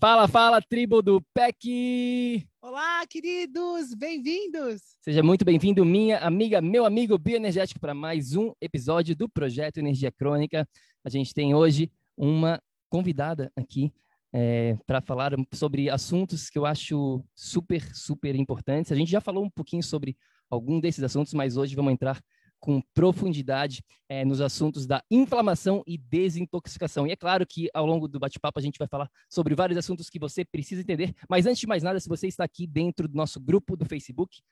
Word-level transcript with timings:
Fala, 0.00 0.26
fala, 0.26 0.62
tribo 0.62 1.02
do 1.02 1.20
PEC! 1.34 2.48
Olá, 2.62 3.06
queridos, 3.06 3.92
bem-vindos! 3.92 4.80
Seja 5.02 5.22
muito 5.22 5.44
bem-vindo, 5.44 5.84
minha 5.84 6.16
amiga, 6.20 6.58
meu 6.62 6.86
amigo 6.86 7.18
bioenergético, 7.18 7.78
para 7.78 7.92
mais 7.92 8.34
um 8.34 8.50
episódio 8.62 9.14
do 9.14 9.28
Projeto 9.28 9.76
Energia 9.76 10.10
Crônica. 10.10 10.66
A 11.04 11.10
gente 11.10 11.34
tem 11.34 11.54
hoje 11.54 11.92
uma 12.16 12.58
convidada 12.88 13.52
aqui 13.54 13.92
é, 14.32 14.74
para 14.86 15.02
falar 15.02 15.32
sobre 15.52 15.90
assuntos 15.90 16.48
que 16.48 16.58
eu 16.58 16.64
acho 16.64 17.22
super, 17.34 17.94
super 17.94 18.34
importantes. 18.34 18.90
A 18.90 18.96
gente 18.96 19.10
já 19.10 19.20
falou 19.20 19.44
um 19.44 19.50
pouquinho 19.50 19.82
sobre 19.82 20.16
algum 20.48 20.80
desses 20.80 21.04
assuntos, 21.04 21.34
mas 21.34 21.58
hoje 21.58 21.76
vamos 21.76 21.92
entrar 21.92 22.18
com 22.60 22.82
profundidade 22.94 23.82
é, 24.08 24.24
nos 24.24 24.40
assuntos 24.40 24.86
da 24.86 25.02
inflamação 25.10 25.82
e 25.86 25.96
desintoxicação. 25.96 27.06
E 27.06 27.10
é 27.10 27.16
claro 27.16 27.46
que 27.46 27.68
ao 27.72 27.86
longo 27.86 28.06
do 28.06 28.20
bate-papo 28.20 28.58
a 28.58 28.62
gente 28.62 28.78
vai 28.78 28.86
falar 28.86 29.10
sobre 29.28 29.54
vários 29.54 29.78
assuntos 29.78 30.10
que 30.10 30.18
você 30.18 30.44
precisa 30.44 30.82
entender. 30.82 31.14
Mas 31.28 31.46
antes 31.46 31.60
de 31.60 31.66
mais 31.66 31.82
nada, 31.82 31.98
se 31.98 32.08
você 32.08 32.26
está 32.26 32.44
aqui 32.44 32.66
dentro 32.66 33.08
do 33.08 33.16
nosso 33.16 33.40
grupo 33.40 33.76
do 33.76 33.86
Facebook, 33.86 34.42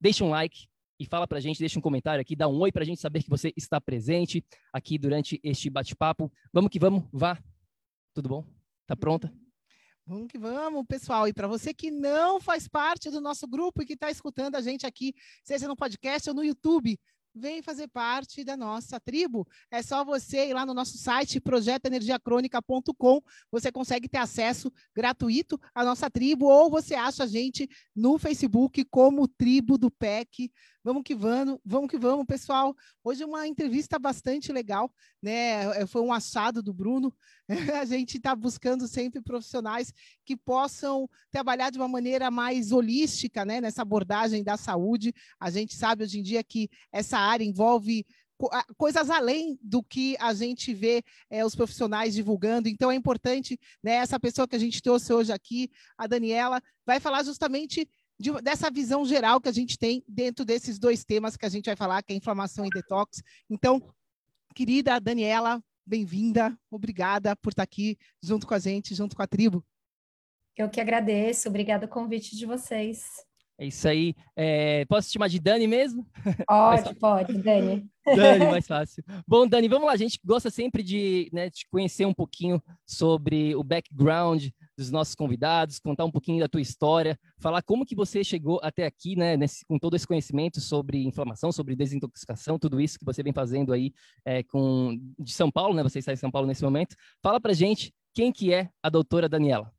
deixa 0.00 0.24
um 0.24 0.30
like 0.30 0.66
e 1.00 1.04
fala 1.04 1.26
para 1.26 1.38
a 1.38 1.40
gente, 1.40 1.58
deixa 1.58 1.78
um 1.78 1.82
comentário 1.82 2.20
aqui, 2.20 2.36
dá 2.36 2.46
um 2.46 2.60
oi 2.60 2.70
para 2.70 2.82
a 2.82 2.86
gente 2.86 3.00
saber 3.00 3.24
que 3.24 3.30
você 3.30 3.52
está 3.56 3.80
presente 3.80 4.44
aqui 4.72 4.96
durante 4.96 5.40
este 5.42 5.68
bate-papo. 5.68 6.32
Vamos 6.52 6.70
que 6.70 6.78
vamos, 6.78 7.04
vá. 7.12 7.42
Tudo 8.14 8.28
bom? 8.28 8.46
Tá 8.86 8.94
pronta? 8.94 9.32
Vamos 10.06 10.28
que 10.28 10.38
vamos, 10.38 10.84
pessoal. 10.86 11.26
E 11.26 11.32
para 11.32 11.46
você 11.46 11.72
que 11.72 11.90
não 11.90 12.40
faz 12.40 12.68
parte 12.68 13.10
do 13.10 13.20
nosso 13.20 13.46
grupo 13.46 13.82
e 13.82 13.86
que 13.86 13.94
está 13.94 14.10
escutando 14.10 14.56
a 14.56 14.60
gente 14.60 14.86
aqui, 14.86 15.14
seja 15.44 15.66
no 15.66 15.76
podcast 15.76 16.28
ou 16.28 16.34
no 16.34 16.44
YouTube, 16.44 16.98
vem 17.34 17.62
fazer 17.62 17.88
parte 17.88 18.44
da 18.44 18.56
nossa 18.56 19.00
tribo. 19.00 19.46
É 19.70 19.82
só 19.82 20.04
você 20.04 20.48
ir 20.48 20.54
lá 20.54 20.66
no 20.66 20.74
nosso 20.74 20.98
site, 20.98 21.40
projetoenergiacronica.com. 21.40 23.20
Você 23.50 23.72
consegue 23.72 24.08
ter 24.08 24.18
acesso 24.18 24.72
gratuito 24.94 25.58
à 25.74 25.84
nossa 25.84 26.10
tribo, 26.10 26.46
ou 26.46 26.70
você 26.70 26.94
acha 26.94 27.24
a 27.24 27.26
gente 27.26 27.68
no 27.94 28.18
Facebook 28.18 28.84
como 28.84 29.28
Tribo 29.28 29.78
do 29.78 29.90
PEC. 29.90 30.50
Vamos 30.84 31.04
que 31.04 31.14
vamos, 31.14 31.60
vamos 31.64 31.88
que 31.88 31.96
vamos, 31.96 32.26
pessoal. 32.26 32.74
Hoje 33.04 33.22
é 33.22 33.26
uma 33.26 33.46
entrevista 33.46 34.00
bastante 34.00 34.50
legal, 34.50 34.92
né? 35.22 35.80
É, 35.80 35.86
foi 35.86 36.02
um 36.02 36.12
achado 36.12 36.60
do 36.60 36.74
Bruno. 36.74 37.14
A 37.80 37.84
gente 37.84 38.16
está 38.16 38.34
buscando 38.34 38.88
sempre 38.88 39.22
profissionais 39.22 39.92
que 40.24 40.36
possam 40.36 41.08
trabalhar 41.30 41.70
de 41.70 41.78
uma 41.78 41.86
maneira 41.86 42.32
mais 42.32 42.72
holística, 42.72 43.44
né? 43.44 43.60
Nessa 43.60 43.82
abordagem 43.82 44.42
da 44.42 44.56
saúde. 44.56 45.14
A 45.38 45.50
gente 45.50 45.76
sabe 45.76 46.02
hoje 46.02 46.18
em 46.18 46.22
dia 46.22 46.42
que 46.42 46.68
essa 46.90 47.16
área 47.16 47.44
envolve 47.44 48.04
coisas 48.76 49.08
além 49.08 49.56
do 49.62 49.84
que 49.84 50.16
a 50.18 50.34
gente 50.34 50.74
vê 50.74 51.04
é, 51.30 51.44
os 51.44 51.54
profissionais 51.54 52.12
divulgando. 52.12 52.68
Então 52.68 52.90
é 52.90 52.94
importante, 52.96 53.56
né? 53.80 53.92
Essa 53.92 54.18
pessoa 54.18 54.48
que 54.48 54.56
a 54.56 54.58
gente 54.58 54.82
trouxe 54.82 55.12
hoje 55.12 55.32
aqui, 55.32 55.70
a 55.96 56.08
Daniela, 56.08 56.60
vai 56.84 56.98
falar 56.98 57.22
justamente 57.22 57.88
de, 58.22 58.30
dessa 58.40 58.70
visão 58.70 59.04
geral 59.04 59.40
que 59.40 59.48
a 59.48 59.52
gente 59.52 59.76
tem 59.76 60.02
dentro 60.06 60.44
desses 60.44 60.78
dois 60.78 61.04
temas 61.04 61.36
que 61.36 61.44
a 61.44 61.48
gente 61.48 61.66
vai 61.66 61.74
falar, 61.74 62.02
que 62.02 62.12
é 62.12 62.16
inflamação 62.16 62.64
e 62.64 62.70
detox. 62.70 63.20
Então, 63.50 63.82
querida 64.54 65.00
Daniela, 65.00 65.60
bem-vinda, 65.84 66.56
obrigada 66.70 67.34
por 67.34 67.50
estar 67.50 67.64
aqui 67.64 67.98
junto 68.22 68.46
com 68.46 68.54
a 68.54 68.60
gente, 68.60 68.94
junto 68.94 69.16
com 69.16 69.22
a 69.22 69.26
tribo. 69.26 69.64
Eu 70.56 70.70
que 70.70 70.80
agradeço, 70.80 71.48
obrigada 71.48 71.86
o 71.86 71.88
convite 71.88 72.36
de 72.36 72.46
vocês. 72.46 73.04
É 73.58 73.66
isso 73.66 73.88
aí. 73.88 74.14
É, 74.36 74.84
posso 74.84 75.08
te 75.08 75.14
chamar 75.14 75.28
de 75.28 75.40
Dani 75.40 75.66
mesmo? 75.66 76.06
Pode, 76.46 76.94
pode, 76.94 77.42
Dani. 77.42 77.88
Dani, 78.04 78.46
mais 78.46 78.66
fácil. 78.66 79.04
Bom, 79.26 79.46
Dani, 79.46 79.68
vamos 79.68 79.86
lá. 79.86 79.92
A 79.92 79.96
gente 79.96 80.18
gosta 80.24 80.50
sempre 80.50 80.82
de, 80.82 81.28
né, 81.32 81.50
de 81.50 81.66
conhecer 81.70 82.04
um 82.06 82.14
pouquinho 82.14 82.62
sobre 82.86 83.54
o 83.54 83.62
background 83.62 84.48
dos 84.76 84.90
nossos 84.90 85.14
convidados, 85.14 85.78
contar 85.78 86.04
um 86.04 86.10
pouquinho 86.10 86.40
da 86.40 86.48
tua 86.48 86.60
história, 86.60 87.18
falar 87.38 87.62
como 87.62 87.84
que 87.84 87.94
você 87.94 88.24
chegou 88.24 88.60
até 88.62 88.86
aqui, 88.86 89.16
né, 89.16 89.36
nesse, 89.36 89.64
com 89.66 89.78
todo 89.78 89.94
esse 89.94 90.06
conhecimento 90.06 90.60
sobre 90.60 91.04
inflamação, 91.04 91.52
sobre 91.52 91.76
desintoxicação, 91.76 92.58
tudo 92.58 92.80
isso 92.80 92.98
que 92.98 93.04
você 93.04 93.22
vem 93.22 93.32
fazendo 93.32 93.72
aí 93.72 93.92
é, 94.24 94.42
com 94.42 94.98
de 95.18 95.32
São 95.32 95.50
Paulo, 95.50 95.74
né? 95.74 95.82
Você 95.82 95.98
está 95.98 96.12
em 96.12 96.16
São 96.16 96.30
Paulo 96.30 96.46
nesse 96.46 96.62
momento. 96.62 96.96
Fala 97.22 97.40
pra 97.40 97.52
gente 97.52 97.92
quem 98.14 98.32
que 98.32 98.52
é 98.52 98.68
a 98.82 98.88
doutora 98.88 99.28
Daniela. 99.28 99.72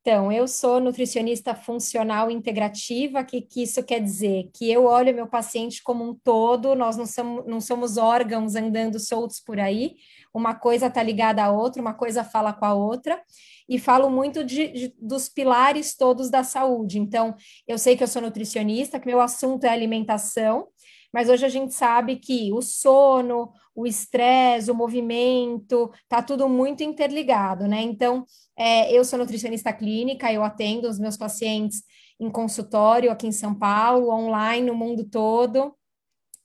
Então, 0.00 0.32
eu 0.32 0.48
sou 0.48 0.80
nutricionista 0.80 1.54
funcional 1.54 2.30
integrativa, 2.30 3.22
que, 3.24 3.42
que 3.42 3.62
isso 3.62 3.82
quer 3.82 4.00
dizer? 4.00 4.48
Que 4.54 4.70
eu 4.70 4.84
olho 4.84 5.14
meu 5.14 5.26
paciente 5.26 5.82
como 5.82 6.02
um 6.02 6.14
todo, 6.14 6.74
nós 6.74 6.96
não 6.96 7.04
somos, 7.04 7.46
não 7.46 7.60
somos 7.60 7.96
órgãos 7.96 8.54
andando 8.54 8.98
soltos 8.98 9.40
por 9.40 9.58
aí, 9.60 9.96
uma 10.32 10.54
coisa 10.54 10.86
está 10.86 11.02
ligada 11.02 11.44
à 11.44 11.50
outra, 11.50 11.82
uma 11.82 11.94
coisa 11.94 12.24
fala 12.24 12.52
com 12.52 12.64
a 12.64 12.74
outra, 12.74 13.20
e 13.68 13.78
falo 13.78 14.08
muito 14.08 14.42
de, 14.42 14.68
de, 14.68 14.94
dos 14.98 15.28
pilares 15.28 15.94
todos 15.94 16.30
da 16.30 16.42
saúde. 16.42 16.98
Então, 16.98 17.34
eu 17.66 17.76
sei 17.76 17.96
que 17.96 18.02
eu 18.02 18.08
sou 18.08 18.22
nutricionista, 18.22 18.98
que 18.98 19.06
meu 19.06 19.20
assunto 19.20 19.64
é 19.64 19.68
alimentação, 19.68 20.68
mas 21.12 21.28
hoje 21.28 21.44
a 21.44 21.48
gente 21.48 21.74
sabe 21.74 22.16
que 22.16 22.52
o 22.52 22.62
sono, 22.62 23.50
o 23.78 23.86
estresse, 23.86 24.72
o 24.72 24.74
movimento, 24.74 25.88
tá 26.08 26.20
tudo 26.20 26.48
muito 26.48 26.82
interligado, 26.82 27.68
né? 27.68 27.80
Então, 27.80 28.24
é, 28.58 28.92
eu 28.92 29.04
sou 29.04 29.16
nutricionista 29.16 29.72
clínica, 29.72 30.32
eu 30.32 30.42
atendo 30.42 30.88
os 30.88 30.98
meus 30.98 31.16
pacientes 31.16 31.84
em 32.18 32.28
consultório 32.28 33.08
aqui 33.12 33.28
em 33.28 33.32
São 33.32 33.54
Paulo, 33.54 34.10
online, 34.10 34.66
no 34.66 34.74
mundo 34.74 35.04
todo 35.04 35.77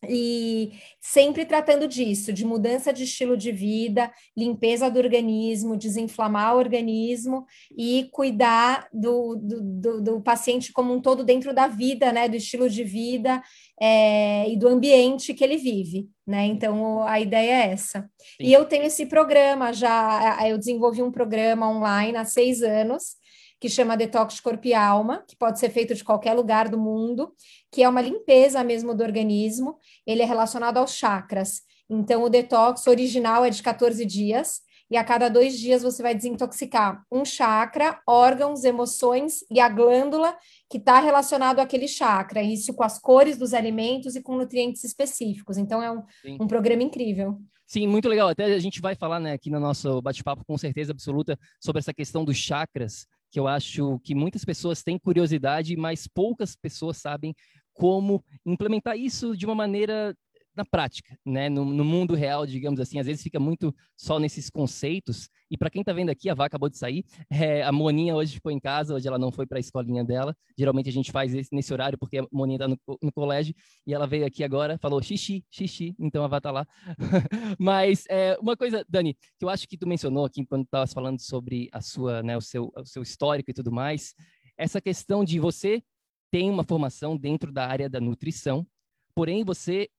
e 0.10 0.72
sempre 1.00 1.46
tratando 1.46 1.88
disso, 1.88 2.32
de 2.34 2.46
mudança 2.46 2.94
de 2.94 3.04
estilo 3.04 3.38
de 3.38 3.52
vida, 3.52 4.12
limpeza 4.36 4.90
do 4.90 5.00
organismo, 5.00 5.78
desinflamar 5.78 6.56
o 6.56 6.60
organismo 6.60 7.46
e 7.78 8.10
cuidar 8.12 8.88
do, 8.94 9.36
do, 9.36 9.62
do, 9.62 10.02
do 10.02 10.22
paciente 10.22 10.72
como 10.72 10.94
um 10.94 11.02
todo 11.02 11.24
dentro 11.24 11.54
da 11.54 11.68
vida, 11.68 12.12
né, 12.12 12.28
do 12.28 12.36
estilo 12.36 12.70
de 12.70 12.84
vida 12.84 13.42
é, 13.80 14.50
e 14.50 14.58
do 14.58 14.68
ambiente 14.68 15.34
que 15.34 15.44
ele 15.44 15.58
vive, 15.58 16.08
né? 16.26 16.46
Então 16.46 17.04
a 17.04 17.20
ideia 17.20 17.64
é 17.66 17.72
essa. 17.72 18.02
Sim. 18.02 18.48
E 18.48 18.54
eu 18.54 18.66
tenho 18.66 18.84
esse 18.84 19.06
programa 19.06 19.74
já, 19.74 20.38
eu 20.48 20.58
desenvolvi 20.58 21.02
um 21.02 21.12
programa 21.12 21.70
online 21.70 22.18
há 22.18 22.26
seis 22.26 22.62
anos 22.62 23.23
que 23.64 23.70
chama 23.70 23.96
Detox 23.96 24.42
Corpo 24.42 24.68
e 24.68 24.74
Alma, 24.74 25.24
que 25.26 25.38
pode 25.38 25.58
ser 25.58 25.70
feito 25.70 25.96
de 25.96 26.04
qualquer 26.04 26.34
lugar 26.34 26.68
do 26.68 26.78
mundo, 26.78 27.34
que 27.72 27.82
é 27.82 27.88
uma 27.88 28.02
limpeza 28.02 28.62
mesmo 28.62 28.94
do 28.94 29.02
organismo. 29.02 29.78
Ele 30.06 30.22
é 30.22 30.26
relacionado 30.26 30.80
aos 30.80 30.94
chakras. 30.94 31.62
Então, 31.90 32.24
o 32.24 32.30
detox 32.30 32.86
original 32.88 33.46
é 33.46 33.50
de 33.50 33.64
14 33.64 34.06
dias. 34.06 34.60
e 34.92 34.98
a 34.98 35.04
cada 35.04 35.30
dois 35.30 35.58
dias 35.58 35.82
você 35.82 36.04
vai 36.04 36.14
desintoxicar 36.14 37.06
um 37.10 37.24
chakra, 37.24 38.02
órgãos, 38.06 38.66
emoções 38.66 39.46
e 39.50 39.62
a 39.62 39.70
glândula 39.70 40.36
que 40.70 40.78
está 40.78 41.00
relacionado 41.00 41.60
àquele 41.60 41.88
chakra, 41.88 42.44
isso 42.44 42.74
com 42.74 42.84
as 42.84 43.00
cores 43.00 43.38
dos 43.38 43.54
alimentos 43.54 44.18
e 44.18 44.22
com 44.22 44.36
nutrientes 44.36 44.84
específicos. 44.84 45.58
Então 45.58 45.82
é 45.82 45.90
um, 45.90 46.04
um 46.42 46.48
programa 46.48 46.84
incrível. 46.84 47.40
Sim, 47.66 47.88
muito 47.88 48.08
legal. 48.08 48.30
Até 48.30 48.46
a 48.46 48.60
gente 48.60 48.82
vai 48.82 48.94
falar 48.94 49.20
né, 49.20 49.34
aqui 49.34 49.50
no 49.50 49.60
nosso 49.60 50.02
bate-papo 50.02 50.44
com 50.46 50.58
certeza 50.58 50.92
absoluta 50.92 51.40
sobre 51.60 51.80
essa 51.80 51.94
questão 51.94 52.24
dos 52.24 52.38
chakras, 52.38 53.08
que 53.34 53.40
eu 53.40 53.48
acho 53.48 54.00
que 54.04 54.14
muitas 54.14 54.46
pessoas 54.46 54.84
têm 54.84 55.00
curiosidade, 55.00 55.76
mas 55.76 56.08
poucas 56.08 56.56
pessoas 56.56 56.98
sabem 56.98 57.34
como 57.74 58.24
implementar 58.46 58.96
isso 58.96 59.36
de 59.36 59.44
uma 59.44 59.56
maneira 59.56 60.16
na 60.56 60.64
prática, 60.64 61.18
né? 61.26 61.50
No, 61.50 61.66
no, 61.66 61.84
mundo 61.84 62.14
real, 62.14 62.46
digamos 62.46 62.80
assim, 62.80 63.00
às 63.00 63.08
vezes 63.08 63.24
fica 63.24 63.40
muito 63.40 63.76
só 63.98 64.20
nesses 64.20 64.50
conceitos. 64.50 65.30
E 65.50 65.58
para 65.58 65.70
quem 65.70 65.82
está 65.82 65.94
vendo 65.94 66.10
aqui, 66.10 66.30
a 66.30 66.34
Vá 66.34 66.46
acabou 66.46 66.70
de 66.70 66.78
sair. 66.78 67.04
É, 67.44 67.64
a 67.64 67.72
Moninha 67.72 68.16
hoje 68.16 68.36
ficou 68.36 68.52
em 68.52 68.60
casa, 68.60 68.94
hoje 68.94 69.08
ela 69.08 69.18
não 69.18 69.32
foi 69.32 69.46
para 69.46 69.58
a 69.58 69.60
escolinha 69.60 70.04
dela. 70.04 70.36
Geralmente 70.58 70.88
a 70.88 70.92
gente 70.92 71.12
faz 71.12 71.34
esse, 71.34 71.50
nesse 71.54 71.74
horário 71.74 71.98
porque 71.98 72.20
a 72.20 72.28
Moninha 72.32 72.58
está 72.58 72.68
no, 72.68 72.78
no, 73.02 73.12
colégio 73.12 73.56
e 73.86 73.94
ela 73.94 74.06
veio 74.06 74.26
aqui 74.26 74.44
agora, 74.44 74.78
falou 74.78 75.02
xixi, 75.02 75.44
xixi, 75.50 75.96
então 76.00 76.24
a 76.24 76.28
Vá 76.28 76.38
está 76.38 76.52
lá. 76.52 76.66
Mas 77.60 78.06
é, 78.10 78.38
uma 78.40 78.56
coisa, 78.56 78.86
Dani, 78.88 79.16
que 79.38 79.44
eu 79.44 79.50
acho 79.50 79.68
que 79.68 79.78
tu 79.78 79.88
mencionou 79.88 80.26
aqui 80.26 80.46
quando 80.46 80.64
estava 80.64 80.86
falando 80.88 81.20
sobre 81.20 81.70
a 81.74 81.82
sua, 81.82 82.22
né, 82.22 82.38
o 82.38 82.42
seu, 82.42 82.72
o 82.78 82.86
seu 82.86 83.02
histórico 83.02 83.50
e 83.50 83.54
tudo 83.54 83.72
mais, 83.72 84.14
essa 84.58 84.80
questão 84.80 85.24
de 85.26 85.40
você 85.40 85.84
tem 86.32 86.50
uma 86.50 86.64
formação 86.64 87.18
dentro 87.18 87.52
da 87.52 87.68
área 87.68 87.90
da 87.90 88.00
nutrição, 88.00 88.66
porém 89.14 89.44
você 89.44 89.90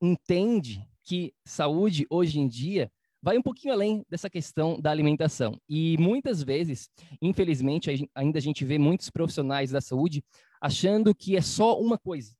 entende 0.00 0.86
que 1.04 1.32
saúde 1.44 2.06
hoje 2.10 2.38
em 2.38 2.48
dia 2.48 2.90
vai 3.22 3.36
um 3.36 3.42
pouquinho 3.42 3.74
além 3.74 4.04
dessa 4.08 4.30
questão 4.30 4.80
da 4.80 4.90
alimentação. 4.90 5.60
E 5.68 5.96
muitas 5.98 6.42
vezes, 6.42 6.88
infelizmente, 7.20 8.08
ainda 8.14 8.38
a 8.38 8.42
gente 8.42 8.64
vê 8.64 8.78
muitos 8.78 9.10
profissionais 9.10 9.70
da 9.70 9.80
saúde 9.80 10.22
achando 10.60 11.14
que 11.14 11.36
é 11.36 11.40
só 11.40 11.80
uma 11.80 11.98
coisa. 11.98 12.32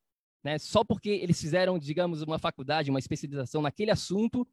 Né? 0.45 0.59
Só 0.59 0.85
porque 0.85 1.11
eles 1.11 1.41
fizeram, 1.41 1.79
digamos, 1.79 2.23
uma 2.23 2.39
faculdade, 2.39 2.91
uma 2.91 2.99
especialização 2.99 3.61
naquele 3.61 3.91
assunto, 3.91 4.47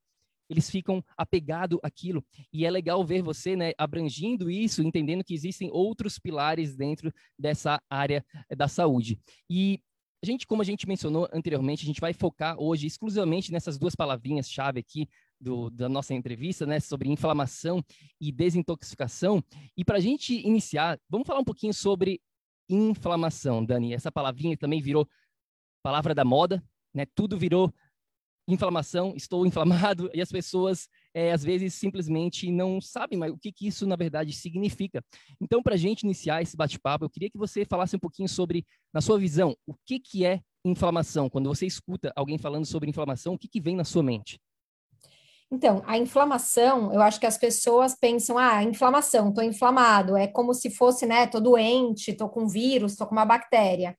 eles 0.50 0.70
ficam 0.70 1.04
apegados 1.18 1.80
àquilo. 1.84 2.24
E 2.52 2.66
é 2.66 2.72
legal 2.72 3.04
ver 3.06 3.22
você 3.22 3.56
né, 3.56 3.72
abrangindo 3.78 4.50
isso, 4.50 4.82
entendendo 4.82 5.24
que 5.24 5.34
existem 5.34 5.70
outros 5.72 6.20
pilares 6.20 6.76
dentro 6.76 7.12
dessa 7.38 7.82
área 7.90 8.26
da 8.56 8.68
saúde. 8.68 9.20
E 9.50 9.82
a 10.24 10.26
gente, 10.26 10.48
como 10.48 10.62
a 10.62 10.66
gente 10.66 10.88
mencionou 10.88 11.28
anteriormente, 11.32 11.84
a 11.84 11.86
gente 11.86 12.02
vai 12.02 12.14
focar 12.14 12.60
hoje 12.60 12.88
exclusivamente 12.88 13.52
nessas 13.52 13.78
duas 13.78 13.96
palavrinhas-chave 13.96 14.80
aqui 14.80 15.08
do, 15.40 15.70
da 15.70 15.88
nossa 15.88 16.14
entrevista, 16.14 16.66
né, 16.66 16.80
sobre 16.80 17.10
inflamação 17.10 17.84
e 18.20 18.32
desintoxicação. 18.32 19.44
E 19.78 19.84
para 19.84 19.98
a 19.98 20.02
gente 20.02 20.36
iniciar, 20.36 21.00
vamos 21.10 21.28
falar 21.28 21.40
um 21.40 21.46
pouquinho 21.46 21.74
sobre 21.74 22.22
inflamação, 22.70 23.64
Dani. 23.64 23.94
Essa 23.94 24.12
palavrinha 24.12 24.58
também 24.58 24.82
virou 24.82 25.08
palavra 25.84 26.16
da 26.16 26.26
moda, 26.26 26.64
né? 26.94 27.06
Tudo 27.14 27.38
virou 27.38 27.72
inflamação, 28.48 29.14
estou 29.16 29.46
inflamado, 29.46 30.10
e 30.14 30.22
as 30.22 30.32
pessoas 30.32 30.90
é, 31.16 31.32
às 31.32 31.44
vezes 31.44 31.74
simplesmente 31.74 32.52
não 32.52 32.82
sabem 32.82 33.18
mais 33.18 33.32
o 33.32 33.38
que, 33.38 33.50
que 33.50 33.66
isso 33.66 33.88
na 33.88 33.96
verdade 33.96 34.34
significa. 34.34 35.02
Então, 35.40 35.64
para 35.64 35.76
a 35.76 35.78
gente 35.78 36.02
iniciar 36.02 36.42
esse 36.42 36.58
bate-papo, 36.58 37.06
eu 37.06 37.10
queria 37.10 37.30
que 37.30 37.38
você 37.38 37.64
falasse 37.64 37.96
um 37.96 38.00
pouquinho 38.00 38.28
sobre, 38.28 38.66
na 38.94 39.00
sua 39.00 39.18
visão, 39.18 39.56
o 39.66 39.74
que, 39.86 39.98
que 39.98 40.26
é 40.26 40.42
inflamação. 40.66 41.30
Quando 41.30 41.48
você 41.48 41.66
escuta 41.66 42.12
alguém 42.18 42.38
falando 42.38 42.66
sobre 42.66 42.90
inflamação, 42.90 43.34
o 43.34 43.38
que, 43.38 43.48
que 43.48 43.62
vem 43.62 43.78
na 43.78 43.86
sua 43.86 44.04
mente? 44.04 44.38
Então, 45.50 45.82
a 45.86 45.98
inflamação, 45.98 46.92
eu 46.92 47.02
acho 47.02 47.20
que 47.20 47.26
as 47.26 47.38
pessoas 47.38 47.96
pensam, 47.96 48.38
ah, 48.38 48.62
inflamação, 48.62 49.30
estou 49.30 49.44
inflamado, 49.44 50.18
é 50.18 50.28
como 50.28 50.54
se 50.54 50.70
fosse, 50.70 51.06
né, 51.06 51.28
tô 51.28 51.40
doente, 51.40 52.14
tô 52.14 52.28
com 52.28 52.46
vírus, 52.46 52.98
tô 52.98 53.06
com 53.06 53.16
uma 53.16 53.26
bactéria. 53.26 53.96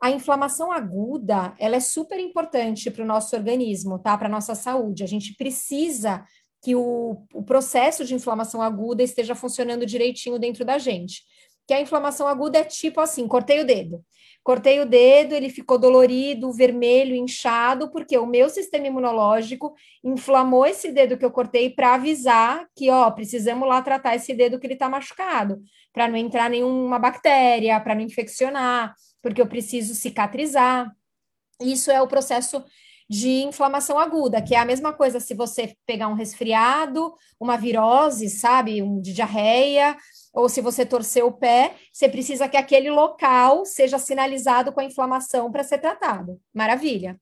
A 0.00 0.10
inflamação 0.10 0.70
aguda, 0.70 1.54
ela 1.58 1.76
é 1.76 1.80
super 1.80 2.20
importante 2.20 2.90
para 2.90 3.02
o 3.02 3.06
nosso 3.06 3.34
organismo, 3.34 3.98
tá? 3.98 4.16
Para 4.16 4.28
a 4.28 4.30
nossa 4.30 4.54
saúde. 4.54 5.02
A 5.02 5.08
gente 5.08 5.34
precisa 5.34 6.24
que 6.62 6.76
o, 6.76 7.24
o 7.34 7.42
processo 7.42 8.04
de 8.04 8.14
inflamação 8.14 8.62
aguda 8.62 9.02
esteja 9.02 9.34
funcionando 9.34 9.84
direitinho 9.84 10.38
dentro 10.38 10.64
da 10.64 10.78
gente. 10.78 11.22
Que 11.66 11.74
a 11.74 11.80
inflamação 11.80 12.28
aguda 12.28 12.58
é 12.58 12.64
tipo 12.64 13.00
assim, 13.00 13.26
cortei 13.26 13.60
o 13.60 13.66
dedo. 13.66 14.04
Cortei 14.42 14.80
o 14.80 14.86
dedo, 14.86 15.34
ele 15.34 15.50
ficou 15.50 15.78
dolorido, 15.78 16.52
vermelho, 16.52 17.14
inchado, 17.14 17.90
porque 17.90 18.16
o 18.16 18.24
meu 18.24 18.48
sistema 18.48 18.86
imunológico 18.86 19.74
inflamou 20.02 20.64
esse 20.64 20.90
dedo 20.90 21.18
que 21.18 21.24
eu 21.24 21.30
cortei 21.30 21.68
para 21.70 21.94
avisar 21.94 22.66
que, 22.74 22.88
ó, 22.88 23.10
precisamos 23.10 23.68
lá 23.68 23.82
tratar 23.82 24.14
esse 24.14 24.32
dedo 24.32 24.58
que 24.58 24.66
ele 24.66 24.74
está 24.74 24.88
machucado, 24.88 25.60
para 25.92 26.08
não 26.08 26.16
entrar 26.16 26.48
nenhuma 26.48 26.98
bactéria, 26.98 27.78
para 27.80 27.94
não 27.94 28.02
infeccionar 28.02 28.94
porque 29.22 29.40
eu 29.40 29.46
preciso 29.46 29.94
cicatrizar. 29.94 30.94
Isso 31.60 31.90
é 31.90 32.00
o 32.00 32.08
processo 32.08 32.64
de 33.08 33.42
inflamação 33.42 33.98
aguda, 33.98 34.42
que 34.42 34.54
é 34.54 34.58
a 34.58 34.66
mesma 34.66 34.92
coisa 34.92 35.18
se 35.18 35.32
você 35.32 35.74
pegar 35.86 36.08
um 36.08 36.14
resfriado, 36.14 37.14
uma 37.40 37.56
virose, 37.56 38.28
sabe, 38.28 38.82
um 38.82 39.00
de 39.00 39.14
diarreia, 39.14 39.96
ou 40.32 40.48
se 40.48 40.60
você 40.60 40.84
torcer 40.84 41.24
o 41.24 41.32
pé, 41.32 41.74
você 41.90 42.08
precisa 42.08 42.48
que 42.48 42.56
aquele 42.56 42.90
local 42.90 43.64
seja 43.64 43.98
sinalizado 43.98 44.72
com 44.72 44.80
a 44.80 44.84
inflamação 44.84 45.50
para 45.50 45.64
ser 45.64 45.78
tratado. 45.78 46.38
Maravilha. 46.52 47.18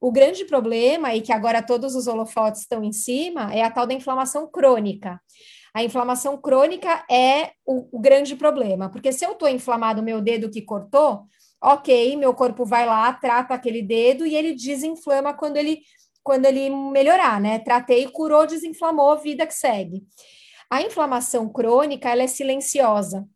O 0.00 0.10
grande 0.10 0.44
problema, 0.44 1.14
e 1.14 1.20
que 1.20 1.32
agora 1.32 1.62
todos 1.62 1.94
os 1.94 2.06
holofotes 2.06 2.62
estão 2.62 2.82
em 2.82 2.92
cima, 2.92 3.54
é 3.54 3.62
a 3.62 3.70
tal 3.70 3.86
da 3.86 3.94
inflamação 3.94 4.48
crônica. 4.50 5.20
A 5.72 5.84
inflamação 5.84 6.36
crônica 6.36 7.04
é 7.10 7.52
o, 7.64 7.96
o 7.96 8.00
grande 8.00 8.34
problema, 8.34 8.88
porque 8.90 9.12
se 9.12 9.24
eu 9.24 9.32
estou 9.32 9.48
inflamado 9.48 10.02
meu 10.02 10.20
dedo 10.20 10.50
que 10.50 10.62
cortou, 10.62 11.24
ok, 11.60 12.16
meu 12.16 12.34
corpo 12.34 12.64
vai 12.64 12.86
lá, 12.86 13.12
trata 13.12 13.54
aquele 13.54 13.82
dedo 13.82 14.26
e 14.26 14.34
ele 14.34 14.54
desinflama 14.54 15.34
quando 15.34 15.56
ele 15.56 15.80
quando 16.22 16.44
ele 16.44 16.68
melhorar, 16.68 17.40
né? 17.40 17.58
Tratei, 17.58 18.06
curou, 18.08 18.46
desinflamou, 18.46 19.16
vida 19.16 19.46
que 19.46 19.54
segue. 19.54 20.02
A 20.68 20.82
inflamação 20.82 21.50
crônica, 21.50 22.10
ela 22.10 22.22
é 22.22 22.26
silenciosa. 22.26 23.26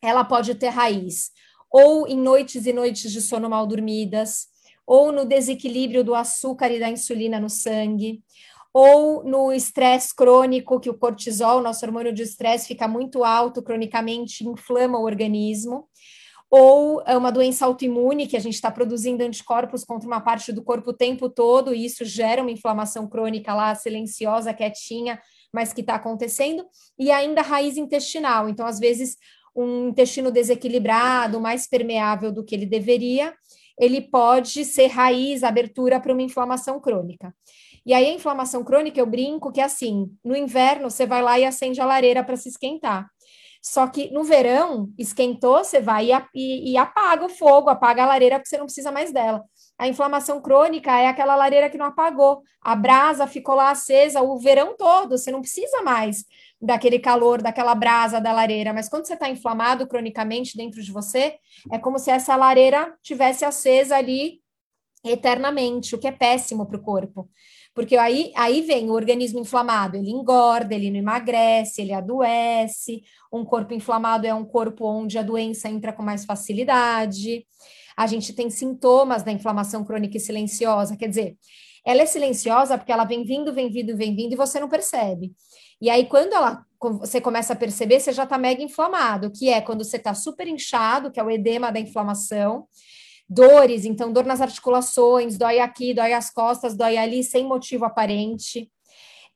Ela 0.00 0.22
pode 0.24 0.54
ter 0.54 0.68
raiz 0.68 1.32
ou 1.70 2.06
em 2.08 2.16
noites 2.16 2.66
e 2.66 2.72
noites 2.72 3.12
de 3.12 3.22
sono 3.22 3.48
mal 3.48 3.66
dormidas, 3.66 4.48
ou 4.84 5.12
no 5.12 5.24
desequilíbrio 5.24 6.02
do 6.02 6.14
açúcar 6.14 6.70
e 6.70 6.80
da 6.80 6.90
insulina 6.90 7.38
no 7.38 7.48
sangue, 7.48 8.22
ou 8.74 9.22
no 9.22 9.52
estresse 9.52 10.14
crônico, 10.14 10.80
que 10.80 10.90
o 10.90 10.98
cortisol, 10.98 11.62
nosso 11.62 11.84
hormônio 11.86 12.12
de 12.12 12.22
estresse, 12.22 12.66
fica 12.66 12.88
muito 12.88 13.22
alto 13.22 13.62
cronicamente, 13.62 14.46
inflama 14.46 14.98
o 14.98 15.04
organismo 15.04 15.88
ou 16.50 17.00
é 17.06 17.16
uma 17.16 17.30
doença 17.30 17.64
autoimune, 17.64 18.26
que 18.26 18.36
a 18.36 18.40
gente 18.40 18.54
está 18.54 18.70
produzindo 18.70 19.22
anticorpos 19.22 19.84
contra 19.84 20.06
uma 20.06 20.20
parte 20.20 20.52
do 20.52 20.64
corpo 20.64 20.90
o 20.90 20.96
tempo 20.96 21.28
todo, 21.28 21.72
e 21.72 21.84
isso 21.84 22.04
gera 22.04 22.42
uma 22.42 22.50
inflamação 22.50 23.06
crônica 23.06 23.54
lá, 23.54 23.72
silenciosa, 23.74 24.52
quietinha, 24.52 25.20
mas 25.52 25.72
que 25.72 25.80
está 25.80 25.94
acontecendo, 25.94 26.66
e 26.98 27.10
ainda 27.10 27.40
raiz 27.40 27.76
intestinal. 27.76 28.48
Então, 28.48 28.66
às 28.66 28.80
vezes, 28.80 29.16
um 29.54 29.88
intestino 29.88 30.30
desequilibrado, 30.30 31.40
mais 31.40 31.68
permeável 31.68 32.32
do 32.32 32.44
que 32.44 32.54
ele 32.54 32.66
deveria, 32.66 33.32
ele 33.78 34.00
pode 34.00 34.64
ser 34.64 34.88
raiz, 34.88 35.44
abertura 35.44 36.00
para 36.00 36.12
uma 36.12 36.22
inflamação 36.22 36.80
crônica. 36.80 37.32
E 37.86 37.94
aí, 37.94 38.06
a 38.06 38.12
inflamação 38.12 38.62
crônica, 38.62 39.00
eu 39.00 39.06
brinco 39.06 39.52
que 39.52 39.60
é 39.60 39.64
assim: 39.64 40.10
no 40.24 40.36
inverno, 40.36 40.90
você 40.90 41.06
vai 41.06 41.22
lá 41.22 41.38
e 41.38 41.44
acende 41.44 41.80
a 41.80 41.86
lareira 41.86 42.22
para 42.22 42.36
se 42.36 42.48
esquentar. 42.48 43.08
Só 43.62 43.86
que 43.86 44.10
no 44.10 44.24
verão, 44.24 44.90
esquentou, 44.98 45.58
você 45.58 45.80
vai 45.80 46.10
e, 46.10 46.16
e, 46.34 46.72
e 46.72 46.76
apaga 46.76 47.26
o 47.26 47.28
fogo, 47.28 47.68
apaga 47.68 48.02
a 48.02 48.06
lareira, 48.06 48.36
porque 48.36 48.48
você 48.48 48.56
não 48.56 48.64
precisa 48.64 48.90
mais 48.90 49.12
dela. 49.12 49.44
A 49.78 49.86
inflamação 49.86 50.40
crônica 50.40 50.90
é 50.98 51.06
aquela 51.06 51.36
lareira 51.36 51.68
que 51.68 51.78
não 51.78 51.86
apagou. 51.86 52.42
A 52.60 52.74
brasa 52.74 53.26
ficou 53.26 53.54
lá 53.54 53.70
acesa 53.70 54.22
o 54.22 54.38
verão 54.38 54.76
todo, 54.76 55.16
você 55.16 55.30
não 55.30 55.40
precisa 55.40 55.82
mais 55.82 56.24
daquele 56.60 56.98
calor, 56.98 57.40
daquela 57.42 57.74
brasa 57.74 58.20
da 58.20 58.32
lareira. 58.32 58.72
Mas 58.72 58.88
quando 58.88 59.06
você 59.06 59.14
está 59.14 59.28
inflamado 59.28 59.86
cronicamente 59.86 60.56
dentro 60.56 60.82
de 60.82 60.92
você, 60.92 61.36
é 61.70 61.78
como 61.78 61.98
se 61.98 62.10
essa 62.10 62.36
lareira 62.36 62.94
tivesse 63.02 63.44
acesa 63.44 63.96
ali 63.96 64.40
eternamente, 65.04 65.94
o 65.94 65.98
que 65.98 66.06
é 66.06 66.12
péssimo 66.12 66.66
para 66.66 66.76
o 66.76 66.82
corpo. 66.82 67.28
Porque 67.74 67.96
aí, 67.96 68.32
aí 68.36 68.62
vem 68.62 68.90
o 68.90 68.94
organismo 68.94 69.38
inflamado, 69.38 69.96
ele 69.96 70.10
engorda, 70.10 70.74
ele 70.74 70.90
não 70.90 70.98
emagrece, 70.98 71.80
ele 71.80 71.92
adoece. 71.92 73.02
Um 73.32 73.44
corpo 73.44 73.72
inflamado 73.72 74.26
é 74.26 74.34
um 74.34 74.44
corpo 74.44 74.86
onde 74.86 75.18
a 75.18 75.22
doença 75.22 75.68
entra 75.68 75.92
com 75.92 76.02
mais 76.02 76.24
facilidade. 76.24 77.46
A 77.96 78.06
gente 78.06 78.32
tem 78.32 78.50
sintomas 78.50 79.22
da 79.22 79.30
inflamação 79.30 79.84
crônica 79.84 80.16
e 80.16 80.20
silenciosa, 80.20 80.96
quer 80.96 81.08
dizer, 81.08 81.36
ela 81.84 82.02
é 82.02 82.06
silenciosa 82.06 82.76
porque 82.76 82.92
ela 82.92 83.04
vem 83.04 83.24
vindo, 83.24 83.52
vem 83.52 83.70
vindo, 83.70 83.96
vem 83.96 84.14
vindo 84.14 84.32
e 84.32 84.36
você 84.36 84.60
não 84.60 84.68
percebe. 84.68 85.32
E 85.80 85.88
aí, 85.88 86.06
quando 86.06 86.34
ela, 86.34 86.62
você 86.98 87.20
começa 87.20 87.54
a 87.54 87.56
perceber, 87.56 88.00
você 88.00 88.12
já 88.12 88.24
está 88.24 88.36
mega 88.36 88.62
inflamado, 88.62 89.30
que 89.30 89.48
é 89.48 89.60
quando 89.60 89.82
você 89.82 89.96
está 89.96 90.12
super 90.12 90.46
inchado, 90.46 91.10
que 91.10 91.18
é 91.18 91.24
o 91.24 91.30
edema 91.30 91.72
da 91.72 91.80
inflamação, 91.80 92.66
Dores, 93.32 93.84
então, 93.84 94.12
dor 94.12 94.24
nas 94.26 94.40
articulações, 94.40 95.38
dói 95.38 95.60
aqui, 95.60 95.94
dói 95.94 96.12
as 96.12 96.30
costas, 96.30 96.76
dói 96.76 96.96
ali, 96.96 97.22
sem 97.22 97.44
motivo 97.46 97.84
aparente. 97.84 98.68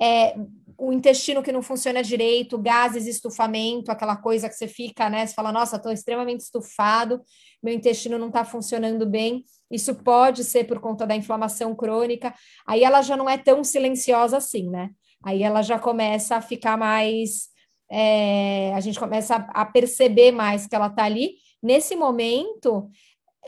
é, 0.02 0.34
o 0.76 0.92
intestino 0.92 1.42
que 1.42 1.52
não 1.52 1.62
funciona 1.62 2.02
direito, 2.02 2.58
gases, 2.58 3.06
estufamento, 3.06 3.92
aquela 3.92 4.16
coisa 4.16 4.48
que 4.48 4.54
você 4.54 4.66
fica, 4.66 5.08
né? 5.08 5.24
Você 5.24 5.34
fala, 5.34 5.52
nossa, 5.52 5.76
estou 5.76 5.92
extremamente 5.92 6.40
estufado, 6.40 7.22
meu 7.62 7.72
intestino 7.72 8.18
não 8.18 8.28
está 8.28 8.44
funcionando 8.44 9.06
bem. 9.06 9.44
Isso 9.70 9.94
pode 9.94 10.42
ser 10.44 10.64
por 10.64 10.80
conta 10.80 11.06
da 11.06 11.14
inflamação 11.14 11.74
crônica. 11.74 12.34
Aí 12.66 12.82
ela 12.82 13.02
já 13.02 13.16
não 13.16 13.30
é 13.30 13.38
tão 13.38 13.62
silenciosa 13.62 14.36
assim, 14.36 14.68
né? 14.68 14.90
Aí 15.24 15.42
ela 15.42 15.62
já 15.62 15.78
começa 15.78 16.36
a 16.36 16.42
ficar 16.42 16.76
mais. 16.76 17.48
É, 17.90 18.72
a 18.74 18.80
gente 18.80 18.98
começa 18.98 19.36
a, 19.36 19.64
perceber 19.64 20.32
mais 20.32 20.66
que 20.66 20.74
ela 20.74 20.88
está 20.88 21.04
ali. 21.04 21.36
Nesse 21.62 21.96
momento, 21.96 22.90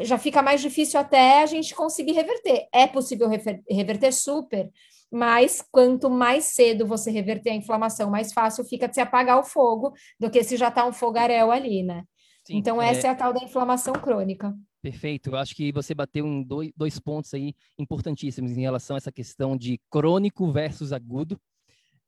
já 0.00 0.18
fica 0.18 0.42
mais 0.42 0.60
difícil 0.60 0.98
até 0.98 1.42
a 1.42 1.46
gente 1.46 1.74
conseguir 1.74 2.12
reverter. 2.12 2.68
É 2.72 2.86
possível 2.86 3.28
reverter 3.28 4.12
super, 4.12 4.70
mas 5.10 5.62
quanto 5.70 6.10
mais 6.10 6.44
cedo 6.44 6.86
você 6.86 7.10
reverter 7.10 7.50
a 7.50 7.56
inflamação, 7.56 8.10
mais 8.10 8.32
fácil 8.32 8.64
fica 8.64 8.88
de 8.88 8.94
se 8.94 9.00
apagar 9.00 9.38
o 9.38 9.44
fogo 9.44 9.92
do 10.18 10.30
que 10.30 10.42
se 10.42 10.56
já 10.56 10.68
está 10.68 10.86
um 10.86 10.92
fogaréu 10.92 11.50
ali, 11.50 11.82
né? 11.82 12.04
Sim, 12.46 12.56
então, 12.56 12.80
é 12.80 12.90
essa 12.90 13.08
é... 13.08 13.10
a 13.10 13.14
tal 13.14 13.32
da 13.32 13.42
inflamação 13.42 13.94
crônica. 13.94 14.54
Perfeito. 14.80 15.30
Eu 15.30 15.36
acho 15.36 15.54
que 15.54 15.72
você 15.72 15.94
bateu 15.94 16.24
em 16.24 16.44
dois, 16.44 16.70
dois 16.76 16.98
pontos 17.00 17.34
aí 17.34 17.54
importantíssimos 17.76 18.52
em 18.52 18.60
relação 18.60 18.94
a 18.94 18.98
essa 18.98 19.10
questão 19.10 19.56
de 19.56 19.80
crônico 19.90 20.50
versus 20.52 20.92
agudo 20.92 21.40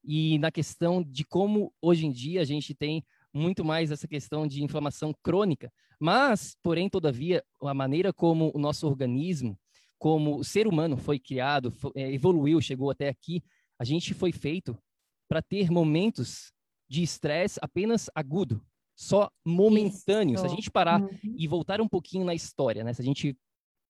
e 0.05 0.39
na 0.39 0.51
questão 0.51 1.03
de 1.03 1.25
como 1.25 1.73
hoje 1.83 2.07
em 2.07 2.13
dia 2.13 2.41
a 2.41 2.45
gente 2.45 2.75
tem 2.75 3.05
muito 3.35 3.65
mais 3.65 3.91
essa 3.91 4.07
questão 4.09 4.47
de 4.47 4.63
inflamação 4.63 5.13
crônica. 5.23 5.73
Mas, 6.01 6.57
porém, 6.63 6.89
todavia, 6.89 7.43
a 7.63 7.75
maneira 7.75 8.13
como 8.13 8.53
o 8.55 8.59
nosso 8.59 8.87
organismo 8.87 9.59
como 9.99 10.37
o 10.37 10.45
ser 10.45 10.67
humano 10.67 10.97
foi 10.97 11.19
criado, 11.19 11.73
é, 11.95 12.13
evoluiu, 12.13 12.61
chegou 12.61 12.91
até 12.91 13.09
aqui, 13.09 13.43
a 13.79 13.85
gente 13.85 14.15
foi 14.15 14.33
feito 14.33 14.79
para 15.29 15.43
ter 15.43 15.71
momentos 15.71 16.53
de 16.89 17.03
estresse 17.03 17.59
apenas 17.61 18.09
agudo, 18.15 18.65
só 18.97 19.31
momentâneo. 19.45 20.35
Isso. 20.35 20.47
Se 20.47 20.53
a 20.53 20.55
gente 20.55 20.71
parar 20.71 21.03
uhum. 21.03 21.09
e 21.23 21.47
voltar 21.47 21.81
um 21.81 21.89
pouquinho 21.89 22.25
na 22.25 22.35
história, 22.35 22.83
né? 22.83 22.93
Se 22.95 23.03
a 23.03 23.05
gente 23.05 23.37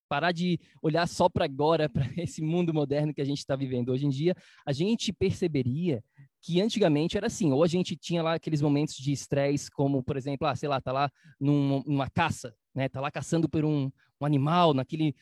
parar 0.08 0.32
de 0.32 0.58
olhar 0.82 1.06
só 1.06 1.28
para 1.28 1.44
agora, 1.44 1.88
para 1.92 2.06
esse 2.16 2.42
mundo 2.42 2.72
moderno 2.74 3.14
que 3.14 3.20
a 3.20 3.24
gente 3.24 3.38
está 3.38 3.54
vivendo 3.54 3.90
hoje 3.90 4.06
em 4.06 4.10
dia, 4.10 4.34
a 4.66 4.72
gente 4.72 5.12
perceberia 5.12 6.02
que 6.40 6.60
antigamente 6.60 7.16
era 7.16 7.26
assim, 7.26 7.52
ou 7.52 7.62
a 7.62 7.66
gente 7.66 7.96
tinha 7.96 8.22
lá 8.22 8.34
aqueles 8.34 8.62
momentos 8.62 8.94
de 8.96 9.12
estresse, 9.12 9.70
como, 9.70 10.02
por 10.02 10.16
exemplo, 10.16 10.46
ah, 10.46 10.54
sei 10.54 10.68
lá, 10.68 10.80
tá 10.80 10.92
lá 10.92 11.10
num, 11.40 11.82
numa 11.86 12.08
caça, 12.08 12.54
né? 12.74 12.88
Tá 12.88 13.00
lá 13.00 13.10
caçando 13.10 13.48
por 13.48 13.64
um, 13.64 13.90
um 14.20 14.26
animal, 14.26 14.72
naquele 14.72 15.14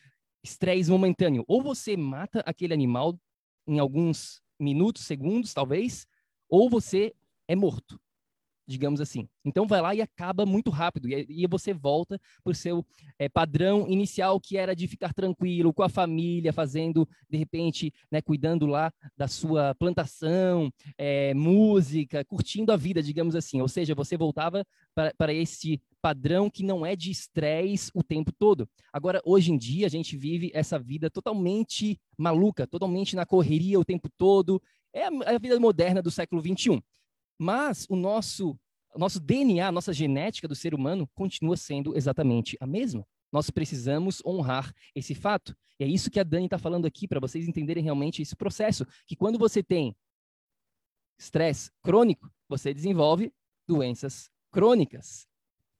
estresse 0.43 0.89
momentâneo. 0.89 1.43
Ou 1.47 1.61
você 1.61 1.97
mata 1.97 2.41
aquele 2.45 2.73
animal 2.73 3.19
em 3.67 3.79
alguns 3.79 4.41
minutos, 4.59 5.03
segundos, 5.03 5.53
talvez, 5.53 6.07
ou 6.49 6.69
você 6.69 7.13
é 7.47 7.55
morto, 7.55 7.99
digamos 8.67 8.99
assim. 8.99 9.27
Então 9.45 9.65
vai 9.65 9.81
lá 9.81 9.95
e 9.95 10.01
acaba 10.01 10.45
muito 10.45 10.69
rápido 10.69 11.07
e, 11.07 11.25
e 11.29 11.47
você 11.47 11.73
volta 11.73 12.19
para 12.43 12.51
o 12.51 12.55
seu 12.55 12.85
é, 13.17 13.29
padrão 13.29 13.87
inicial 13.87 14.39
que 14.39 14.57
era 14.57 14.75
de 14.75 14.87
ficar 14.87 15.13
tranquilo 15.13 15.73
com 15.73 15.83
a 15.83 15.89
família, 15.89 16.51
fazendo 16.51 17.07
de 17.29 17.37
repente, 17.37 17.93
né, 18.11 18.21
cuidando 18.21 18.65
lá 18.65 18.91
da 19.15 19.27
sua 19.27 19.73
plantação, 19.75 20.71
é, 20.97 21.33
música, 21.33 22.25
curtindo 22.25 22.71
a 22.71 22.77
vida, 22.77 23.01
digamos 23.01 23.35
assim. 23.35 23.61
Ou 23.61 23.67
seja, 23.67 23.95
você 23.95 24.17
voltava 24.17 24.65
para 25.17 25.33
esse 25.33 25.81
padrão 26.01 26.49
que 26.49 26.63
não 26.63 26.85
é 26.85 26.95
de 26.95 27.11
estresse 27.11 27.91
o 27.93 28.03
tempo 28.03 28.31
todo. 28.37 28.67
Agora, 28.91 29.21
hoje 29.25 29.51
em 29.51 29.57
dia, 29.57 29.85
a 29.85 29.89
gente 29.89 30.17
vive 30.17 30.51
essa 30.53 30.77
vida 30.79 31.09
totalmente 31.09 31.99
maluca, 32.17 32.67
totalmente 32.67 33.15
na 33.15 33.25
correria 33.25 33.79
o 33.79 33.85
tempo 33.85 34.09
todo. 34.17 34.61
É 34.93 35.05
a 35.05 35.37
vida 35.37 35.59
moderna 35.59 36.01
do 36.01 36.09
século 36.09 36.41
XXI. 36.41 36.81
Mas 37.37 37.85
o 37.89 37.95
nosso, 37.95 38.57
o 38.93 38.99
nosso 38.99 39.19
DNA, 39.19 39.67
a 39.67 39.71
nossa 39.71 39.93
genética 39.93 40.47
do 40.47 40.55
ser 40.55 40.73
humano 40.73 41.07
continua 41.13 41.55
sendo 41.55 41.95
exatamente 41.95 42.57
a 42.59 42.67
mesma. 42.67 43.05
Nós 43.31 43.49
precisamos 43.49 44.21
honrar 44.25 44.73
esse 44.95 45.13
fato. 45.13 45.55
E 45.79 45.83
é 45.83 45.87
isso 45.87 46.09
que 46.09 46.19
a 46.19 46.23
Dani 46.23 46.45
está 46.45 46.57
falando 46.57 46.85
aqui, 46.85 47.07
para 47.07 47.19
vocês 47.19 47.47
entenderem 47.47 47.83
realmente 47.83 48.21
esse 48.21 48.35
processo. 48.35 48.85
Que 49.05 49.15
quando 49.15 49.37
você 49.37 49.61
tem 49.61 49.95
estresse 51.19 51.71
crônico, 51.81 52.31
você 52.47 52.73
desenvolve 52.73 53.33
doenças 53.67 54.31
crônicas. 54.51 55.27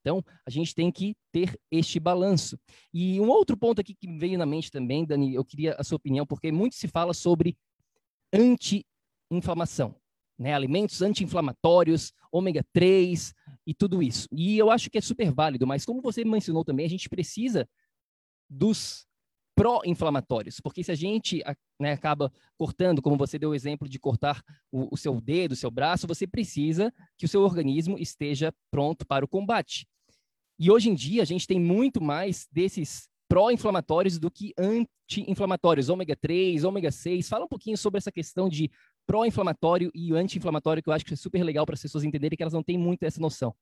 Então, 0.00 0.24
a 0.46 0.50
gente 0.50 0.74
tem 0.74 0.90
que 0.92 1.16
ter 1.32 1.58
este 1.70 1.98
balanço. 1.98 2.58
E 2.92 3.20
um 3.20 3.28
outro 3.28 3.56
ponto 3.56 3.80
aqui 3.80 3.94
que 3.94 4.06
me 4.06 4.18
veio 4.18 4.38
na 4.38 4.46
mente 4.46 4.70
também, 4.70 5.04
Dani, 5.04 5.34
eu 5.34 5.44
queria 5.44 5.74
a 5.78 5.84
sua 5.84 5.96
opinião, 5.96 6.26
porque 6.26 6.52
muito 6.52 6.76
se 6.76 6.86
fala 6.88 7.12
sobre 7.12 7.56
anti-inflamação, 8.32 9.94
né? 10.38 10.54
Alimentos 10.54 11.02
anti-inflamatórios, 11.02 12.12
ômega 12.30 12.64
3 12.72 13.34
e 13.66 13.74
tudo 13.74 14.02
isso. 14.02 14.28
E 14.30 14.56
eu 14.56 14.70
acho 14.70 14.90
que 14.90 14.98
é 14.98 15.00
super 15.00 15.32
válido, 15.32 15.66
mas 15.66 15.84
como 15.84 16.00
você 16.00 16.24
mencionou 16.24 16.64
também, 16.64 16.86
a 16.86 16.90
gente 16.90 17.08
precisa 17.08 17.68
dos 18.48 19.06
pró-inflamatórios, 19.58 20.60
porque 20.60 20.84
se 20.84 20.92
a 20.92 20.94
gente 20.94 21.42
né, 21.80 21.92
acaba 21.92 22.32
cortando, 22.56 23.02
como 23.02 23.16
você 23.16 23.36
deu 23.40 23.50
o 23.50 23.54
exemplo 23.54 23.88
de 23.88 23.98
cortar 23.98 24.40
o, 24.70 24.94
o 24.94 24.96
seu 24.96 25.20
dedo, 25.20 25.52
o 25.52 25.56
seu 25.56 25.68
braço, 25.68 26.06
você 26.06 26.28
precisa 26.28 26.94
que 27.16 27.26
o 27.26 27.28
seu 27.28 27.42
organismo 27.42 27.98
esteja 27.98 28.54
pronto 28.70 29.04
para 29.04 29.24
o 29.24 29.28
combate. 29.28 29.84
E 30.60 30.70
hoje 30.70 30.88
em 30.88 30.94
dia 30.94 31.22
a 31.22 31.24
gente 31.24 31.44
tem 31.44 31.58
muito 31.58 32.00
mais 32.00 32.46
desses 32.52 33.08
pró-inflamatórios 33.28 34.16
do 34.18 34.30
que 34.30 34.54
anti-inflamatórios, 34.56 35.88
ômega 35.88 36.14
3, 36.14 36.62
ômega 36.62 36.92
6. 36.92 37.28
Fala 37.28 37.44
um 37.44 37.48
pouquinho 37.48 37.76
sobre 37.76 37.98
essa 37.98 38.12
questão 38.12 38.48
de 38.48 38.70
pró-inflamatório 39.08 39.90
e 39.94 40.12
anti-inflamatório, 40.12 40.82
que 40.82 40.90
eu 40.90 40.92
acho 40.92 41.04
que 41.04 41.14
é 41.14 41.16
super 41.16 41.42
legal 41.42 41.64
para 41.64 41.74
as 41.74 41.80
pessoas 41.80 42.04
entenderem 42.04 42.36
que 42.36 42.42
elas 42.42 42.52
não 42.52 42.62
têm 42.62 42.76
muito 42.76 43.04
essa 43.04 43.18
noção. 43.18 43.54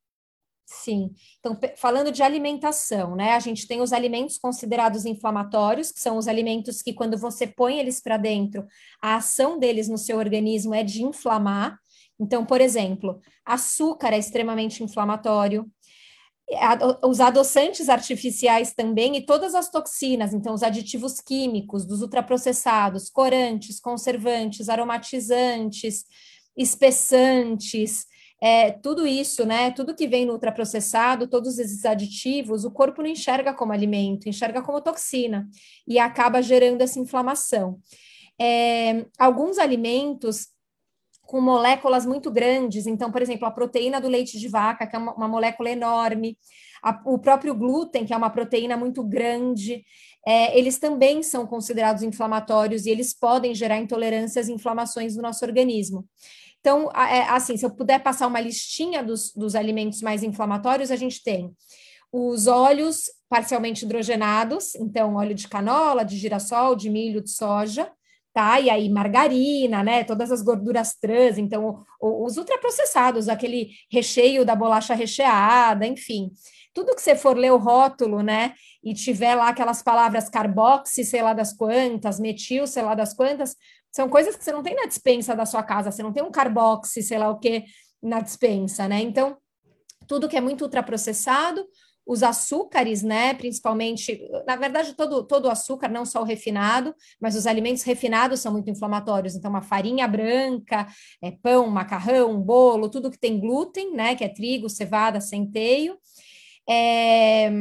Sim. 0.65 1.13
Então, 1.39 1.57
falando 1.77 2.11
de 2.11 2.21
alimentação, 2.21 3.15
né? 3.15 3.31
A 3.31 3.39
gente 3.39 3.65
tem 3.65 3.79
os 3.79 3.93
alimentos 3.93 4.37
considerados 4.37 5.05
inflamatórios, 5.05 5.93
que 5.93 6.01
são 6.01 6.17
os 6.17 6.27
alimentos 6.27 6.81
que, 6.81 6.91
quando 6.91 7.17
você 7.17 7.47
põe 7.47 7.79
eles 7.79 8.01
para 8.01 8.17
dentro, 8.17 8.67
a 9.01 9.15
ação 9.15 9.57
deles 9.57 9.87
no 9.87 9.97
seu 9.97 10.17
organismo 10.17 10.75
é 10.75 10.83
de 10.83 11.01
inflamar. 11.03 11.79
Então, 12.19 12.45
por 12.45 12.59
exemplo, 12.59 13.21
açúcar 13.45 14.13
é 14.13 14.17
extremamente 14.17 14.83
inflamatório, 14.83 15.65
os 17.03 17.19
adoçantes 17.19 17.89
artificiais 17.89 18.73
também 18.73 19.17
e 19.17 19.25
todas 19.25 19.53
as 19.53 19.69
toxinas, 19.69 20.33
então 20.33 20.53
os 20.53 20.63
aditivos 20.63 21.19
químicos 21.19 21.85
dos 21.85 22.01
ultraprocessados, 22.01 23.09
corantes, 23.09 23.81
conservantes, 23.81 24.69
aromatizantes, 24.69 26.05
espessantes, 26.55 28.05
é, 28.39 28.71
tudo 28.71 29.05
isso, 29.05 29.45
né? 29.45 29.71
Tudo 29.71 29.95
que 29.95 30.07
vem 30.07 30.25
no 30.25 30.33
ultraprocessado, 30.33 31.27
todos 31.27 31.59
esses 31.59 31.83
aditivos, 31.85 32.63
o 32.63 32.71
corpo 32.71 33.01
não 33.01 33.09
enxerga 33.09 33.53
como 33.53 33.73
alimento, 33.73 34.29
enxerga 34.29 34.61
como 34.61 34.81
toxina 34.81 35.49
e 35.87 35.99
acaba 35.99 36.41
gerando 36.41 36.81
essa 36.81 36.99
inflamação. 36.99 37.79
É, 38.39 39.05
alguns 39.17 39.57
alimentos 39.57 40.47
com 41.27 41.41
moléculas 41.41 42.05
muito 42.05 42.31
grandes, 42.31 42.87
então, 42.87 43.11
por 43.11 43.21
exemplo, 43.21 43.45
a 43.45 43.51
proteína 43.51 44.01
do 44.01 44.07
leite 44.07 44.39
de 44.39 44.47
vaca, 44.47 44.87
que 44.87 44.95
é 44.95 44.99
uma, 44.99 45.13
uma 45.13 45.27
molécula 45.27 45.69
enorme, 45.69 46.37
a, 46.81 46.99
o 47.05 47.19
próprio 47.19 47.53
glúten, 47.53 48.05
que 48.05 48.13
é 48.13 48.17
uma 48.17 48.29
proteína 48.29 48.77
muito 48.77 49.03
grande, 49.03 49.83
é, 50.25 50.57
eles 50.57 50.79
também 50.79 51.21
são 51.21 51.45
considerados 51.45 52.01
inflamatórios 52.01 52.85
e 52.85 52.89
eles 52.89 53.13
podem 53.13 53.53
gerar 53.53 53.77
intolerâncias 53.77 54.47
e 54.47 54.53
inflamações 54.53 55.15
no 55.15 55.21
nosso 55.21 55.45
organismo. 55.45 56.07
Então, 56.59 56.89
é, 56.91 57.23
assim, 57.29 57.55
se 57.55 57.65
eu 57.65 57.69
puder 57.69 57.99
passar 58.01 58.27
uma 58.27 58.39
listinha 58.39 59.03
dos, 59.03 59.31
dos 59.33 59.53
alimentos 59.53 60.01
mais 60.01 60.23
inflamatórios, 60.23 60.91
a 60.91 60.95
gente 60.95 61.23
tem 61.23 61.53
os 62.11 62.47
óleos 62.47 63.03
parcialmente 63.29 63.85
hidrogenados, 63.85 64.75
então 64.75 65.15
óleo 65.15 65.35
de 65.35 65.47
canola, 65.47 66.03
de 66.03 66.17
girassol, 66.17 66.75
de 66.75 66.89
milho, 66.89 67.21
de 67.21 67.29
soja, 67.29 67.91
tá? 68.33 68.59
E 68.59 68.69
aí 68.69 68.89
margarina, 68.89 69.83
né? 69.83 70.03
Todas 70.03 70.31
as 70.31 70.41
gorduras 70.41 70.95
trans, 70.99 71.37
então 71.37 71.83
os 72.01 72.37
ultraprocessados, 72.37 73.27
aquele 73.29 73.69
recheio 73.91 74.45
da 74.45 74.55
bolacha 74.55 74.93
recheada, 74.93 75.85
enfim. 75.85 76.31
Tudo 76.73 76.95
que 76.95 77.01
você 77.01 77.15
for 77.15 77.35
ler 77.35 77.51
o 77.51 77.57
rótulo, 77.57 78.21
né? 78.21 78.53
E 78.83 78.93
tiver 78.93 79.35
lá 79.35 79.49
aquelas 79.49 79.81
palavras 79.81 80.29
carboxi, 80.29 81.03
sei 81.03 81.21
lá 81.21 81.33
das 81.33 81.53
quantas, 81.53 82.19
metil, 82.19 82.67
sei 82.67 82.83
lá 82.83 82.93
das 82.93 83.13
quantas, 83.13 83.55
são 83.91 84.07
coisas 84.07 84.35
que 84.35 84.43
você 84.43 84.51
não 84.51 84.61
tem 84.61 84.75
na 84.75 84.85
dispensa 84.85 85.35
da 85.35 85.45
sua 85.45 85.63
casa, 85.63 85.91
você 85.91 86.03
não 86.03 86.13
tem 86.13 86.21
um 86.21 86.29
carboxy, 86.29 87.01
sei 87.01 87.17
lá 87.17 87.29
o 87.29 87.39
que, 87.39 87.65
na 88.01 88.19
dispensa, 88.19 88.87
né? 88.87 89.01
Então, 89.01 89.37
tudo 90.07 90.29
que 90.29 90.37
é 90.37 90.41
muito 90.41 90.61
ultraprocessado, 90.61 91.65
os 92.07 92.23
açúcares, 92.23 93.03
né, 93.03 93.33
principalmente, 93.33 94.19
na 94.47 94.55
verdade, 94.55 94.93
todo, 94.93 95.23
todo 95.23 95.45
o 95.45 95.51
açúcar, 95.51 95.89
não 95.89 96.05
só 96.05 96.21
o 96.21 96.25
refinado, 96.25 96.95
mas 97.19 97.35
os 97.35 97.45
alimentos 97.45 97.83
refinados 97.83 98.39
são 98.39 98.53
muito 98.53 98.69
inflamatórios. 98.69 99.35
Então, 99.35 99.51
uma 99.51 99.61
farinha 99.61 100.07
branca, 100.07 100.87
é, 101.21 101.31
pão, 101.31 101.69
macarrão, 101.69 102.41
bolo, 102.41 102.89
tudo 102.89 103.11
que 103.11 103.19
tem 103.19 103.37
glúten, 103.37 103.93
né, 103.93 104.15
que 104.15 104.23
é 104.23 104.29
trigo, 104.29 104.69
cevada, 104.69 105.19
centeio. 105.19 105.97
É, 106.67 107.51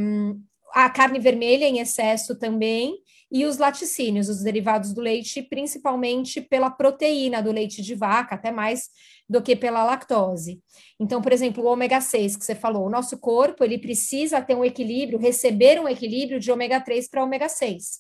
a 0.73 0.89
carne 0.91 1.19
vermelha 1.19 1.65
em 1.65 1.81
excesso 1.81 2.39
também, 2.39 2.97
e 3.31 3.45
os 3.45 3.59
laticínios, 3.59 4.29
os 4.29 4.43
derivados 4.43 4.95
do 4.95 5.01
leite, 5.01 5.43
principalmente 5.43 6.41
pela 6.41 6.71
proteína 6.71 7.43
do 7.43 7.51
leite 7.51 7.83
de 7.83 7.95
vaca, 7.95 8.37
até 8.37 8.53
mais 8.53 8.89
do 9.29 9.43
que 9.43 9.57
pela 9.57 9.85
lactose. 9.85 10.61
Então, 11.01 11.21
por 11.21 11.33
exemplo, 11.33 11.65
o 11.65 11.67
ômega 11.67 12.01
6 12.01 12.37
que 12.37 12.45
você 12.45 12.55
falou, 12.55 12.87
o 12.87 12.91
nosso 12.91 13.19
corpo, 13.19 13.65
ele 13.65 13.79
precisa 13.79 14.41
ter 14.41 14.55
um 14.55 14.65
equilíbrio, 14.65 15.19
receber 15.19 15.81
um 15.81 15.89
equilíbrio 15.89 16.39
de 16.39 16.51
ômega 16.51 16.81
3 16.81 17.09
para 17.09 17.25
ômega 17.25 17.49
6. 17.49 17.99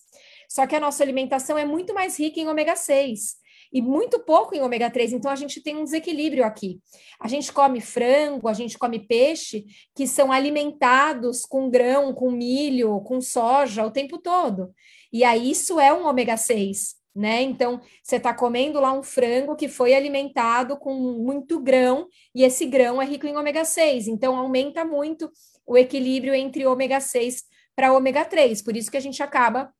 Só 0.48 0.66
que 0.66 0.76
a 0.76 0.80
nossa 0.80 1.02
alimentação 1.02 1.58
é 1.58 1.64
muito 1.64 1.92
mais 1.92 2.18
rica 2.18 2.38
em 2.38 2.48
ômega 2.48 2.76
6 2.76 3.36
e 3.72 3.82
muito 3.82 4.20
pouco 4.20 4.54
em 4.54 4.62
ômega 4.62 4.88
3, 4.90 5.12
então 5.12 5.30
a 5.30 5.36
gente 5.36 5.60
tem 5.60 5.76
um 5.76 5.84
desequilíbrio 5.84 6.44
aqui. 6.44 6.80
A 7.20 7.28
gente 7.28 7.52
come 7.52 7.80
frango, 7.80 8.48
a 8.48 8.52
gente 8.52 8.78
come 8.78 8.98
peixe 8.98 9.64
que 9.94 10.06
são 10.06 10.30
alimentados 10.30 11.44
com 11.44 11.68
grão, 11.68 12.14
com 12.14 12.30
milho, 12.30 13.00
com 13.00 13.20
soja 13.20 13.84
o 13.84 13.90
tempo 13.90 14.18
todo. 14.18 14.72
E 15.12 15.24
aí 15.24 15.50
isso 15.50 15.80
é 15.80 15.92
um 15.92 16.06
ômega 16.06 16.36
6, 16.36 16.94
né? 17.16 17.42
Então, 17.42 17.80
você 18.02 18.16
está 18.16 18.34
comendo 18.34 18.78
lá 18.80 18.92
um 18.92 19.02
frango 19.02 19.56
que 19.56 19.68
foi 19.68 19.94
alimentado 19.94 20.76
com 20.76 20.94
muito 20.94 21.58
grão, 21.58 22.06
e 22.34 22.44
esse 22.44 22.66
grão 22.66 23.00
é 23.00 23.06
rico 23.06 23.26
em 23.26 23.36
ômega 23.36 23.64
6, 23.64 24.06
então 24.06 24.36
aumenta 24.36 24.84
muito 24.84 25.30
o 25.66 25.76
equilíbrio 25.76 26.34
entre 26.34 26.66
ômega 26.66 27.00
6 27.00 27.44
para 27.74 27.92
ômega 27.92 28.24
3, 28.24 28.62
por 28.62 28.76
isso 28.76 28.90
que 28.90 28.96
a 28.96 29.00
gente 29.00 29.22
acaba 29.22 29.72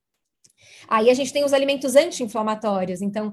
Aí 0.88 1.10
a 1.10 1.14
gente 1.14 1.32
tem 1.32 1.44
os 1.44 1.52
alimentos 1.52 1.96
anti-inflamatórios. 1.96 3.02
Então, 3.02 3.32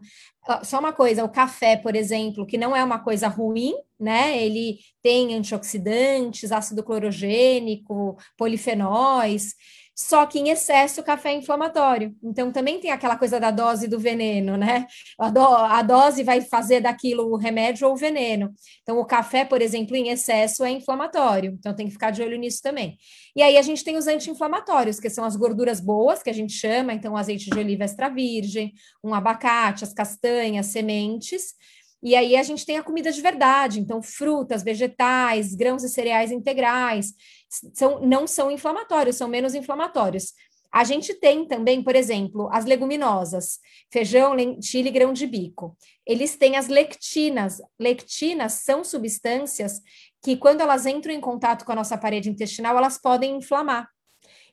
só 0.63 0.79
uma 0.79 0.91
coisa, 0.91 1.24
o 1.24 1.29
café, 1.29 1.77
por 1.77 1.95
exemplo, 1.95 2.45
que 2.45 2.57
não 2.57 2.75
é 2.75 2.83
uma 2.83 3.00
coisa 3.00 3.27
ruim, 3.27 3.74
né? 4.00 4.41
Ele 4.43 4.79
tem 5.01 5.36
antioxidantes, 5.36 6.51
ácido 6.51 6.83
clorogênico, 6.83 8.17
polifenóis. 8.38 9.53
Só 9.95 10.25
que 10.25 10.39
em 10.39 10.50
excesso 10.50 11.01
o 11.01 11.03
café 11.03 11.29
é 11.29 11.38
inflamatório. 11.38 12.15
Então 12.23 12.51
também 12.51 12.79
tem 12.79 12.91
aquela 12.91 13.15
coisa 13.15 13.39
da 13.39 13.51
dose 13.51 13.88
do 13.88 14.00
veneno, 14.00 14.57
né? 14.57 14.88
A, 15.19 15.29
do, 15.29 15.39
a 15.39 15.81
dose 15.83 16.23
vai 16.23 16.41
fazer 16.41 16.81
daquilo 16.81 17.31
o 17.31 17.38
remédio 17.38 17.88
ou 17.88 17.93
o 17.93 17.97
veneno. 17.97 18.53
Então 18.81 18.97
o 19.00 19.05
café, 19.05 19.45
por 19.45 19.62
exemplo, 19.62 19.95
em 19.95 20.09
excesso 20.09 20.63
é 20.63 20.71
inflamatório. 20.71 21.55
Então 21.59 21.75
tem 21.75 21.85
que 21.85 21.93
ficar 21.93 22.09
de 22.09 22.23
olho 22.23 22.38
nisso 22.38 22.62
também. 22.62 22.97
E 23.35 23.41
aí 23.41 23.57
a 23.57 23.62
gente 23.62 23.83
tem 23.83 23.95
os 23.95 24.07
anti-inflamatórios, 24.07 25.00
que 25.00 25.09
são 25.09 25.23
as 25.23 25.35
gorduras 25.35 25.79
boas, 25.79 26.23
que 26.23 26.29
a 26.29 26.33
gente 26.33 26.53
chama, 26.53 26.93
então 26.93 27.15
azeite 27.15 27.50
de 27.50 27.59
oliva 27.59 27.83
extra 27.83 28.09
virgem, 28.09 28.73
um 29.03 29.13
abacate, 29.13 29.83
as 29.83 29.93
castanhas, 29.93 30.67
sementes. 30.67 31.53
E 32.03 32.15
aí 32.15 32.36
a 32.36 32.43
gente 32.43 32.65
tem 32.65 32.77
a 32.77 32.83
comida 32.83 33.12
de 33.12 33.22
verdade, 33.22 33.79
então 33.79 34.01
frutas, 34.01 34.62
vegetais, 34.62 35.55
grãos 35.55 35.83
e 35.83 35.89
cereais 35.89 36.31
integrais, 36.31 37.13
são, 37.74 38.01
não 38.01 38.27
são 38.27 38.51
inflamatórios, 38.51 39.15
são 39.15 39.29
menos 39.29 39.55
inflamatórios. 39.55 40.33
A 40.74 40.83
gente 40.83 41.13
tem 41.13 41.48
também, 41.48 41.83
por 41.83 41.95
exemplo, 41.95 42.50
as 42.51 42.65
leguminosas, 42.65 43.60
feijão, 43.91 44.33
lentilha 44.33 44.89
e 44.89 44.91
grão 44.91 45.13
de 45.13 45.27
bico. 45.27 45.77
Eles 46.05 46.36
têm 46.36 46.57
as 46.57 46.67
lectinas. 46.67 47.62
Lectinas 47.79 48.53
são 48.53 48.83
substâncias 48.83 49.79
que, 50.24 50.36
quando 50.36 50.62
elas 50.62 50.88
entram 50.88 51.13
em 51.13 51.22
contato 51.22 51.63
com 51.63 51.72
a 51.72 51.75
nossa 51.75 51.95
parede 51.95 52.27
intestinal, 52.27 52.75
elas 52.75 52.98
podem 52.98 53.38
inflamar. 53.38 53.88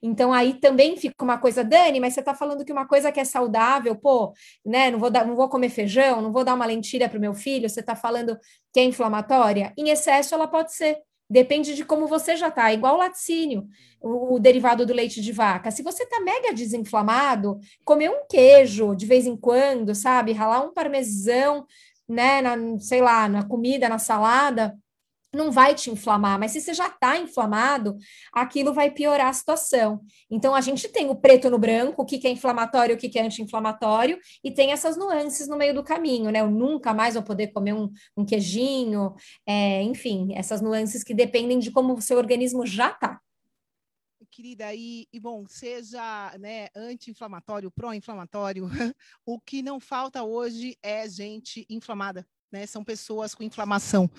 Então 0.02 0.33
aí 0.33 0.54
também 0.54 0.97
fica 0.97 1.23
uma 1.23 1.38
coisa, 1.38 1.62
Dani, 1.62 2.00
mas 2.00 2.14
você 2.14 2.21
está 2.21 2.35
falando 2.35 2.64
que 2.64 2.73
uma 2.73 2.87
coisa 2.87 3.12
que 3.12 3.21
é 3.21 3.25
saudável, 3.25 3.95
pô, 3.95 4.33
né? 4.64 4.90
Não 4.90 4.99
vou 4.99 5.11
dar, 5.11 5.26
não 5.26 5.37
vou 5.37 5.49
comer 5.49 5.69
feijão, 5.69 6.23
não 6.23 6.33
vou 6.33 6.42
dar 6.42 6.54
uma 6.54 6.64
lentilha 6.66 7.09
para 7.09 7.19
o 7.19 7.21
meu 7.21 7.35
filho, 7.35 7.69
você 7.69 7.80
está 7.80 7.95
falando 7.95 8.38
que 8.73 8.80
é 8.80 8.85
inflamatória? 8.85 9.73
Em 9.76 9.90
excesso 9.90 10.35
ela 10.35 10.49
pode 10.49 10.73
ser. 10.75 10.99
Depende 11.28 11.76
de 11.76 11.85
como 11.85 12.09
você 12.09 12.37
já 12.37 12.49
está, 12.49 12.73
igual 12.73 12.97
o 12.97 12.99
laticínio, 12.99 13.69
o, 14.00 14.35
o, 14.35 14.40
derivado 14.40 14.85
do 14.85 14.92
leite 14.92 15.21
de 15.21 15.30
vaca. 15.30 15.71
Se 15.71 15.80
você 15.80 16.02
está 16.02 16.19
mega 16.21 16.52
desinflamado, 16.52 17.61
comer 17.85 18.11
um 18.11 18.26
queijo 18.28 18.97
de 18.97 19.07
vez 19.07 19.26
em 19.26 19.37
quando, 19.37 19.95
sabe? 19.95 20.33
Ralar 20.33 20.62
um 20.64 20.73
parmesão, 20.73 21.64
né? 22.09 22.42
Na, 22.42 22.57
sei 22.80 23.00
lá, 23.00 23.28
na 23.28 23.45
comida, 23.45 23.88
na 23.88 23.99
salada, 23.99 24.76
não 25.32 25.50
vai 25.52 25.75
te 25.75 25.90
inflamar, 25.90 26.38
mas 26.38 26.52
se 26.52 26.60
você 26.60 26.75
já 26.75 26.88
está 26.88 27.16
inflamado, 27.16 27.96
aquilo 28.32 28.72
vai 28.72 28.90
piorar 28.90 29.28
a 29.28 29.32
situação. 29.32 30.00
Então, 30.30 30.54
a 30.54 30.60
gente 30.60 30.88
tem 30.88 31.08
o 31.08 31.14
preto 31.14 31.49
no 31.49 31.58
branco, 31.58 32.02
o 32.02 32.04
que, 32.04 32.18
que 32.18 32.26
é 32.26 32.30
inflamatório, 32.30 32.96
o 32.96 32.99
que, 32.99 33.08
que 33.08 33.18
é 33.18 33.22
anti-inflamatório, 33.22 34.18
e 34.42 34.50
tem 34.52 34.72
essas 34.72 34.96
nuances 34.96 35.46
no 35.46 35.56
meio 35.56 35.75
do 35.75 35.84
caminho, 35.84 36.30
né? 36.30 36.40
Eu 36.40 36.50
nunca 36.50 36.92
mais 36.92 37.14
vou 37.14 37.22
poder 37.22 37.49
comer 37.49 37.75
um, 37.75 37.90
um 38.16 38.25
queijinho, 38.25 39.14
é, 39.46 39.83
enfim, 39.83 40.35
essas 40.35 40.61
nuances 40.61 41.05
que 41.05 41.14
dependem 41.14 41.59
de 41.59 41.70
como 41.70 41.94
o 41.94 42.02
seu 42.02 42.18
organismo 42.18 42.66
já 42.66 42.90
está. 42.90 43.20
Querida, 44.31 44.72
e, 44.72 45.09
e 45.12 45.18
bom, 45.18 45.44
seja 45.48 46.33
né, 46.38 46.68
anti-inflamatório, 46.74 47.70
pró-inflamatório, 47.70 48.68
o 49.26 49.40
que 49.40 49.61
não 49.61 49.81
falta 49.81 50.22
hoje 50.22 50.76
é 50.83 51.09
gente 51.09 51.66
inflamada 51.68 52.24
né, 52.52 52.66
são 52.66 52.84
pessoas 52.84 53.34
com 53.34 53.42
inflamação. 53.42 54.10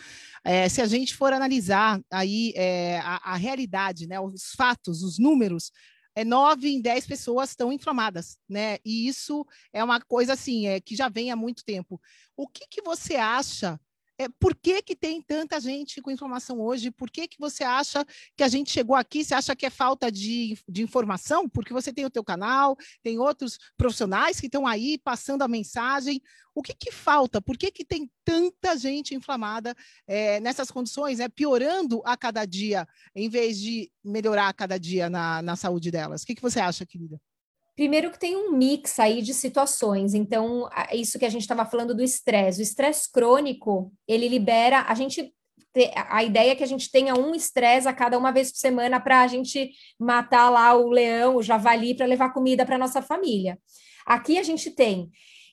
É, 0.43 0.67
se 0.69 0.81
a 0.81 0.87
gente 0.87 1.15
for 1.15 1.33
analisar 1.33 2.01
aí 2.09 2.53
é, 2.55 2.99
a, 2.99 3.33
a, 3.33 3.35
realidade, 3.35 4.07
né, 4.07 4.19
os 4.19 4.51
fatos, 4.55 5.03
os 5.03 5.17
números, 5.19 5.71
é, 6.15 6.23
nove 6.23 6.69
em 6.69 6.81
dez 6.81 7.05
pessoas 7.05 7.51
estão 7.51 7.71
inflamadas, 7.71 8.37
né? 8.47 8.79
E 8.83 9.07
isso 9.07 9.45
é 9.71 9.83
uma 9.83 10.01
coisa 10.01 10.33
assim, 10.33 10.67
é, 10.67 10.81
que 10.81 10.95
já 10.95 11.07
vem 11.07 11.31
há 11.31 11.35
muito 11.35 11.63
tempo. 11.63 12.01
O 12.35 12.47
que, 12.47 12.67
que 12.67 12.81
você 12.81 13.15
acha 13.15 13.79
é, 14.21 14.29
por 14.39 14.55
que, 14.55 14.81
que 14.81 14.95
tem 14.95 15.21
tanta 15.21 15.59
gente 15.59 16.01
com 16.01 16.11
informação 16.11 16.59
hoje? 16.59 16.91
Por 16.91 17.09
que, 17.09 17.27
que 17.27 17.39
você 17.39 17.63
acha 17.63 18.05
que 18.35 18.43
a 18.43 18.47
gente 18.47 18.71
chegou 18.71 18.95
aqui? 18.95 19.23
Você 19.23 19.33
acha 19.33 19.55
que 19.55 19.65
é 19.65 19.69
falta 19.69 20.11
de, 20.11 20.57
de 20.69 20.83
informação? 20.83 21.49
Porque 21.49 21.73
você 21.73 21.91
tem 21.91 22.05
o 22.05 22.09
teu 22.09 22.23
canal, 22.23 22.77
tem 23.01 23.17
outros 23.17 23.57
profissionais 23.75 24.39
que 24.39 24.45
estão 24.45 24.67
aí 24.67 24.97
passando 24.97 25.41
a 25.41 25.47
mensagem. 25.47 26.21
O 26.53 26.61
que, 26.61 26.73
que 26.73 26.91
falta? 26.91 27.41
Por 27.41 27.57
que, 27.57 27.71
que 27.71 27.83
tem 27.83 28.11
tanta 28.23 28.77
gente 28.77 29.15
inflamada 29.15 29.75
é, 30.05 30.39
nessas 30.39 30.69
condições, 30.69 31.19
é, 31.19 31.27
piorando 31.27 32.01
a 32.05 32.15
cada 32.15 32.45
dia, 32.45 32.87
em 33.15 33.29
vez 33.29 33.57
de 33.57 33.91
melhorar 34.03 34.49
a 34.49 34.53
cada 34.53 34.77
dia 34.77 35.09
na, 35.09 35.41
na 35.41 35.55
saúde 35.55 35.89
delas? 35.89 36.21
O 36.21 36.25
que, 36.25 36.35
que 36.35 36.41
você 36.41 36.59
acha, 36.59 36.85
querida? 36.85 37.19
Primeiro 37.75 38.11
que 38.11 38.19
tem 38.19 38.35
um 38.35 38.51
mix 38.51 38.99
aí 38.99 39.21
de 39.21 39.33
situações, 39.33 40.13
então 40.13 40.69
isso 40.91 41.17
que 41.17 41.25
a 41.25 41.29
gente 41.29 41.41
estava 41.41 41.65
falando 41.65 41.95
do 41.95 42.03
estresse, 42.03 42.59
o 42.59 42.63
estresse 42.63 43.11
crônico, 43.11 43.91
ele 44.07 44.27
libera, 44.27 44.85
a 44.87 44.93
gente 44.93 45.33
a 45.95 46.21
ideia 46.21 46.51
é 46.51 46.55
que 46.55 46.65
a 46.65 46.67
gente 46.67 46.91
tenha 46.91 47.15
um 47.15 47.33
estresse 47.33 47.87
a 47.87 47.93
cada 47.93 48.17
uma 48.17 48.31
vez 48.31 48.51
por 48.51 48.57
semana 48.57 48.99
para 48.99 49.21
a 49.21 49.27
gente 49.27 49.71
matar 49.97 50.49
lá 50.49 50.73
o 50.73 50.89
leão, 50.89 51.37
o 51.37 51.41
javali, 51.41 51.95
para 51.95 52.05
levar 52.05 52.33
comida 52.33 52.65
para 52.65 52.77
nossa 52.77 53.01
família. 53.01 53.57
Aqui 54.05 54.37
a 54.37 54.43
gente 54.43 54.69
tem 54.69 55.09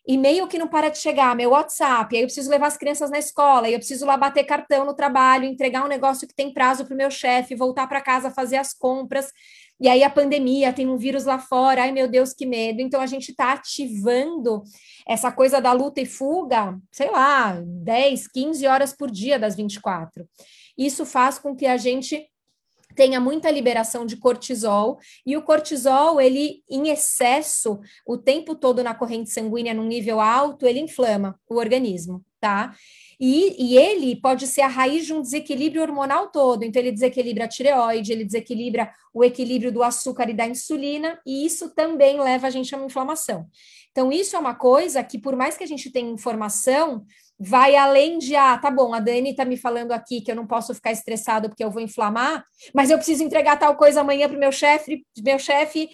e-mail 0.07 0.49
que 0.49 0.59
não 0.59 0.67
para 0.67 0.89
de 0.89 0.99
chegar, 0.99 1.37
meu 1.37 1.51
WhatsApp, 1.51 2.17
aí 2.17 2.23
eu 2.23 2.27
preciso 2.27 2.51
levar 2.51 2.67
as 2.67 2.79
crianças 2.79 3.11
na 3.11 3.19
escola, 3.19 3.67
aí 3.67 3.75
eu 3.75 3.79
preciso 3.79 4.07
lá 4.07 4.17
bater 4.17 4.43
cartão 4.43 4.85
no 4.85 4.95
trabalho, 4.95 5.45
entregar 5.45 5.85
um 5.85 5.89
negócio 5.89 6.27
que 6.27 6.35
tem 6.35 6.53
prazo 6.53 6.85
para 6.85 6.95
o 6.95 6.97
meu 6.97 7.11
chefe, 7.11 7.55
voltar 7.55 7.87
para 7.87 8.01
casa 8.01 8.31
fazer 8.31 8.57
as 8.57 8.73
compras. 8.73 9.31
E 9.81 9.89
aí 9.89 10.03
a 10.03 10.11
pandemia, 10.11 10.73
tem 10.73 10.89
um 10.89 10.97
vírus 10.97 11.25
lá 11.25 11.39
fora, 11.39 11.83
ai 11.83 11.93
meu 11.93 12.09
Deus, 12.09 12.33
que 12.33 12.45
medo. 12.45 12.81
Então 12.81 13.01
a 13.01 13.07
gente 13.07 13.31
está 13.31 13.53
ativando 13.53 14.63
essa 15.07 15.31
coisa 15.31 15.61
da 15.61 15.73
luta 15.73 16.01
e 16.01 16.07
fuga, 16.07 16.79
sei 16.91 17.11
lá, 17.11 17.61
10, 17.65 18.29
15 18.29 18.67
horas 18.67 18.93
por 18.93 19.11
dia 19.11 19.39
das 19.39 19.55
24. 19.55 20.29
Isso 20.77 21.07
faz 21.07 21.39
com 21.39 21.55
que 21.55 21.67
a 21.67 21.77
gente 21.77 22.29
tenha 22.99 23.21
muita 23.21 23.49
liberação 23.49 24.05
de 24.05 24.17
cortisol, 24.17 24.99
e 25.25 25.37
o 25.37 25.43
cortisol, 25.43 26.21
ele 26.21 26.65
em 26.69 26.89
excesso, 26.89 27.79
o 28.05 28.19
tempo 28.19 28.57
todo 28.57 28.83
na 28.83 28.93
corrente 28.93 29.31
sanguínea, 29.31 29.73
num 29.73 29.87
nível 29.87 30.21
alto, 30.21 30.67
ele 30.67 30.81
inflama 30.81 31.39
o 31.49 31.59
organismo, 31.59 32.25
tá? 32.41 32.75
E, 33.21 33.57
e, 33.59 33.77
ele 33.77 34.15
pode 34.15 34.47
ser 34.47 34.61
a 34.61 34.69
raiz 34.69 35.05
de 35.05 35.13
um 35.13 35.21
desequilíbrio 35.21 35.83
hormonal 35.83 36.29
todo. 36.29 36.63
Então, 36.63 36.81
ele 36.81 36.93
desequilibra 36.93 37.45
a 37.45 37.49
tireoide, 37.49 38.13
ele 38.13 38.25
desequilibra 38.25 38.93
o 39.13 39.25
equilíbrio 39.25 39.73
do 39.73 39.83
açúcar 39.83 40.31
e 40.31 40.35
da 40.35 40.47
insulina, 40.47 41.19
e 41.27 41.45
isso 41.45 41.75
também 41.75 42.21
leva 42.21 42.47
a 42.47 42.51
gente 42.51 42.73
a 42.75 42.79
uma 42.79 42.87
inflamação. 42.87 43.47
Então, 43.91 44.13
isso 44.13 44.37
é 44.37 44.39
uma 44.39 44.55
coisa 44.55 45.03
que, 45.03 45.19
por 45.19 45.35
mais 45.35 45.57
que 45.57 45.65
a 45.65 45.67
gente 45.67 45.91
tenha 45.91 46.09
informação, 46.09 47.05
vai 47.39 47.77
além 47.77 48.19
de, 48.19 48.35
ah, 48.35 48.59
tá 48.59 48.71
bom, 48.71 48.93
a 48.93 48.99
Dani 48.99 49.35
tá 49.35 49.45
me 49.45 49.57
falando 49.57 49.93
aqui 49.93 50.21
que 50.21 50.31
eu 50.31 50.37
não 50.37 50.47
posso 50.47 50.75
ficar 50.75 50.91
estressado 50.91 51.49
porque 51.49 51.63
eu 51.63 51.71
vou 51.71 51.81
inflamar, 51.81 52.45
mas 52.75 52.91
eu 52.91 52.97
preciso 52.97 53.23
entregar 53.23 53.57
tal 53.57 53.77
coisa 53.77 54.01
amanhã 54.01 54.29
para 54.29 54.37
o 54.37 54.41
meu 54.41 54.51
chefe, 54.51 55.05
meu 55.25 55.39
chefe, 55.39 55.89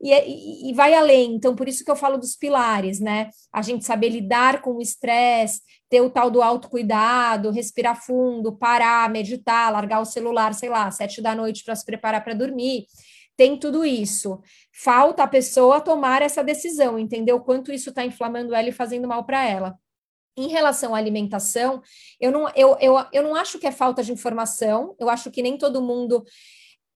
e, 0.00 0.12
e, 0.12 0.70
e, 0.70 0.72
vai 0.74 0.94
além. 0.94 1.34
Então, 1.34 1.56
por 1.56 1.68
isso 1.68 1.84
que 1.84 1.90
eu 1.90 1.96
falo 1.96 2.16
dos 2.16 2.36
pilares, 2.36 3.00
né? 3.00 3.30
A 3.52 3.62
gente 3.62 3.84
saber 3.84 4.10
lidar 4.10 4.62
com 4.62 4.74
o 4.74 4.80
estresse, 4.80 5.60
ter 5.88 6.00
o 6.00 6.10
tal 6.10 6.30
do 6.30 6.42
autocuidado, 6.42 7.50
respirar 7.50 8.00
fundo, 8.00 8.56
parar, 8.56 9.10
meditar, 9.10 9.72
largar 9.72 10.00
o 10.00 10.04
celular, 10.04 10.54
sei 10.54 10.68
lá, 10.68 10.90
sete 10.90 11.20
da 11.20 11.34
noite 11.34 11.64
para 11.64 11.74
se 11.74 11.84
preparar 11.84 12.22
para 12.22 12.34
dormir. 12.34 12.86
Tem 13.36 13.56
tudo 13.56 13.84
isso. 13.84 14.40
Falta 14.72 15.22
a 15.22 15.28
pessoa 15.28 15.80
tomar 15.80 16.22
essa 16.22 16.42
decisão, 16.42 16.98
entender 16.98 17.32
o 17.32 17.40
quanto 17.40 17.72
isso 17.72 17.90
está 17.90 18.04
inflamando 18.04 18.54
ela 18.54 18.68
e 18.68 18.72
fazendo 18.72 19.08
mal 19.08 19.24
para 19.24 19.44
ela. 19.44 19.78
Em 20.36 20.48
relação 20.48 20.94
à 20.94 20.98
alimentação, 20.98 21.82
eu 22.20 22.30
não, 22.30 22.48
eu, 22.54 22.76
eu, 22.80 22.94
eu 23.12 23.22
não 23.24 23.34
acho 23.34 23.58
que 23.58 23.66
é 23.66 23.72
falta 23.72 24.04
de 24.04 24.12
informação, 24.12 24.94
eu 25.00 25.08
acho 25.10 25.32
que 25.32 25.42
nem 25.42 25.58
todo 25.58 25.82
mundo 25.82 26.24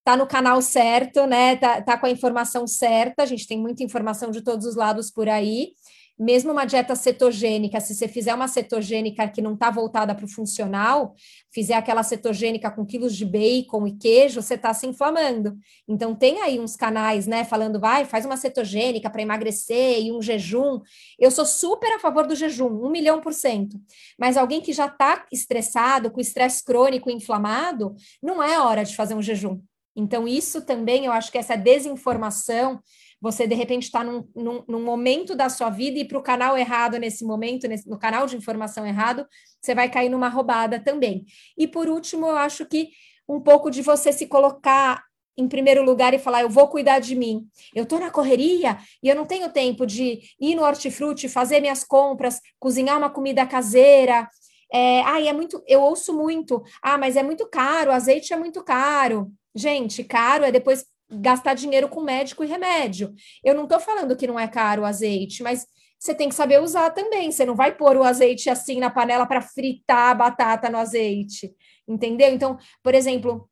tá 0.05 0.17
no 0.17 0.27
canal 0.27 0.61
certo, 0.61 1.27
né? 1.27 1.57
Tá, 1.57 1.81
tá 1.83 1.99
com 1.99 2.07
a 2.07 2.11
informação 2.11 2.67
certa. 2.67 3.23
A 3.23 3.27
gente 3.27 3.47
tem 3.47 3.59
muita 3.59 3.83
informação 3.83 4.31
de 4.31 4.43
todos 4.43 4.67
os 4.67 4.77
lados 4.77 5.11
por 5.11 5.29
aí. 5.29 5.73
Mesmo 6.19 6.53
uma 6.53 6.67
dieta 6.67 6.95
cetogênica, 6.95 7.81
se 7.81 7.95
você 7.95 8.07
fizer 8.07 8.35
uma 8.35 8.47
cetogênica 8.47 9.27
que 9.27 9.41
não 9.41 9.55
está 9.55 9.71
voltada 9.71 10.15
para 10.15 10.25
o 10.25 10.29
funcional, 10.29 11.15
fizer 11.53 11.75
aquela 11.75 12.03
cetogênica 12.03 12.71
com 12.71 12.85
quilos 12.85 13.17
de 13.17 13.25
bacon 13.25 13.87
e 13.87 13.97
queijo, 13.97 14.41
você 14.41 14.55
está 14.55 14.73
se 14.75 14.87
inflamando. 14.87 15.57
Então 15.89 16.15
tem 16.15 16.41
aí 16.43 16.61
uns 16.61 16.77
canais, 16.77 17.27
né, 17.27 17.45
falando, 17.45 17.81
vai, 17.81 18.05
faz 18.05 18.27
uma 18.27 18.37
cetogênica 18.37 19.09
para 19.11 19.23
emagrecer 19.23 20.01
e 20.01 20.13
um 20.13 20.21
jejum. 20.21 20.81
Eu 21.19 21.31
sou 21.31 21.47
super 21.47 21.91
a 21.93 21.99
favor 21.99 22.27
do 22.27 22.37
jejum, 22.37 22.69
um 22.69 22.91
milhão 22.91 23.21
por 23.21 23.33
cento. 23.33 23.81
Mas 24.19 24.37
alguém 24.37 24.61
que 24.61 24.73
já 24.73 24.87
está 24.87 25.25
estressado, 25.33 26.11
com 26.11 26.21
estresse 26.21 26.63
crônico 26.63 27.11
inflamado, 27.11 27.97
não 28.23 28.43
é 28.43 28.61
hora 28.61 28.85
de 28.85 28.95
fazer 28.95 29.15
um 29.15 29.23
jejum. 29.23 29.59
Então, 29.95 30.27
isso 30.27 30.65
também, 30.65 31.07
eu 31.07 31.13
acho 31.13 31.31
que 31.31 31.39
essa 31.39 31.57
desinformação, 31.57 32.81
você 33.21 33.47
de 33.47 33.55
repente 33.55 33.85
está 33.85 34.03
num, 34.03 34.27
num, 34.35 34.65
num, 34.67 34.83
momento 34.83 35.37
da 35.37 35.49
sua 35.49 35.71
vida 35.71 35.99
e 35.99 36.05
para 36.05 36.19
o 36.19 36.23
canal 36.23 36.57
errado 36.57 36.99
nesse 36.99 37.25
momento, 37.25 37.69
nesse, 37.69 37.89
no 37.89 37.99
canal 37.99 38.27
de 38.27 38.37
informação 38.37 38.87
errado, 38.87 39.27
você 39.61 39.75
vai 39.75 39.89
cair 39.91 40.09
numa 40.09 40.29
roubada 40.29 40.81
também. 40.81 41.25
E 41.57 41.69
por 41.69 41.89
último, 41.89 42.27
eu 42.27 42.37
acho 42.37 42.67
que 42.67 42.89
um 43.29 43.41
pouco 43.41 43.71
de 43.71 43.83
você 43.83 44.13
se 44.13 44.27
colocar 44.27 45.03
em 45.37 45.49
primeiro 45.49 45.83
lugar 45.83 46.13
e 46.13 46.19
falar, 46.19 46.43
eu 46.43 46.49
vou 46.49 46.69
cuidar 46.69 46.99
de 46.99 47.15
mim. 47.15 47.47
Eu 47.75 47.85
estou 47.85 47.99
na 47.99 48.11
correria 48.11 48.79
e 49.03 49.09
eu 49.09 49.17
não 49.17 49.25
tenho 49.25 49.51
tempo 49.51 49.87
de 49.87 50.21
ir 50.41 50.55
no 50.55 50.63
hortifruti, 50.63 51.29
fazer 51.29 51.61
minhas 51.61 51.85
compras, 51.85 52.41
cozinhar 52.59 52.99
uma 52.99 53.11
comida 53.11 53.47
caseira. 53.47 54.29
É, 54.73 55.03
ah, 55.03 55.23
é 55.23 55.33
muito, 55.33 55.63
eu 55.67 55.81
ouço 55.81 56.15
muito, 56.15 56.63
ah, 56.83 56.99
mas 56.99 57.17
é 57.17 57.23
muito 57.23 57.49
caro, 57.49 57.93
azeite 57.93 58.33
é 58.33 58.37
muito 58.37 58.63
caro. 58.65 59.31
Gente, 59.55 60.03
caro 60.05 60.45
é 60.45 60.53
depois 60.53 60.85
gastar 61.11 61.55
dinheiro 61.55 61.89
com 61.89 62.01
médico 62.01 62.43
e 62.43 62.47
remédio. 62.47 63.15
Eu 63.45 63.55
não 63.55 63.65
estou 63.65 63.79
falando 63.79 64.17
que 64.17 64.27
não 64.27 64.39
é 64.39 64.49
caro 64.49 64.83
o 64.83 64.87
azeite, 64.87 65.43
mas 65.43 65.67
você 65.99 66.15
tem 66.15 66.29
que 66.29 66.35
saber 66.35 66.61
usar 66.61 66.91
também. 66.91 67.31
Você 67.31 67.45
não 67.45 67.55
vai 67.55 67.77
pôr 67.77 67.97
o 67.97 68.03
azeite 68.03 68.49
assim 68.51 68.81
na 68.81 68.91
panela 68.91 69.27
para 69.27 69.41
fritar 69.41 70.11
a 70.11 70.15
batata 70.15 70.71
no 70.71 70.79
azeite, 70.79 71.55
entendeu? 71.87 72.33
Então, 72.33 72.59
por 72.83 72.95
exemplo, 72.95 73.49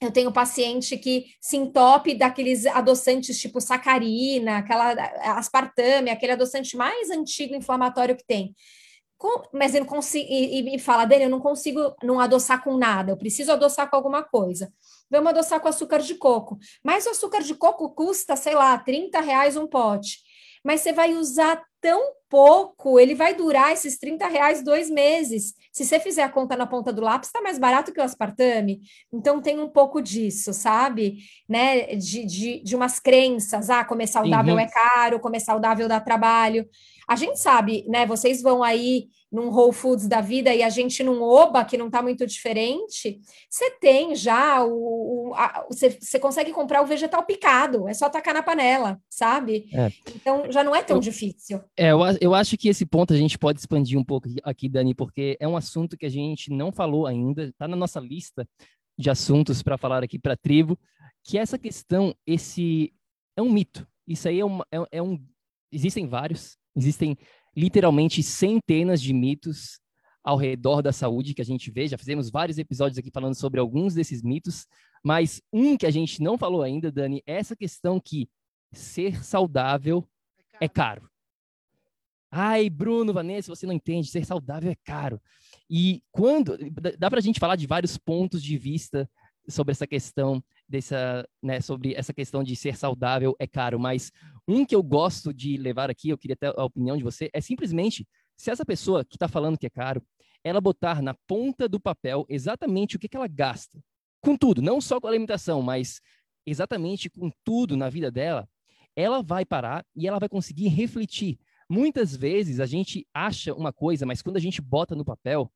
eu 0.00 0.10
tenho 0.10 0.32
paciente 0.32 0.96
que 0.96 1.26
se 1.40 1.56
entope 1.56 2.14
daqueles 2.14 2.66
adoçantes 2.66 3.38
tipo 3.38 3.60
sacarina, 3.60 4.58
aquela 4.58 4.92
aspartame, 5.38 6.10
aquele 6.10 6.32
adoçante 6.32 6.76
mais 6.76 7.10
antigo 7.10 7.54
inflamatório 7.54 8.16
que 8.16 8.24
tem. 8.26 8.54
Com, 9.16 9.42
mas 9.52 9.72
não 9.72 9.86
consigo, 9.86 10.26
e, 10.28 10.74
e 10.74 10.78
fala 10.78 11.04
dele, 11.04 11.24
eu 11.24 11.30
não 11.30 11.40
consigo 11.40 11.94
não 12.02 12.18
adoçar 12.18 12.62
com 12.62 12.76
nada, 12.76 13.12
eu 13.12 13.16
preciso 13.16 13.52
adoçar 13.52 13.88
com 13.88 13.96
alguma 13.96 14.22
coisa. 14.22 14.72
Vamos 15.10 15.30
adoçar 15.30 15.60
com 15.60 15.68
açúcar 15.68 15.98
de 15.98 16.14
coco. 16.14 16.58
Mas 16.82 17.06
o 17.06 17.10
açúcar 17.10 17.42
de 17.42 17.54
coco 17.54 17.90
custa, 17.90 18.36
sei 18.36 18.54
lá, 18.54 18.76
30 18.78 19.20
reais 19.20 19.56
um 19.56 19.66
pote. 19.66 20.18
Mas 20.64 20.80
você 20.80 20.92
vai 20.92 21.14
usar 21.14 21.62
tão 21.78 22.14
pouco, 22.30 22.98
ele 22.98 23.14
vai 23.14 23.34
durar 23.34 23.72
esses 23.72 23.98
30 23.98 24.26
reais 24.26 24.64
dois 24.64 24.88
meses. 24.88 25.52
Se 25.70 25.84
você 25.84 26.00
fizer 26.00 26.22
a 26.22 26.28
conta 26.28 26.56
na 26.56 26.66
ponta 26.66 26.90
do 26.90 27.02
lápis, 27.02 27.28
está 27.28 27.42
mais 27.42 27.58
barato 27.58 27.92
que 27.92 28.00
o 28.00 28.02
aspartame. 28.02 28.80
Então 29.12 29.42
tem 29.42 29.60
um 29.60 29.68
pouco 29.68 30.00
disso, 30.00 30.54
sabe? 30.54 31.18
Né? 31.46 31.94
De, 31.94 32.24
de, 32.24 32.62
de 32.64 32.74
umas 32.74 32.98
crenças. 32.98 33.68
Ah, 33.68 33.84
comer 33.84 34.06
saudável 34.06 34.54
uhum. 34.54 34.60
é 34.60 34.66
caro, 34.66 35.20
comer 35.20 35.40
saudável 35.40 35.86
dá 35.86 36.00
trabalho. 36.00 36.66
A 37.06 37.14
gente 37.14 37.38
sabe, 37.38 37.84
né? 37.86 38.06
Vocês 38.06 38.40
vão 38.40 38.62
aí 38.62 39.08
num 39.34 39.48
Whole 39.48 39.72
Foods 39.72 40.06
da 40.06 40.20
vida 40.20 40.54
e 40.54 40.62
a 40.62 40.68
gente 40.68 41.02
num 41.02 41.20
Oba, 41.20 41.64
que 41.64 41.76
não 41.76 41.86
está 41.86 42.00
muito 42.00 42.24
diferente, 42.24 43.20
você 43.50 43.68
tem 43.80 44.14
já 44.14 44.64
o. 44.64 45.34
você, 45.68 45.90
você 45.90 46.20
consegue 46.20 46.52
comprar 46.52 46.80
o 46.82 46.86
vegetal 46.86 47.24
picado, 47.26 47.88
é 47.88 47.94
só 47.94 48.08
tacar 48.08 48.32
na 48.32 48.44
panela, 48.44 49.00
sabe? 49.10 49.68
É. 49.74 49.90
Então 50.14 50.52
já 50.52 50.62
não 50.62 50.74
é 50.74 50.84
tão 50.84 50.98
eu, 50.98 51.00
difícil. 51.00 51.60
É, 51.76 51.90
eu, 51.90 51.98
eu 52.20 52.32
acho 52.32 52.56
que 52.56 52.68
esse 52.68 52.86
ponto 52.86 53.12
a 53.12 53.16
gente 53.16 53.36
pode 53.36 53.58
expandir 53.58 53.98
um 53.98 54.04
pouco 54.04 54.28
aqui, 54.44 54.68
Dani, 54.68 54.94
porque 54.94 55.36
é 55.40 55.48
um 55.48 55.56
assunto 55.56 55.96
que 55.96 56.06
a 56.06 56.10
gente 56.10 56.52
não 56.52 56.70
falou 56.70 57.04
ainda, 57.04 57.46
está 57.46 57.66
na 57.66 57.76
nossa 57.76 57.98
lista 57.98 58.48
de 58.96 59.10
assuntos 59.10 59.64
para 59.64 59.76
falar 59.76 60.04
aqui 60.04 60.16
para 60.16 60.34
a 60.34 60.36
tribo, 60.36 60.78
que 61.24 61.36
essa 61.36 61.58
questão, 61.58 62.14
esse 62.24 62.94
é 63.36 63.42
um 63.42 63.50
mito. 63.50 63.84
Isso 64.06 64.28
aí 64.28 64.38
é, 64.38 64.44
uma, 64.44 64.64
é, 64.70 64.78
é 64.92 65.02
um. 65.02 65.20
Existem 65.72 66.06
vários, 66.06 66.56
Existem 66.76 67.16
literalmente 67.56 68.22
centenas 68.22 69.00
de 69.00 69.12
mitos 69.12 69.78
ao 70.22 70.36
redor 70.36 70.80
da 70.80 70.92
saúde 70.92 71.34
que 71.34 71.42
a 71.42 71.44
gente 71.44 71.70
vê. 71.70 71.86
Já 71.86 71.98
fizemos 71.98 72.30
vários 72.30 72.58
episódios 72.58 72.98
aqui 72.98 73.10
falando 73.10 73.34
sobre 73.34 73.60
alguns 73.60 73.94
desses 73.94 74.22
mitos, 74.22 74.66
mas 75.04 75.42
um 75.52 75.76
que 75.76 75.86
a 75.86 75.90
gente 75.90 76.22
não 76.22 76.38
falou 76.38 76.62
ainda, 76.62 76.90
Dani, 76.90 77.22
é 77.26 77.34
essa 77.34 77.54
questão 77.54 78.00
que 78.00 78.28
ser 78.72 79.22
saudável 79.22 80.08
é 80.60 80.68
caro. 80.68 81.08
Ai, 82.30 82.68
Bruno, 82.68 83.12
Vanessa, 83.12 83.54
você 83.54 83.66
não 83.66 83.72
entende, 83.72 84.08
ser 84.08 84.24
saudável 84.24 84.70
é 84.70 84.76
caro. 84.82 85.20
E 85.70 86.02
quando 86.10 86.58
dá 86.98 87.08
para 87.08 87.20
a 87.20 87.22
gente 87.22 87.38
falar 87.38 87.54
de 87.54 87.66
vários 87.66 87.96
pontos 87.96 88.42
de 88.42 88.58
vista 88.58 89.08
sobre 89.48 89.72
essa 89.72 89.86
questão 89.86 90.42
dessa, 90.68 91.26
né, 91.42 91.60
sobre 91.60 91.94
essa 91.94 92.12
questão 92.12 92.42
de 92.42 92.56
ser 92.56 92.76
saudável 92.76 93.34
é 93.38 93.46
caro, 93.46 93.78
mas 93.78 94.10
um 94.48 94.64
que 94.64 94.74
eu 94.74 94.82
gosto 94.82 95.32
de 95.32 95.56
levar 95.56 95.90
aqui, 95.90 96.08
eu 96.08 96.18
queria 96.18 96.36
ter 96.36 96.52
a 96.56 96.64
opinião 96.64 96.96
de 96.96 97.02
você, 97.02 97.30
é 97.32 97.40
simplesmente 97.40 98.06
se 98.36 98.50
essa 98.50 98.64
pessoa 98.64 99.04
que 99.04 99.16
está 99.16 99.28
falando 99.28 99.58
que 99.58 99.66
é 99.66 99.70
caro, 99.70 100.02
ela 100.42 100.60
botar 100.60 101.00
na 101.00 101.14
ponta 101.26 101.68
do 101.68 101.80
papel 101.80 102.26
exatamente 102.28 102.96
o 102.96 102.98
que, 102.98 103.08
que 103.08 103.16
ela 103.16 103.28
gasta, 103.28 103.82
com 104.20 104.36
tudo, 104.36 104.60
não 104.60 104.80
só 104.80 105.00
com 105.00 105.06
a 105.06 105.10
alimentação, 105.10 105.62
mas 105.62 106.00
exatamente 106.46 107.08
com 107.08 107.30
tudo 107.42 107.76
na 107.76 107.88
vida 107.88 108.10
dela, 108.10 108.48
ela 108.96 109.22
vai 109.22 109.44
parar 109.44 109.84
e 109.94 110.06
ela 110.06 110.18
vai 110.18 110.28
conseguir 110.28 110.68
refletir. 110.68 111.38
Muitas 111.68 112.14
vezes 112.14 112.60
a 112.60 112.66
gente 112.66 113.06
acha 113.12 113.54
uma 113.54 113.72
coisa, 113.72 114.04
mas 114.04 114.22
quando 114.22 114.36
a 114.36 114.40
gente 114.40 114.60
bota 114.60 114.94
no 114.94 115.04
papel, 115.04 115.50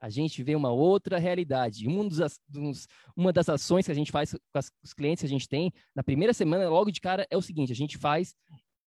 a 0.00 0.08
gente 0.08 0.42
vê 0.42 0.56
uma 0.56 0.72
outra 0.72 1.18
realidade. 1.18 1.86
Um 1.86 2.08
dos, 2.08 2.18
dos, 2.48 2.88
uma 3.14 3.32
das 3.32 3.48
ações 3.48 3.84
que 3.84 3.92
a 3.92 3.94
gente 3.94 4.10
faz 4.10 4.32
com 4.32 4.58
as, 4.58 4.72
os 4.82 4.94
clientes 4.94 5.20
que 5.20 5.26
a 5.26 5.30
gente 5.30 5.48
tem, 5.48 5.72
na 5.94 6.02
primeira 6.02 6.32
semana, 6.32 6.68
logo 6.68 6.90
de 6.90 7.00
cara, 7.00 7.26
é 7.30 7.36
o 7.36 7.42
seguinte: 7.42 7.72
a 7.72 7.76
gente 7.76 7.98
faz 7.98 8.34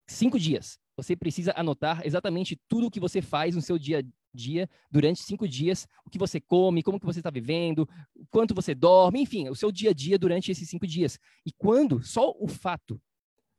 cinco 0.07 0.39
dias. 0.39 0.79
Você 0.97 1.15
precisa 1.15 1.53
anotar 1.55 2.05
exatamente 2.05 2.59
tudo 2.67 2.87
o 2.87 2.91
que 2.91 2.99
você 2.99 3.21
faz 3.21 3.55
no 3.55 3.61
seu 3.61 3.77
dia 3.77 3.99
a 3.99 4.03
dia 4.35 4.67
durante 4.91 5.21
cinco 5.21 5.47
dias, 5.47 5.87
o 6.05 6.09
que 6.09 6.17
você 6.17 6.41
come, 6.41 6.81
como 6.81 6.99
que 6.99 7.05
você 7.05 7.19
está 7.19 7.29
vivendo, 7.29 7.87
quanto 8.31 8.53
você 8.55 8.73
dorme, 8.73 9.21
enfim, 9.21 9.47
o 9.49 9.55
seu 9.55 9.71
dia 9.71 9.91
a 9.91 9.93
dia 9.93 10.17
durante 10.17 10.51
esses 10.51 10.67
cinco 10.67 10.87
dias. 10.87 11.19
E 11.45 11.51
quando 11.51 12.03
só 12.03 12.33
o 12.39 12.47
fato, 12.47 12.99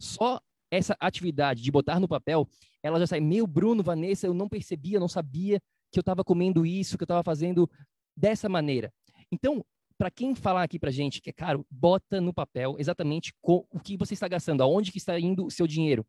só 0.00 0.40
essa 0.70 0.96
atividade 0.98 1.62
de 1.62 1.70
botar 1.70 2.00
no 2.00 2.08
papel, 2.08 2.48
ela 2.82 2.98
já 2.98 3.06
sai, 3.06 3.20
meu 3.20 3.46
Bruno, 3.46 3.82
Vanessa, 3.82 4.26
eu 4.26 4.34
não 4.34 4.48
percebia, 4.48 5.00
não 5.00 5.08
sabia 5.08 5.60
que 5.94 5.98
eu 6.00 6.02
estava 6.02 6.24
comendo 6.24 6.66
isso, 6.66 6.98
que 6.98 7.04
eu 7.04 7.06
estava 7.06 7.22
fazendo 7.22 7.70
dessa 8.16 8.48
maneira. 8.48 8.92
Então, 9.30 9.64
para 9.96 10.10
quem 10.10 10.34
falar 10.34 10.64
aqui 10.64 10.78
para 10.78 10.90
gente 10.90 11.22
que 11.22 11.30
é 11.30 11.32
caro, 11.32 11.64
bota 11.70 12.20
no 12.20 12.34
papel 12.34 12.74
exatamente 12.78 13.32
o 13.42 13.80
que 13.80 13.96
você 13.96 14.14
está 14.14 14.26
gastando, 14.26 14.62
aonde 14.62 14.90
que 14.90 14.98
está 14.98 15.18
indo 15.18 15.46
o 15.46 15.50
seu 15.50 15.66
dinheiro. 15.66 16.04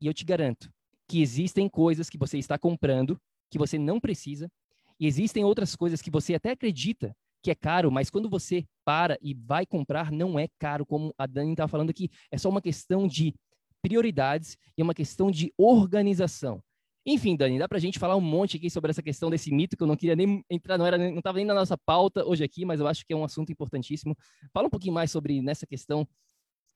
E 0.00 0.06
eu 0.06 0.12
te 0.12 0.24
garanto 0.24 0.68
que 1.08 1.22
existem 1.22 1.68
coisas 1.68 2.10
que 2.10 2.18
você 2.18 2.38
está 2.38 2.58
comprando 2.58 3.20
que 3.50 3.58
você 3.58 3.78
não 3.78 4.00
precisa, 4.00 4.50
e 4.98 5.06
existem 5.06 5.44
outras 5.44 5.76
coisas 5.76 6.02
que 6.02 6.10
você 6.10 6.34
até 6.34 6.50
acredita 6.50 7.14
que 7.40 7.50
é 7.50 7.54
caro, 7.54 7.92
mas 7.92 8.10
quando 8.10 8.28
você 8.28 8.64
para 8.84 9.16
e 9.22 9.34
vai 9.34 9.64
comprar, 9.64 10.10
não 10.10 10.38
é 10.38 10.48
caro, 10.58 10.84
como 10.84 11.14
a 11.16 11.26
Dani 11.26 11.52
estava 11.52 11.68
falando 11.68 11.90
aqui. 11.90 12.10
É 12.30 12.38
só 12.38 12.48
uma 12.48 12.62
questão 12.62 13.06
de 13.06 13.34
prioridades 13.82 14.56
e 14.76 14.82
uma 14.82 14.94
questão 14.94 15.30
de 15.30 15.52
organização. 15.56 16.62
Enfim, 17.06 17.36
Dani, 17.36 17.58
dá 17.58 17.68
para 17.68 17.76
a 17.76 17.80
gente 17.80 17.98
falar 17.98 18.16
um 18.16 18.20
monte 18.20 18.56
aqui 18.56 18.70
sobre 18.70 18.90
essa 18.90 19.02
questão 19.02 19.28
desse 19.28 19.52
mito 19.52 19.76
que 19.76 19.82
eu 19.82 19.86
não 19.86 19.96
queria 19.96 20.16
nem 20.16 20.42
entrar, 20.48 20.78
não 20.78 20.86
era, 20.86 20.96
não 20.96 21.18
estava 21.18 21.36
nem 21.36 21.44
na 21.44 21.54
nossa 21.54 21.76
pauta 21.76 22.24
hoje 22.24 22.42
aqui, 22.42 22.64
mas 22.64 22.80
eu 22.80 22.86
acho 22.86 23.04
que 23.04 23.12
é 23.12 23.16
um 23.16 23.24
assunto 23.24 23.52
importantíssimo. 23.52 24.16
Fala 24.52 24.68
um 24.68 24.70
pouquinho 24.70 24.94
mais 24.94 25.10
sobre 25.10 25.42
nessa 25.42 25.66
questão 25.66 26.08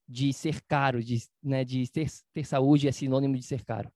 de 0.07 0.31
ser 0.31 0.61
caro, 0.61 1.03
de, 1.03 1.23
né, 1.43 1.63
de 1.63 1.89
ter, 1.91 2.07
ter 2.33 2.43
saúde 2.43 2.87
é 2.87 2.91
sinônimo 2.91 3.35
de 3.35 3.43
ser 3.43 3.63
caro. 3.63 3.91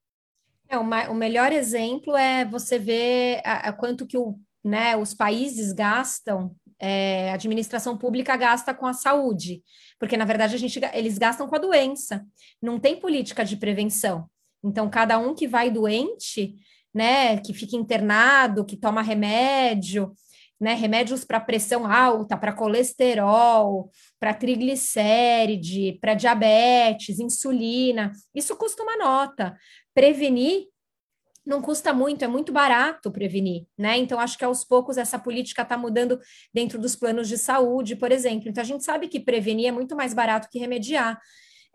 É, 0.67 0.77
uma, 0.77 1.09
o 1.09 1.13
melhor 1.13 1.51
exemplo 1.51 2.15
é 2.15 2.45
você 2.45 2.79
ver 2.79 3.41
a, 3.45 3.69
a 3.69 3.73
quanto 3.73 4.07
que 4.07 4.17
o, 4.17 4.39
né, 4.63 4.95
os 4.97 5.13
países 5.13 5.71
gastam, 5.71 6.55
é, 6.79 7.29
a 7.31 7.35
administração 7.35 7.95
pública 7.95 8.35
gasta 8.35 8.73
com 8.73 8.87
a 8.87 8.93
saúde, 8.93 9.61
porque 9.99 10.17
na 10.17 10.25
verdade 10.25 10.55
a 10.55 10.57
gente, 10.57 10.79
eles 10.93 11.17
gastam 11.17 11.47
com 11.47 11.55
a 11.55 11.59
doença, 11.59 12.25
não 12.61 12.79
tem 12.79 12.99
política 12.99 13.45
de 13.45 13.57
prevenção. 13.57 14.27
Então, 14.63 14.89
cada 14.89 15.17
um 15.17 15.35
que 15.35 15.47
vai 15.47 15.69
doente, 15.69 16.55
né, 16.93 17.37
que 17.37 17.53
fica 17.53 17.75
internado, 17.75 18.65
que 18.65 18.77
toma 18.77 19.01
remédio, 19.01 20.13
né, 20.59 20.73
remédios 20.73 21.25
para 21.25 21.39
pressão 21.39 21.85
alta, 21.85 22.37
para 22.37 22.53
colesterol, 22.53 23.89
para 24.19 24.33
triglicéride, 24.33 25.97
para 25.99 26.13
diabetes, 26.13 27.19
insulina, 27.19 28.11
isso 28.33 28.55
custa 28.55 28.83
uma 28.83 28.95
nota. 28.95 29.57
Prevenir 29.93 30.67
não 31.45 31.61
custa 31.61 31.93
muito, 31.93 32.23
é 32.23 32.27
muito 32.27 32.53
barato 32.53 33.11
prevenir, 33.11 33.65
né? 33.77 33.97
Então, 33.97 34.17
acho 34.19 34.37
que 34.37 34.45
aos 34.45 34.63
poucos 34.63 34.97
essa 34.97 35.19
política 35.19 35.63
está 35.63 35.77
mudando 35.77 36.17
dentro 36.53 36.79
dos 36.79 36.95
planos 36.95 37.27
de 37.27 37.37
saúde, 37.37 37.95
por 37.95 38.11
exemplo. 38.11 38.47
Então, 38.47 38.61
a 38.61 38.65
gente 38.65 38.83
sabe 38.83 39.09
que 39.09 39.19
prevenir 39.19 39.67
é 39.67 39.71
muito 39.71 39.95
mais 39.95 40.13
barato 40.13 40.47
que 40.49 40.57
remediar. 40.57 41.19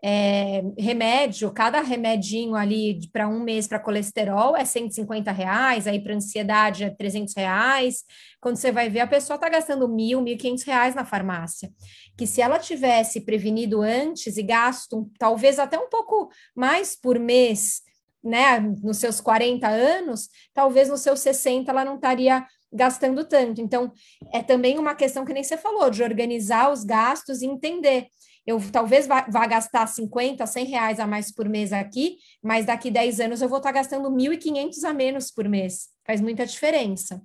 É, 0.01 0.63
remédio, 0.77 1.51
cada 1.51 1.81
remedinho 1.81 2.55
ali 2.55 2.99
para 3.11 3.27
um 3.27 3.41
mês 3.41 3.67
para 3.67 3.79
colesterol 3.79 4.55
é 4.55 4.63
150 4.63 5.29
reais, 5.29 5.87
aí 5.87 6.01
para 6.01 6.15
ansiedade 6.15 6.85
é 6.85 6.89
300 6.89 7.33
reais. 7.35 8.05
Quando 8.39 8.55
você 8.55 8.71
vai 8.71 8.89
ver, 8.89 9.01
a 9.01 9.07
pessoa 9.07 9.35
está 9.35 9.49
gastando 9.49 9.89
mil, 9.89 10.21
mil 10.21 10.37
quinhentos 10.37 10.63
reais 10.63 10.95
na 10.95 11.03
farmácia. 11.03 11.69
Que 12.17 12.25
se 12.25 12.41
ela 12.41 12.59
tivesse 12.59 13.21
prevenido 13.21 13.81
antes 13.81 14.37
e 14.37 14.43
gasto 14.43 15.09
talvez 15.19 15.59
até 15.59 15.77
um 15.77 15.89
pouco 15.89 16.29
mais 16.55 16.95
por 16.95 17.19
mês 17.19 17.81
né, 18.23 18.59
nos 18.59 18.97
seus 18.97 19.19
40 19.19 19.67
anos, 19.67 20.29
talvez 20.53 20.89
nos 20.89 21.01
seus 21.01 21.19
60 21.19 21.71
ela 21.71 21.85
não 21.85 21.95
estaria 21.95 22.45
gastando 22.71 23.25
tanto. 23.25 23.61
Então, 23.61 23.91
é 24.31 24.43
também 24.43 24.77
uma 24.77 24.95
questão 24.95 25.25
que 25.25 25.33
nem 25.33 25.43
você 25.43 25.57
falou, 25.57 25.89
de 25.89 26.03
organizar 26.03 26.71
os 26.71 26.83
gastos 26.83 27.41
e 27.41 27.47
entender. 27.47 28.07
Eu 28.49 28.59
talvez 28.71 29.05
vá, 29.05 29.27
vá 29.29 29.45
gastar 29.45 29.85
50, 29.85 30.43
100 30.43 30.65
reais 30.65 30.99
a 30.99 31.05
mais 31.05 31.31
por 31.31 31.47
mês 31.47 31.71
aqui, 31.71 32.17
mas 32.41 32.65
daqui 32.65 32.89
10 32.89 33.19
anos 33.19 33.41
eu 33.43 33.47
vou 33.47 33.59
estar 33.59 33.71
gastando 33.71 34.09
1.500 34.09 34.83
a 34.85 34.91
menos 34.91 35.29
por 35.29 35.47
mês. 35.47 35.89
Faz 36.03 36.19
muita 36.19 36.47
diferença. 36.47 37.21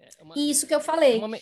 É 0.00 0.24
uma, 0.24 0.34
e 0.36 0.50
isso 0.50 0.66
que 0.66 0.74
eu 0.74 0.80
falei. 0.80 1.18
Uma, 1.18 1.38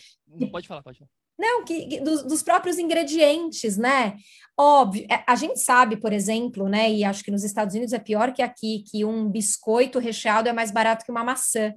pode 0.51 0.67
falar, 0.67 0.83
pode 0.83 0.99
falar. 0.99 1.09
Não, 1.35 1.65
que, 1.65 1.87
que 1.87 1.99
dos, 1.99 2.21
dos, 2.21 2.43
próprios 2.43 2.77
ingredientes, 2.77 3.75
né? 3.75 4.15
Óbvio, 4.55 5.07
é, 5.09 5.23
a 5.25 5.35
gente 5.35 5.59
sabe, 5.59 5.97
por 5.97 6.13
exemplo, 6.13 6.69
né? 6.69 6.91
E 6.91 7.03
acho 7.03 7.23
que 7.23 7.31
nos 7.31 7.43
Estados 7.43 7.73
Unidos 7.73 7.91
é 7.91 7.97
pior 7.97 8.31
que 8.33 8.43
aqui, 8.43 8.83
que 8.87 9.03
um 9.03 9.27
biscoito 9.27 9.97
recheado 9.97 10.47
é 10.47 10.53
mais 10.53 10.69
barato 10.69 11.03
que 11.03 11.11
uma 11.11 11.23
maçã, 11.23 11.73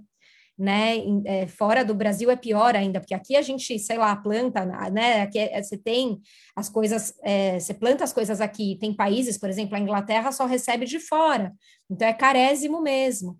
né? 0.58 0.96
É, 1.24 1.46
fora 1.46 1.84
do 1.84 1.94
Brasil 1.94 2.30
é 2.30 2.36
pior 2.36 2.74
ainda, 2.74 3.00
porque 3.00 3.14
aqui 3.14 3.36
a 3.36 3.42
gente, 3.42 3.78
sei 3.78 3.98
lá, 3.98 4.16
planta, 4.16 4.64
né? 4.90 5.22
Aqui 5.22 5.38
é, 5.38 5.62
você 5.62 5.76
tem 5.76 6.20
as 6.54 6.68
coisas, 6.68 7.14
é, 7.22 7.58
você 7.58 7.74
planta 7.74 8.04
as 8.04 8.12
coisas 8.12 8.40
aqui. 8.40 8.76
Tem 8.80 8.94
países, 8.94 9.36
por 9.38 9.48
exemplo, 9.48 9.76
a 9.76 9.80
Inglaterra 9.80 10.32
só 10.32 10.46
recebe 10.46 10.86
de 10.86 10.98
fora, 10.98 11.52
então 11.90 12.08
é 12.08 12.12
carésimo 12.12 12.80
mesmo. 12.80 13.36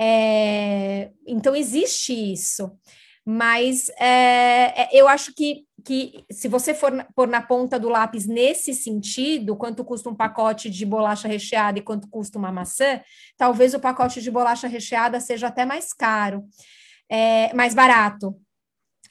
É, 0.00 1.10
então 1.26 1.54
existe 1.54 2.12
isso 2.12 2.70
mas 3.24 3.88
é, 4.00 4.88
eu 4.96 5.06
acho 5.06 5.32
que, 5.32 5.64
que 5.84 6.24
se 6.30 6.48
você 6.48 6.74
for 6.74 6.90
pôr 7.14 7.28
na 7.28 7.40
ponta 7.40 7.78
do 7.78 7.88
lápis 7.88 8.26
nesse 8.26 8.74
sentido, 8.74 9.56
quanto 9.56 9.84
custa 9.84 10.08
um 10.08 10.14
pacote 10.14 10.68
de 10.68 10.84
bolacha 10.84 11.28
recheada 11.28 11.78
e 11.78 11.82
quanto 11.82 12.08
custa 12.08 12.38
uma 12.38 12.50
maçã, 12.50 13.00
talvez 13.36 13.74
o 13.74 13.80
pacote 13.80 14.20
de 14.20 14.30
bolacha 14.30 14.66
recheada 14.66 15.20
seja 15.20 15.46
até 15.46 15.64
mais 15.64 15.92
caro, 15.92 16.44
é, 17.08 17.54
mais 17.54 17.74
barato. 17.74 18.36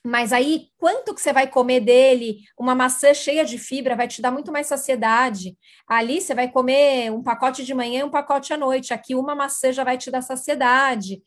Mas 0.04 0.34
aí, 0.34 0.70
quanto 0.78 1.14
que 1.14 1.22
você 1.22 1.32
vai 1.32 1.48
comer 1.48 1.80
dele? 1.80 2.40
Uma 2.58 2.74
maçã 2.74 3.14
cheia 3.14 3.46
de 3.46 3.60
fibra 3.60 3.96
vai 3.96 4.08
te 4.08 4.20
dar 4.20 4.32
muito 4.32 4.52
mais 4.52 4.66
saciedade. 4.66 5.56
Ali 5.88 6.20
você 6.20 6.34
vai 6.34 6.50
comer 6.50 7.12
um 7.12 7.22
pacote 7.22 7.64
de 7.64 7.74
manhã 7.74 8.00
e 8.00 8.04
um 8.04 8.10
pacote 8.10 8.52
à 8.52 8.58
noite. 8.58 8.94
Aqui 8.94 9.14
uma 9.14 9.36
maçã 9.36 9.72
já 9.72 9.84
vai 9.84 10.00
te 10.00 10.10
dar 10.10 10.24
saciedade 10.24 11.22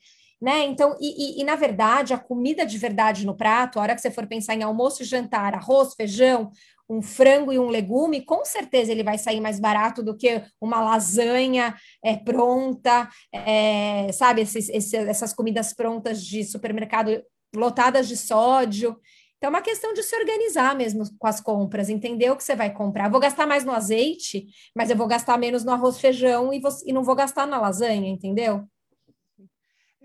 né? 0.45 0.67
Então, 0.67 0.95
e, 1.01 1.39
e, 1.39 1.41
e, 1.41 1.45
na 1.45 1.57
verdade, 1.57 2.13
a 2.13 2.19
comida 2.19 2.67
de 2.67 2.77
verdade 2.77 3.25
no 3.25 3.35
prato, 3.35 3.79
a 3.79 3.83
hora 3.83 3.95
que 3.95 4.03
você 4.03 4.11
for 4.11 4.27
pensar 4.27 4.55
em 4.55 4.63
almoço 4.63 5.03
e 5.03 5.07
jantar, 5.07 5.55
arroz, 5.55 5.95
feijão, 5.95 6.51
um 6.87 7.01
frango 7.01 7.51
e 7.51 7.59
um 7.59 7.69
legume, 7.69 8.21
com 8.21 8.45
certeza 8.45 8.93
ele 8.93 9.03
vai 9.03 9.17
sair 9.17 9.41
mais 9.41 9.59
barato 9.59 10.03
do 10.03 10.15
que 10.15 10.45
uma 10.61 10.83
lasanha 10.83 11.75
é, 12.05 12.15
pronta, 12.17 13.09
é, 13.33 14.13
sabe? 14.13 14.43
Esses, 14.43 14.69
esses, 14.69 14.93
essas 14.93 15.33
comidas 15.33 15.73
prontas 15.73 16.23
de 16.23 16.45
supermercado 16.45 17.23
lotadas 17.57 18.07
de 18.07 18.15
sódio. 18.15 18.99
Então, 19.39 19.49
é 19.49 19.51
uma 19.51 19.63
questão 19.63 19.95
de 19.95 20.03
se 20.03 20.15
organizar 20.15 20.77
mesmo 20.77 21.05
com 21.19 21.27
as 21.27 21.41
compras, 21.41 21.89
entender 21.89 22.31
o 22.31 22.37
que 22.37 22.45
você 22.45 22.55
vai 22.55 22.71
comprar. 22.71 23.11
vou 23.11 23.19
gastar 23.19 23.47
mais 23.47 23.65
no 23.65 23.73
azeite, 23.73 24.45
mas 24.77 24.91
eu 24.91 24.97
vou 24.97 25.07
gastar 25.07 25.39
menos 25.39 25.65
no 25.65 25.73
arroz, 25.73 25.99
feijão 25.99 26.53
e, 26.53 26.61
vou, 26.61 26.71
e 26.85 26.93
não 26.93 27.03
vou 27.03 27.15
gastar 27.15 27.47
na 27.47 27.59
lasanha, 27.59 28.11
entendeu? 28.11 28.69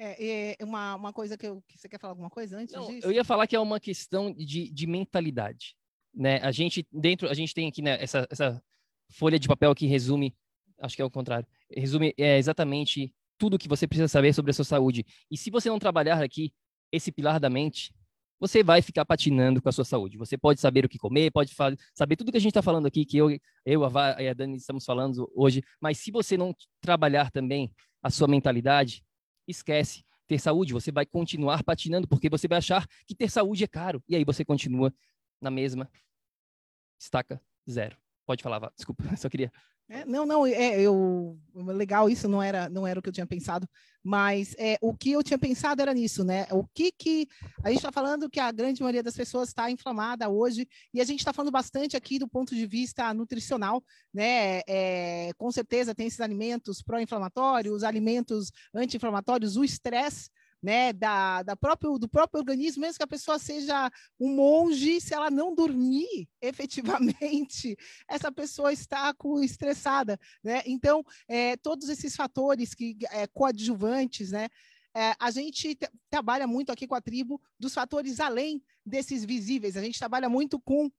É, 0.01 0.55
é 0.57 0.63
uma, 0.63 0.95
uma 0.95 1.11
coisa 1.11 1.37
que, 1.37 1.45
eu, 1.45 1.61
que 1.67 1.77
você 1.77 1.89
quer 1.89 1.99
falar 1.99 2.13
alguma 2.13 2.29
coisa 2.29 2.57
antes 2.57 2.73
Não, 2.73 2.87
disso? 2.87 3.05
Eu 3.05 3.11
ia 3.11 3.25
falar 3.25 3.45
que 3.45 3.55
é 3.55 3.59
uma 3.59 3.79
questão 3.81 4.33
de, 4.33 4.71
de 4.71 4.87
mentalidade. 4.87 5.75
Né? 6.15 6.37
A 6.37 6.51
gente 6.51 6.87
dentro, 6.91 7.29
a 7.29 7.33
gente 7.33 7.53
tem 7.53 7.67
aqui 7.67 7.81
né, 7.81 8.01
essa, 8.01 8.25
essa 8.31 8.63
folha 9.11 9.37
de 9.37 9.47
papel 9.47 9.75
que 9.75 9.85
resume, 9.85 10.33
acho 10.79 10.95
que 10.95 11.01
é 11.01 11.05
o 11.05 11.11
contrário, 11.11 11.45
resume 11.69 12.13
é, 12.17 12.37
exatamente 12.37 13.13
tudo 13.37 13.55
o 13.55 13.59
que 13.59 13.67
você 13.67 13.85
precisa 13.87 14.07
saber 14.07 14.33
sobre 14.33 14.51
a 14.51 14.53
sua 14.53 14.65
saúde. 14.65 15.05
E 15.29 15.37
se 15.37 15.51
você 15.51 15.69
não 15.69 15.77
trabalhar 15.77 16.23
aqui 16.23 16.53
esse 16.91 17.11
pilar 17.11 17.39
da 17.39 17.49
mente, 17.49 17.93
você 18.39 18.63
vai 18.63 18.81
ficar 18.81 19.03
patinando 19.03 19.61
com 19.61 19.67
a 19.67 19.71
sua 19.71 19.83
saúde. 19.83 20.17
Você 20.17 20.37
pode 20.37 20.61
saber 20.61 20.85
o 20.85 20.89
que 20.89 20.97
comer, 20.97 21.29
pode 21.29 21.53
saber 21.93 22.15
tudo 22.15 22.31
que 22.31 22.37
a 22.37 22.41
gente 22.41 22.51
está 22.51 22.61
falando 22.61 22.85
aqui, 22.85 23.03
que 23.05 23.17
eu, 23.17 23.37
eu 23.65 23.83
a 23.83 23.89
Vá 23.89 24.21
e 24.21 24.29
a 24.29 24.33
Dani 24.33 24.55
estamos 24.55 24.85
falando 24.85 25.29
hoje, 25.35 25.61
mas 25.81 25.97
se 25.97 26.09
você 26.09 26.37
não 26.37 26.55
trabalhar 26.81 27.31
também 27.31 27.69
a 28.01 28.09
sua 28.09 28.29
mentalidade, 28.29 29.03
esquece. 29.49 30.03
Ter 30.27 30.39
saúde, 30.39 30.73
você 30.73 30.91
vai 30.91 31.05
continuar 31.05 31.63
patinando, 31.63 32.07
porque 32.07 32.29
você 32.29 32.47
vai 32.47 32.59
achar 32.59 32.87
que 33.07 33.15
ter 33.15 33.29
saúde 33.29 33.63
é 33.63 33.67
caro. 33.67 34.03
E 34.07 34.15
aí 34.15 34.23
você 34.23 34.45
continua 34.45 34.93
na 35.41 35.49
mesma 35.49 35.89
estaca 36.99 37.41
zero. 37.69 37.97
Pode 38.25 38.43
falar, 38.43 38.59
Vá. 38.59 38.71
Desculpa, 38.75 39.03
só 39.17 39.27
queria 39.29 39.51
é, 39.89 40.05
não, 40.05 40.23
não, 40.23 40.45
é 40.45 40.79
eu 40.79 41.35
legal 41.55 42.09
isso 42.09 42.27
não 42.27 42.41
era 42.43 42.69
não 42.69 42.85
era 42.85 42.99
o 42.99 43.01
que 43.01 43.09
eu 43.09 43.13
tinha 43.13 43.25
pensado, 43.25 43.67
mas 44.03 44.55
é, 44.59 44.77
o 44.81 44.95
que 44.95 45.11
eu 45.11 45.23
tinha 45.23 45.37
pensado 45.37 45.81
era 45.81 45.93
nisso, 45.93 46.23
né? 46.23 46.45
O 46.51 46.63
que 46.63 46.91
que 46.91 47.27
a 47.63 47.69
gente 47.69 47.79
está 47.79 47.91
falando 47.91 48.29
que 48.29 48.39
a 48.39 48.51
grande 48.51 48.81
maioria 48.81 49.01
das 49.01 49.15
pessoas 49.15 49.49
está 49.49 49.69
inflamada 49.71 50.29
hoje 50.29 50.67
e 50.93 51.01
a 51.01 51.03
gente 51.03 51.19
está 51.19 51.33
falando 51.33 51.51
bastante 51.51 51.97
aqui 51.97 52.19
do 52.19 52.27
ponto 52.27 52.53
de 52.53 52.67
vista 52.67 53.11
nutricional, 53.15 53.83
né? 54.13 54.61
É, 54.67 55.31
com 55.37 55.51
certeza 55.51 55.95
tem 55.95 56.05
esses 56.05 56.21
alimentos 56.21 56.83
pró-inflamatórios, 56.83 57.83
alimentos 57.83 58.51
anti-inflamatórios, 58.73 59.57
o 59.57 59.63
estresse 59.63 60.29
né, 60.61 60.91
da, 60.93 61.43
da 61.43 61.55
próprio, 61.55 61.97
do 61.97 62.07
próprio 62.07 62.39
organismo, 62.39 62.81
mesmo 62.81 62.97
que 62.97 63.03
a 63.03 63.07
pessoa 63.07 63.39
seja 63.39 63.89
um 64.19 64.35
monge, 64.35 64.99
se 64.99 65.13
ela 65.13 65.31
não 65.31 65.55
dormir 65.55 66.27
efetivamente, 66.41 67.77
essa 68.07 68.31
pessoa 68.31 68.73
está 68.73 69.13
com, 69.13 69.41
estressada, 69.41 70.19
né? 70.43 70.61
Então, 70.65 71.03
é, 71.27 71.55
todos 71.57 71.89
esses 71.89 72.15
fatores 72.15 72.73
que 72.73 72.97
é, 73.11 73.27
coadjuvantes, 73.27 74.31
né? 74.31 74.47
É, 74.95 75.13
a 75.19 75.29
gente 75.29 75.77
trabalha 76.09 76.47
muito 76.47 76.71
aqui 76.71 76.87
com 76.87 76.95
a 76.95 77.01
tribo 77.01 77.39
dos 77.59 77.73
fatores 77.73 78.19
além 78.19 78.61
desses 78.85 79.23
visíveis. 79.23 79.77
A 79.77 79.81
gente 79.81 79.99
trabalha 79.99 80.27
muito 80.27 80.59
com 80.59 80.89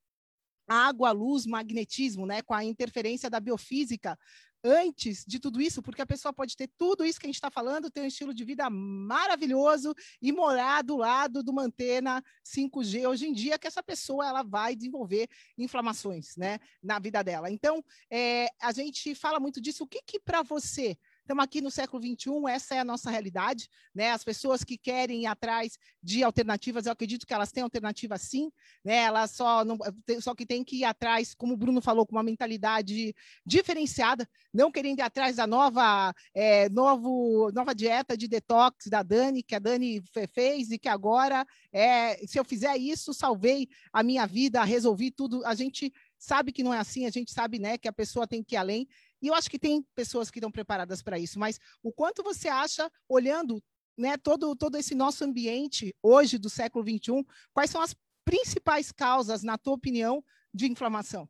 água, 0.71 1.11
luz, 1.11 1.45
magnetismo, 1.45 2.25
né, 2.25 2.41
com 2.41 2.53
a 2.53 2.63
interferência 2.63 3.29
da 3.29 3.39
biofísica 3.39 4.17
antes 4.63 5.25
de 5.25 5.39
tudo 5.39 5.61
isso, 5.61 5.81
porque 5.81 6.01
a 6.01 6.05
pessoa 6.05 6.31
pode 6.31 6.55
ter 6.55 6.69
tudo 6.77 7.03
isso 7.03 7.19
que 7.19 7.25
a 7.25 7.29
gente 7.29 7.35
está 7.35 7.49
falando, 7.49 7.89
ter 7.89 8.01
um 8.01 8.05
estilo 8.05 8.33
de 8.33 8.45
vida 8.45 8.69
maravilhoso 8.69 9.93
e 10.21 10.31
morar 10.31 10.83
do 10.83 10.95
lado 10.95 11.43
de 11.43 11.49
uma 11.49 11.63
antena 11.63 12.23
5G 12.45 13.07
hoje 13.07 13.27
em 13.27 13.33
dia, 13.33 13.57
que 13.57 13.67
essa 13.67 13.81
pessoa 13.81 14.27
ela 14.27 14.43
vai 14.43 14.75
desenvolver 14.75 15.27
inflamações 15.57 16.35
né, 16.37 16.59
na 16.81 16.99
vida 16.99 17.23
dela. 17.23 17.49
Então, 17.49 17.83
é, 18.09 18.47
a 18.61 18.71
gente 18.71 19.15
fala 19.15 19.39
muito 19.39 19.59
disso. 19.59 19.83
O 19.83 19.87
que, 19.87 20.01
que 20.05 20.19
para 20.19 20.43
você 20.43 20.97
Estamos 21.31 21.45
aqui 21.45 21.61
no 21.61 21.71
século 21.71 22.03
XXI, 22.03 22.29
essa 22.49 22.75
é 22.75 22.79
a 22.79 22.83
nossa 22.83 23.09
realidade, 23.09 23.69
né? 23.95 24.11
As 24.11 24.21
pessoas 24.21 24.65
que 24.65 24.77
querem 24.77 25.21
ir 25.21 25.27
atrás 25.27 25.77
de 26.03 26.25
alternativas, 26.25 26.85
eu 26.85 26.91
acredito 26.91 27.25
que 27.25 27.33
elas 27.33 27.53
têm 27.53 27.63
alternativa 27.63 28.17
sim, 28.17 28.51
né? 28.83 28.97
Elas 28.97 29.31
só 29.31 29.63
não, 29.63 29.77
só 30.19 30.35
que 30.35 30.45
tem 30.45 30.61
que 30.61 30.79
ir 30.79 30.83
atrás, 30.83 31.33
como 31.33 31.53
o 31.53 31.57
Bruno 31.57 31.81
falou, 31.81 32.05
com 32.05 32.17
uma 32.17 32.21
mentalidade 32.21 33.15
diferenciada, 33.45 34.27
não 34.53 34.69
querendo 34.69 34.99
ir 34.99 35.03
atrás 35.03 35.37
da 35.37 35.47
nova, 35.47 36.13
é, 36.35 36.67
novo, 36.67 37.49
nova 37.53 37.73
dieta 37.73 38.17
de 38.17 38.27
detox 38.27 38.87
da 38.87 39.01
Dani, 39.01 39.41
que 39.41 39.55
a 39.55 39.59
Dani 39.59 40.03
fez 40.33 40.69
e 40.69 40.77
que 40.77 40.89
agora, 40.89 41.47
é, 41.71 42.17
se 42.27 42.37
eu 42.37 42.43
fizer 42.43 42.75
isso, 42.75 43.13
salvei 43.13 43.69
a 43.93 44.03
minha 44.03 44.25
vida, 44.25 44.61
resolvi 44.65 45.09
tudo. 45.11 45.45
A 45.45 45.55
gente 45.55 45.93
sabe 46.21 46.51
que 46.51 46.61
não 46.61 46.73
é 46.73 46.77
assim, 46.77 47.05
a 47.05 47.09
gente 47.09 47.31
sabe, 47.31 47.57
né, 47.57 47.77
que 47.77 47.87
a 47.87 47.93
pessoa 47.93 48.27
tem 48.27 48.43
que 48.43 48.55
ir 48.55 48.57
além. 48.57 48.85
E 49.21 49.27
eu 49.27 49.33
acho 49.33 49.49
que 49.49 49.59
tem 49.59 49.85
pessoas 49.95 50.31
que 50.31 50.39
estão 50.39 50.51
preparadas 50.51 51.01
para 51.01 51.19
isso, 51.19 51.39
mas 51.39 51.59
o 51.83 51.91
quanto 51.91 52.23
você 52.23 52.47
acha, 52.47 52.91
olhando 53.07 53.61
né, 53.97 54.17
todo, 54.17 54.55
todo 54.55 54.77
esse 54.77 54.95
nosso 54.95 55.23
ambiente 55.23 55.95
hoje 56.01 56.37
do 56.37 56.49
século 56.49 56.83
XXI, 56.83 57.23
quais 57.53 57.69
são 57.69 57.81
as 57.81 57.95
principais 58.25 58.91
causas, 58.91 59.43
na 59.43 59.57
tua 59.57 59.73
opinião, 59.73 60.23
de 60.53 60.69
inflamação? 60.69 61.27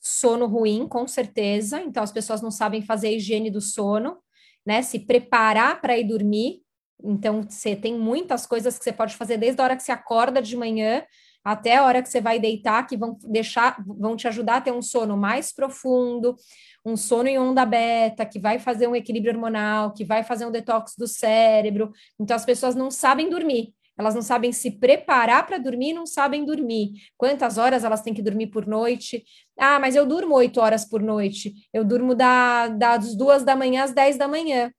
Sono 0.00 0.46
ruim, 0.46 0.88
com 0.88 1.06
certeza. 1.06 1.80
Então, 1.80 2.02
as 2.02 2.12
pessoas 2.12 2.40
não 2.40 2.50
sabem 2.50 2.82
fazer 2.82 3.08
a 3.08 3.12
higiene 3.12 3.50
do 3.50 3.60
sono, 3.60 4.18
né? 4.64 4.82
Se 4.82 4.98
preparar 4.98 5.80
para 5.80 5.98
ir 5.98 6.04
dormir. 6.04 6.62
Então, 7.02 7.42
você 7.42 7.76
tem 7.76 7.98
muitas 7.98 8.46
coisas 8.46 8.78
que 8.78 8.84
você 8.84 8.92
pode 8.92 9.16
fazer 9.16 9.36
desde 9.36 9.60
a 9.60 9.64
hora 9.64 9.76
que 9.76 9.82
você 9.82 9.92
acorda 9.92 10.40
de 10.40 10.56
manhã 10.56 11.04
até 11.44 11.76
a 11.76 11.84
hora 11.84 12.02
que 12.02 12.08
você 12.08 12.20
vai 12.20 12.38
deitar, 12.38 12.86
que 12.86 12.96
vão 12.96 13.16
deixar, 13.24 13.82
vão 13.86 14.16
te 14.16 14.28
ajudar 14.28 14.56
a 14.56 14.60
ter 14.60 14.72
um 14.72 14.82
sono 14.82 15.16
mais 15.16 15.52
profundo, 15.52 16.36
um 16.84 16.96
sono 16.96 17.28
em 17.28 17.38
onda 17.38 17.64
beta, 17.64 18.26
que 18.26 18.38
vai 18.38 18.58
fazer 18.58 18.86
um 18.86 18.96
equilíbrio 18.96 19.34
hormonal, 19.34 19.92
que 19.92 20.04
vai 20.04 20.22
fazer 20.22 20.46
um 20.46 20.50
detox 20.50 20.94
do 20.96 21.06
cérebro. 21.06 21.92
Então 22.18 22.36
as 22.36 22.44
pessoas 22.44 22.74
não 22.74 22.90
sabem 22.90 23.28
dormir. 23.28 23.72
Elas 23.98 24.14
não 24.14 24.22
sabem 24.22 24.50
se 24.50 24.70
preparar 24.70 25.46
para 25.46 25.58
dormir, 25.58 25.92
não 25.92 26.06
sabem 26.06 26.42
dormir. 26.44 26.92
Quantas 27.18 27.58
horas 27.58 27.84
elas 27.84 28.00
têm 28.00 28.14
que 28.14 28.22
dormir 28.22 28.46
por 28.46 28.66
noite? 28.66 29.22
Ah, 29.58 29.78
mas 29.78 29.94
eu 29.94 30.06
durmo 30.06 30.34
oito 30.36 30.58
horas 30.58 30.86
por 30.86 31.02
noite. 31.02 31.52
Eu 31.70 31.84
durmo 31.84 32.14
da, 32.14 32.68
das 32.68 33.14
duas 33.14 33.44
da 33.44 33.54
manhã 33.54 33.84
às 33.84 33.92
dez 33.92 34.16
da 34.16 34.26
manhã 34.26 34.72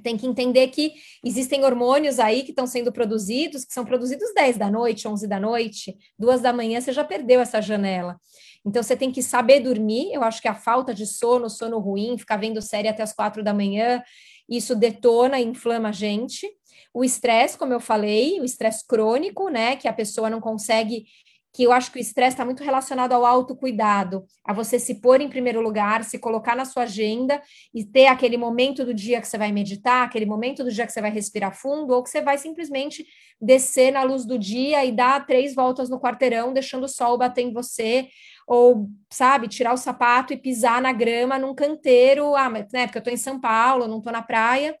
tem 0.00 0.16
que 0.16 0.26
entender 0.26 0.68
que 0.68 0.94
existem 1.24 1.64
hormônios 1.64 2.18
aí 2.18 2.44
que 2.44 2.50
estão 2.50 2.66
sendo 2.66 2.92
produzidos, 2.92 3.64
que 3.64 3.74
são 3.74 3.84
produzidos 3.84 4.32
10 4.34 4.56
da 4.56 4.70
noite, 4.70 5.06
11 5.06 5.26
da 5.26 5.38
noite, 5.38 5.96
duas 6.18 6.40
da 6.40 6.52
manhã, 6.52 6.80
você 6.80 6.92
já 6.92 7.04
perdeu 7.04 7.40
essa 7.40 7.60
janela. 7.60 8.18
Então, 8.64 8.82
você 8.82 8.96
tem 8.96 9.10
que 9.10 9.22
saber 9.22 9.60
dormir. 9.60 10.12
Eu 10.12 10.22
acho 10.22 10.40
que 10.40 10.48
a 10.48 10.54
falta 10.54 10.94
de 10.94 11.06
sono, 11.06 11.50
sono 11.50 11.78
ruim, 11.78 12.16
ficar 12.16 12.36
vendo 12.36 12.62
série 12.62 12.88
até 12.88 13.02
as 13.02 13.12
quatro 13.12 13.42
da 13.42 13.52
manhã, 13.52 14.02
isso 14.48 14.74
detona 14.74 15.40
e 15.40 15.44
inflama 15.44 15.88
a 15.88 15.92
gente. 15.92 16.46
O 16.94 17.04
estresse, 17.04 17.58
como 17.58 17.72
eu 17.72 17.80
falei, 17.80 18.40
o 18.40 18.44
estresse 18.44 18.86
crônico, 18.86 19.48
né, 19.48 19.76
que 19.76 19.88
a 19.88 19.92
pessoa 19.92 20.28
não 20.28 20.40
consegue 20.40 21.06
que 21.52 21.64
eu 21.64 21.72
acho 21.72 21.92
que 21.92 21.98
o 21.98 22.00
estresse 22.00 22.34
está 22.34 22.44
muito 22.44 22.64
relacionado 22.64 23.12
ao 23.12 23.26
autocuidado, 23.26 24.24
a 24.42 24.54
você 24.54 24.78
se 24.78 25.00
pôr 25.00 25.20
em 25.20 25.28
primeiro 25.28 25.60
lugar, 25.60 26.02
se 26.02 26.18
colocar 26.18 26.56
na 26.56 26.64
sua 26.64 26.84
agenda 26.84 27.42
e 27.74 27.84
ter 27.84 28.06
aquele 28.06 28.38
momento 28.38 28.84
do 28.84 28.94
dia 28.94 29.20
que 29.20 29.28
você 29.28 29.36
vai 29.36 29.52
meditar, 29.52 30.06
aquele 30.06 30.24
momento 30.24 30.64
do 30.64 30.72
dia 30.72 30.86
que 30.86 30.92
você 30.92 31.02
vai 31.02 31.10
respirar 31.10 31.54
fundo, 31.54 31.92
ou 31.92 32.02
que 32.02 32.08
você 32.08 32.22
vai 32.22 32.38
simplesmente 32.38 33.04
descer 33.40 33.92
na 33.92 34.02
luz 34.02 34.24
do 34.24 34.38
dia 34.38 34.82
e 34.84 34.92
dar 34.92 35.26
três 35.26 35.54
voltas 35.54 35.90
no 35.90 36.00
quarteirão, 36.00 36.54
deixando 36.54 36.84
o 36.84 36.88
sol 36.88 37.18
bater 37.18 37.42
em 37.42 37.52
você, 37.52 38.08
ou, 38.46 38.88
sabe, 39.10 39.46
tirar 39.46 39.74
o 39.74 39.76
sapato 39.76 40.32
e 40.32 40.38
pisar 40.38 40.80
na 40.80 40.92
grama 40.92 41.38
num 41.38 41.54
canteiro, 41.54 42.34
ah, 42.34 42.48
mas, 42.48 42.66
né, 42.72 42.86
porque 42.86 42.98
eu 42.98 43.00
estou 43.00 43.12
em 43.12 43.18
São 43.18 43.38
Paulo, 43.38 43.86
não 43.86 43.98
estou 43.98 44.12
na 44.12 44.22
praia, 44.22 44.74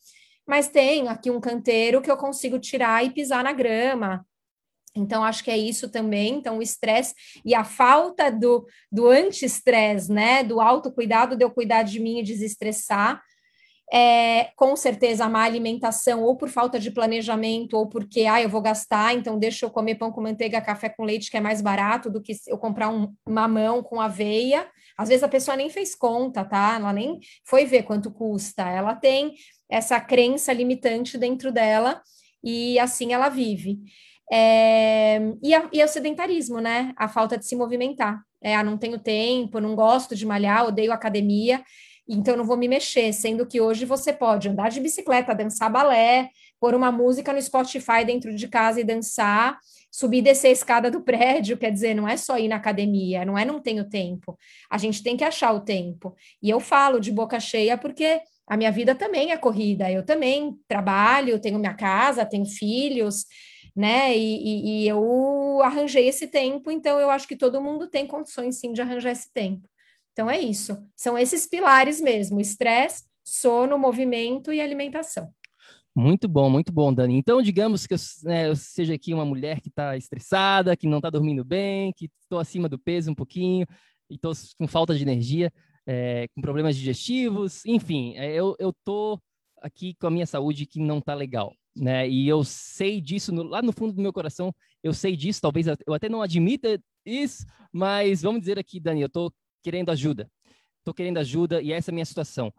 mas 0.46 0.68
tem 0.68 1.08
aqui 1.08 1.30
um 1.30 1.40
canteiro 1.40 2.00
que 2.00 2.10
eu 2.10 2.16
consigo 2.16 2.58
tirar 2.58 3.04
e 3.04 3.10
pisar 3.10 3.44
na 3.44 3.52
grama, 3.52 4.26
então, 4.94 5.24
acho 5.24 5.42
que 5.42 5.50
é 5.50 5.56
isso 5.56 5.90
também. 5.90 6.34
Então, 6.34 6.58
o 6.58 6.62
estresse 6.62 7.14
e 7.44 7.54
a 7.54 7.64
falta 7.64 8.30
do, 8.30 8.66
do 8.90 9.08
anti-estresse, 9.08 10.12
né? 10.12 10.44
Do 10.44 10.60
autocuidado, 10.60 11.36
de 11.36 11.44
eu 11.44 11.50
cuidar 11.50 11.82
de 11.82 11.98
mim 11.98 12.18
e 12.18 12.22
desestressar. 12.22 13.22
É, 13.94 14.50
com 14.56 14.74
certeza, 14.74 15.24
a 15.24 15.28
má 15.28 15.42
alimentação, 15.42 16.22
ou 16.22 16.36
por 16.36 16.48
falta 16.48 16.78
de 16.78 16.90
planejamento, 16.90 17.76
ou 17.76 17.86
porque, 17.86 18.22
ah, 18.22 18.40
eu 18.40 18.48
vou 18.48 18.62
gastar, 18.62 19.14
então 19.14 19.38
deixa 19.38 19.66
eu 19.66 19.70
comer 19.70 19.96
pão 19.96 20.10
com 20.10 20.22
manteiga, 20.22 20.62
café 20.62 20.88
com 20.88 21.04
leite, 21.04 21.30
que 21.30 21.36
é 21.36 21.40
mais 21.42 21.60
barato 21.60 22.10
do 22.10 22.22
que 22.22 22.32
eu 22.46 22.56
comprar 22.56 22.88
um 22.88 23.14
mamão 23.28 23.82
com 23.82 24.00
aveia. 24.00 24.66
Às 24.96 25.10
vezes 25.10 25.22
a 25.22 25.28
pessoa 25.28 25.56
nem 25.56 25.68
fez 25.68 25.94
conta, 25.94 26.42
tá? 26.42 26.76
Ela 26.76 26.92
nem 26.92 27.20
foi 27.44 27.66
ver 27.66 27.82
quanto 27.82 28.10
custa. 28.10 28.62
Ela 28.66 28.94
tem 28.94 29.34
essa 29.68 30.00
crença 30.00 30.52
limitante 30.52 31.18
dentro 31.18 31.52
dela 31.52 32.00
e 32.42 32.78
assim 32.78 33.12
ela 33.12 33.28
vive. 33.28 33.78
É, 34.34 35.20
e, 35.42 35.54
a, 35.54 35.68
e 35.70 35.84
o 35.84 35.88
sedentarismo, 35.88 36.58
né? 36.58 36.94
A 36.96 37.06
falta 37.06 37.36
de 37.36 37.44
se 37.44 37.54
movimentar. 37.54 38.22
É, 38.40 38.56
ah, 38.56 38.64
não 38.64 38.78
tenho 38.78 38.98
tempo, 38.98 39.60
não 39.60 39.76
gosto 39.76 40.16
de 40.16 40.24
malhar, 40.24 40.66
odeio 40.66 40.90
academia, 40.90 41.62
então 42.08 42.34
não 42.34 42.44
vou 42.44 42.56
me 42.56 42.66
mexer. 42.66 43.12
Sendo 43.12 43.46
que 43.46 43.60
hoje 43.60 43.84
você 43.84 44.10
pode 44.10 44.48
andar 44.48 44.70
de 44.70 44.80
bicicleta, 44.80 45.34
dançar 45.34 45.70
balé, 45.70 46.30
pôr 46.58 46.74
uma 46.74 46.90
música 46.90 47.30
no 47.30 47.42
Spotify 47.42 48.06
dentro 48.06 48.34
de 48.34 48.48
casa 48.48 48.80
e 48.80 48.84
dançar, 48.84 49.58
subir 49.90 50.18
e 50.18 50.22
descer 50.22 50.48
a 50.48 50.52
escada 50.52 50.90
do 50.90 51.02
prédio. 51.04 51.58
Quer 51.58 51.70
dizer, 51.70 51.92
não 51.92 52.08
é 52.08 52.16
só 52.16 52.38
ir 52.38 52.48
na 52.48 52.56
academia, 52.56 53.26
não 53.26 53.36
é 53.36 53.44
não 53.44 53.60
tenho 53.60 53.86
tempo. 53.86 54.38
A 54.70 54.78
gente 54.78 55.02
tem 55.02 55.14
que 55.14 55.24
achar 55.24 55.52
o 55.52 55.60
tempo. 55.60 56.16
E 56.42 56.48
eu 56.48 56.58
falo 56.58 56.98
de 56.98 57.12
boca 57.12 57.38
cheia 57.38 57.76
porque 57.76 58.18
a 58.48 58.56
minha 58.56 58.72
vida 58.72 58.94
também 58.94 59.30
é 59.30 59.36
corrida. 59.36 59.92
Eu 59.92 60.06
também 60.06 60.56
trabalho, 60.66 61.38
tenho 61.38 61.58
minha 61.58 61.74
casa, 61.74 62.24
tenho 62.24 62.46
filhos 62.46 63.26
né? 63.74 64.16
E, 64.16 64.36
e, 64.36 64.84
e, 64.84 64.88
eu 64.88 65.60
arranjei 65.62 66.06
esse 66.08 66.28
tempo, 66.28 66.70
então 66.70 67.00
eu 67.00 67.10
acho 67.10 67.26
que 67.26 67.36
todo 67.36 67.60
mundo 67.60 67.88
tem 67.88 68.06
condições 68.06 68.56
sim 68.56 68.72
de 68.72 68.82
arranjar 68.82 69.12
esse 69.12 69.32
tempo. 69.32 69.68
Então 70.12 70.30
é 70.30 70.38
isso. 70.38 70.76
São 70.94 71.18
esses 71.18 71.46
pilares 71.46 72.00
mesmo: 72.00 72.40
estresse, 72.40 73.04
sono, 73.24 73.78
movimento 73.78 74.52
e 74.52 74.60
alimentação. 74.60 75.32
Muito 75.94 76.26
bom, 76.26 76.48
muito 76.48 76.72
bom, 76.72 76.92
Dani. 76.92 77.16
Então, 77.16 77.42
digamos 77.42 77.86
que 77.86 77.92
eu, 77.92 77.98
né, 78.24 78.48
eu 78.48 78.56
seja 78.56 78.94
aqui 78.94 79.12
uma 79.12 79.26
mulher 79.26 79.60
que 79.60 79.68
está 79.68 79.96
estressada, 79.96 80.76
que 80.76 80.86
não 80.86 80.98
está 80.98 81.10
dormindo 81.10 81.44
bem, 81.44 81.92
que 81.92 82.10
estou 82.22 82.38
acima 82.38 82.68
do 82.68 82.78
peso 82.78 83.10
um 83.10 83.14
pouquinho 83.14 83.66
e 84.08 84.14
estou 84.14 84.32
com 84.58 84.66
falta 84.66 84.94
de 84.94 85.02
energia, 85.02 85.52
é, 85.86 86.28
com 86.34 86.40
problemas 86.40 86.76
digestivos, 86.76 87.64
enfim, 87.66 88.16
é, 88.16 88.34
eu 88.34 88.56
estou 88.58 89.20
aqui 89.60 89.94
com 89.94 90.06
a 90.06 90.10
minha 90.10 90.26
saúde 90.26 90.66
que 90.66 90.80
não 90.80 90.98
está 90.98 91.14
legal 91.14 91.54
né? 91.74 92.08
E 92.08 92.28
eu 92.28 92.44
sei 92.44 93.00
disso 93.00 93.32
no, 93.32 93.42
lá 93.42 93.62
no 93.62 93.72
fundo 93.72 93.92
do 93.92 94.02
meu 94.02 94.12
coração, 94.12 94.54
eu 94.82 94.92
sei 94.92 95.16
disso, 95.16 95.40
talvez 95.40 95.66
eu 95.66 95.94
até 95.94 96.08
não 96.08 96.22
admita 96.22 96.80
isso, 97.04 97.44
mas 97.72 98.22
vamos 98.22 98.40
dizer 98.40 98.58
aqui, 98.58 98.80
Dani, 98.80 99.00
eu 99.00 99.06
estou 99.06 99.32
querendo 99.62 99.90
ajuda. 99.90 100.30
Estou 100.78 100.92
querendo 100.92 101.18
ajuda 101.18 101.62
e 101.62 101.72
essa 101.72 101.90
é 101.90 101.92
a 101.92 101.94
minha 101.94 102.04
situação. 102.04 102.52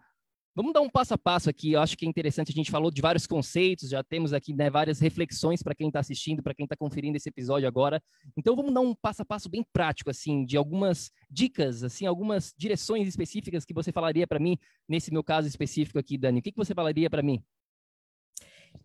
Vamos 0.56 0.71
dar 0.71 0.82
um 0.82 0.89
passo 0.89 1.15
a 1.15 1.17
passo 1.17 1.49
aqui. 1.49 1.71
Eu 1.71 1.82
acho 1.82 1.97
que 1.97 2.06
é 2.06 2.10
interessante. 2.10 2.52
A 2.52 2.54
gente 2.54 2.69
falou 2.69 2.91
de 2.91 3.02
vários 3.02 3.26
conceitos, 3.26 3.89
já 3.89 4.04
temos 4.04 4.34
aqui 4.34 4.54
né, 4.54 4.69
várias 4.69 4.99
reflexões 4.99 5.63
para 5.63 5.73
quem 5.73 5.88
está 5.88 5.99
assistindo, 5.99 6.43
para 6.43 6.54
quem 6.54 6.65
está 6.65 6.76
conferindo 6.76 7.17
esse 7.17 7.28
episódio 7.28 7.67
agora. 7.67 8.02
Então, 8.38 8.56
vamos 8.56 8.71
dar 8.71 8.82
um 8.82 8.93
passo 8.93 9.23
a 9.23 9.26
passo 9.26 9.49
bem 9.49 9.65
prático, 9.73 10.12
assim, 10.12 10.45
de 10.45 10.56
algumas 10.56 11.10
dicas, 11.30 11.84
assim, 11.84 12.06
algumas 12.06 12.54
direções 12.56 13.08
específicas 13.08 13.65
que 13.65 13.73
você 13.73 13.91
falaria 13.91 14.28
para 14.28 14.39
mim 14.39 14.56
nesse 14.88 15.12
meu 15.12 15.23
caso 15.23 15.47
específico 15.47 15.97
aqui, 15.97 16.19
Dani. 16.19 16.39
O 16.39 16.41
que, 16.43 16.52
que 16.52 16.58
você 16.58 16.76
falaria 16.76 17.10
para 17.10 17.23
mim? 17.23 17.43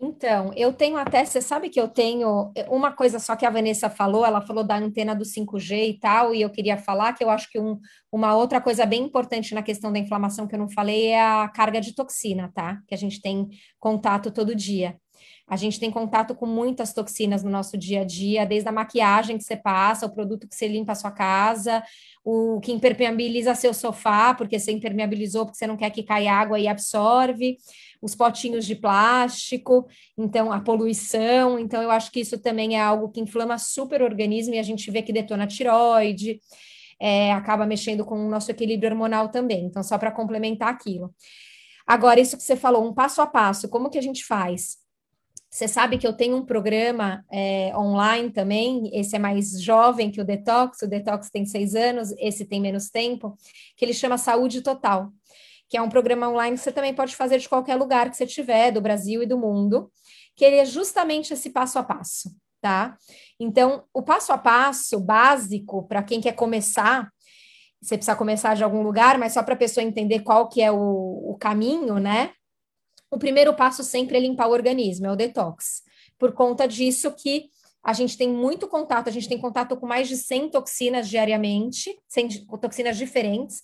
Então, 0.00 0.52
eu 0.54 0.72
tenho 0.72 0.96
até, 0.96 1.24
você 1.24 1.40
sabe 1.40 1.68
que 1.68 1.80
eu 1.80 1.88
tenho 1.88 2.52
uma 2.68 2.92
coisa 2.92 3.18
só 3.18 3.34
que 3.34 3.44
a 3.44 3.50
Vanessa 3.50 3.90
falou, 3.90 4.24
ela 4.24 4.40
falou 4.40 4.62
da 4.62 4.76
antena 4.76 5.14
do 5.14 5.24
5G 5.24 5.88
e 5.88 5.98
tal, 5.98 6.32
e 6.34 6.40
eu 6.40 6.50
queria 6.50 6.76
falar 6.76 7.14
que 7.14 7.24
eu 7.24 7.30
acho 7.30 7.50
que 7.50 7.58
um, 7.58 7.78
uma 8.12 8.36
outra 8.36 8.60
coisa 8.60 8.86
bem 8.86 9.02
importante 9.02 9.54
na 9.54 9.62
questão 9.62 9.92
da 9.92 9.98
inflamação 9.98 10.46
que 10.46 10.54
eu 10.54 10.58
não 10.58 10.70
falei 10.70 11.08
é 11.08 11.20
a 11.20 11.48
carga 11.48 11.80
de 11.80 11.94
toxina, 11.94 12.50
tá? 12.54 12.80
Que 12.86 12.94
a 12.94 12.98
gente 12.98 13.20
tem 13.20 13.48
contato 13.80 14.30
todo 14.30 14.54
dia. 14.54 14.96
A 15.48 15.56
gente 15.56 15.80
tem 15.80 15.90
contato 15.90 16.34
com 16.34 16.44
muitas 16.44 16.92
toxinas 16.92 17.42
no 17.42 17.50
nosso 17.50 17.76
dia 17.78 18.02
a 18.02 18.04
dia, 18.04 18.44
desde 18.44 18.68
a 18.68 18.72
maquiagem 18.72 19.38
que 19.38 19.44
você 19.44 19.56
passa, 19.56 20.04
o 20.04 20.12
produto 20.12 20.46
que 20.46 20.54
você 20.54 20.68
limpa 20.68 20.92
a 20.92 20.94
sua 20.94 21.10
casa, 21.10 21.82
o 22.22 22.60
que 22.60 22.70
impermeabiliza 22.70 23.54
seu 23.54 23.72
sofá, 23.72 24.34
porque 24.34 24.58
você 24.58 24.72
impermeabilizou 24.72 25.46
porque 25.46 25.56
você 25.56 25.66
não 25.66 25.76
quer 25.76 25.90
que 25.90 26.02
caia 26.02 26.34
água 26.34 26.60
e 26.60 26.68
absorve, 26.68 27.56
os 28.00 28.14
potinhos 28.14 28.64
de 28.64 28.74
plástico, 28.74 29.86
então 30.16 30.52
a 30.52 30.60
poluição. 30.60 31.58
Então, 31.58 31.82
eu 31.82 31.90
acho 31.90 32.10
que 32.10 32.20
isso 32.20 32.38
também 32.38 32.76
é 32.76 32.80
algo 32.80 33.10
que 33.10 33.20
inflama 33.20 33.58
super 33.58 34.02
o 34.02 34.04
organismo 34.04 34.54
e 34.54 34.58
a 34.58 34.62
gente 34.62 34.90
vê 34.90 35.02
que 35.02 35.12
detona 35.12 35.44
a 35.44 35.46
tiroide. 35.46 36.40
É, 37.00 37.32
acaba 37.32 37.64
mexendo 37.64 38.04
com 38.04 38.26
o 38.26 38.28
nosso 38.28 38.50
equilíbrio 38.50 38.90
hormonal 38.90 39.28
também. 39.28 39.64
Então, 39.64 39.82
só 39.82 39.96
para 39.96 40.10
complementar 40.10 40.68
aquilo. 40.68 41.14
Agora, 41.86 42.20
isso 42.20 42.36
que 42.36 42.42
você 42.42 42.56
falou, 42.56 42.84
um 42.84 42.92
passo 42.92 43.22
a 43.22 43.26
passo, 43.26 43.68
como 43.68 43.88
que 43.88 43.98
a 43.98 44.02
gente 44.02 44.24
faz? 44.24 44.78
Você 45.50 45.66
sabe 45.66 45.96
que 45.96 46.06
eu 46.06 46.12
tenho 46.12 46.36
um 46.36 46.44
programa 46.44 47.24
é, 47.32 47.72
online 47.74 48.30
também, 48.30 48.90
esse 48.92 49.16
é 49.16 49.18
mais 49.18 49.62
jovem 49.62 50.10
que 50.10 50.20
o 50.20 50.24
Detox, 50.24 50.82
o 50.82 50.86
Detox 50.86 51.30
tem 51.30 51.46
seis 51.46 51.74
anos, 51.74 52.12
esse 52.18 52.44
tem 52.44 52.60
menos 52.60 52.90
tempo, 52.90 53.34
que 53.74 53.84
ele 53.84 53.94
chama 53.94 54.18
Saúde 54.18 54.60
Total, 54.60 55.10
que 55.68 55.76
é 55.76 55.82
um 55.82 55.88
programa 55.88 56.28
online 56.28 56.56
que 56.56 56.62
você 56.62 56.72
também 56.72 56.94
pode 56.94 57.14
fazer 57.14 57.38
de 57.38 57.48
qualquer 57.48 57.76
lugar 57.76 58.10
que 58.10 58.16
você 58.16 58.26
tiver, 58.26 58.72
do 58.72 58.80
Brasil 58.80 59.22
e 59.22 59.26
do 59.26 59.38
mundo, 59.38 59.90
que 60.34 60.44
ele 60.44 60.56
é 60.56 60.64
justamente 60.64 61.32
esse 61.32 61.50
passo 61.50 61.78
a 61.78 61.82
passo, 61.82 62.34
tá? 62.60 62.96
Então, 63.38 63.84
o 63.92 64.02
passo 64.02 64.32
a 64.32 64.38
passo 64.38 64.98
básico 65.00 65.86
para 65.86 66.02
quem 66.02 66.20
quer 66.20 66.32
começar, 66.32 67.10
você 67.80 67.96
precisa 67.96 68.16
começar 68.16 68.54
de 68.54 68.64
algum 68.64 68.82
lugar, 68.82 69.18
mas 69.18 69.34
só 69.34 69.42
para 69.42 69.54
a 69.54 69.58
pessoa 69.58 69.84
entender 69.84 70.20
qual 70.20 70.48
que 70.48 70.62
é 70.62 70.72
o, 70.72 70.76
o 71.30 71.36
caminho, 71.38 71.98
né? 71.98 72.32
o 73.10 73.18
primeiro 73.18 73.54
passo 73.54 73.82
sempre 73.82 74.16
é 74.16 74.20
limpar 74.20 74.48
o 74.48 74.52
organismo, 74.52 75.06
é 75.06 75.12
o 75.12 75.16
detox. 75.16 75.82
Por 76.18 76.32
conta 76.32 76.66
disso 76.66 77.12
que 77.12 77.50
a 77.82 77.92
gente 77.92 78.18
tem 78.18 78.28
muito 78.28 78.66
contato, 78.68 79.08
a 79.08 79.12
gente 79.12 79.28
tem 79.28 79.38
contato 79.38 79.76
com 79.76 79.86
mais 79.86 80.08
de 80.08 80.16
100 80.16 80.50
toxinas 80.50 81.08
diariamente, 81.08 81.96
100 82.08 82.46
toxinas 82.60 82.96
diferentes 82.96 83.62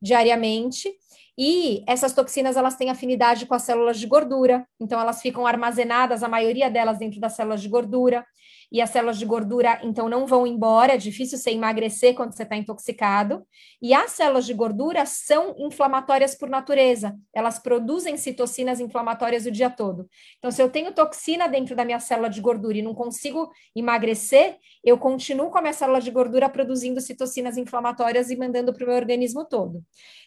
diariamente, 0.00 0.94
e 1.38 1.84
essas 1.86 2.12
toxinas 2.14 2.56
elas 2.56 2.76
têm 2.76 2.90
afinidade 2.90 3.46
com 3.46 3.54
as 3.54 3.62
células 3.62 3.98
de 3.98 4.06
gordura, 4.06 4.66
então 4.80 5.00
elas 5.00 5.20
ficam 5.20 5.46
armazenadas, 5.46 6.22
a 6.22 6.28
maioria 6.28 6.70
delas 6.70 6.98
dentro 6.98 7.20
das 7.20 7.34
células 7.34 7.60
de 7.60 7.68
gordura. 7.68 8.24
E 8.70 8.80
as 8.80 8.90
células 8.90 9.18
de 9.18 9.24
gordura 9.24 9.80
então 9.82 10.08
não 10.08 10.26
vão 10.26 10.46
embora, 10.46 10.94
é 10.94 10.96
difícil 10.96 11.38
você 11.38 11.50
emagrecer 11.50 12.14
quando 12.14 12.32
você 12.32 12.42
está 12.42 12.56
intoxicado. 12.56 13.46
E 13.80 13.94
as 13.94 14.12
células 14.12 14.46
de 14.46 14.54
gordura 14.54 15.06
são 15.06 15.54
inflamatórias 15.58 16.34
por 16.34 16.48
natureza, 16.48 17.16
elas 17.34 17.58
produzem 17.58 18.16
citocinas 18.16 18.80
inflamatórias 18.80 19.46
o 19.46 19.50
dia 19.50 19.70
todo. 19.70 20.08
Então, 20.38 20.50
se 20.50 20.62
eu 20.62 20.68
tenho 20.68 20.92
toxina 20.92 21.48
dentro 21.48 21.76
da 21.76 21.84
minha 21.84 22.00
célula 22.00 22.28
de 22.28 22.40
gordura 22.40 22.78
e 22.78 22.82
não 22.82 22.94
consigo 22.94 23.50
emagrecer, 23.74 24.56
eu 24.84 24.98
continuo 24.98 25.50
com 25.50 25.58
a 25.58 25.62
minha 25.62 25.72
célula 25.72 26.00
de 26.00 26.10
gordura 26.10 26.48
produzindo 26.48 27.00
citocinas 27.00 27.56
inflamatórias 27.56 28.30
e 28.30 28.36
mandando 28.36 28.72
para 28.72 28.84
o 28.84 28.86
meu 28.86 28.96
organismo 28.96 29.44
todo. 29.44 29.82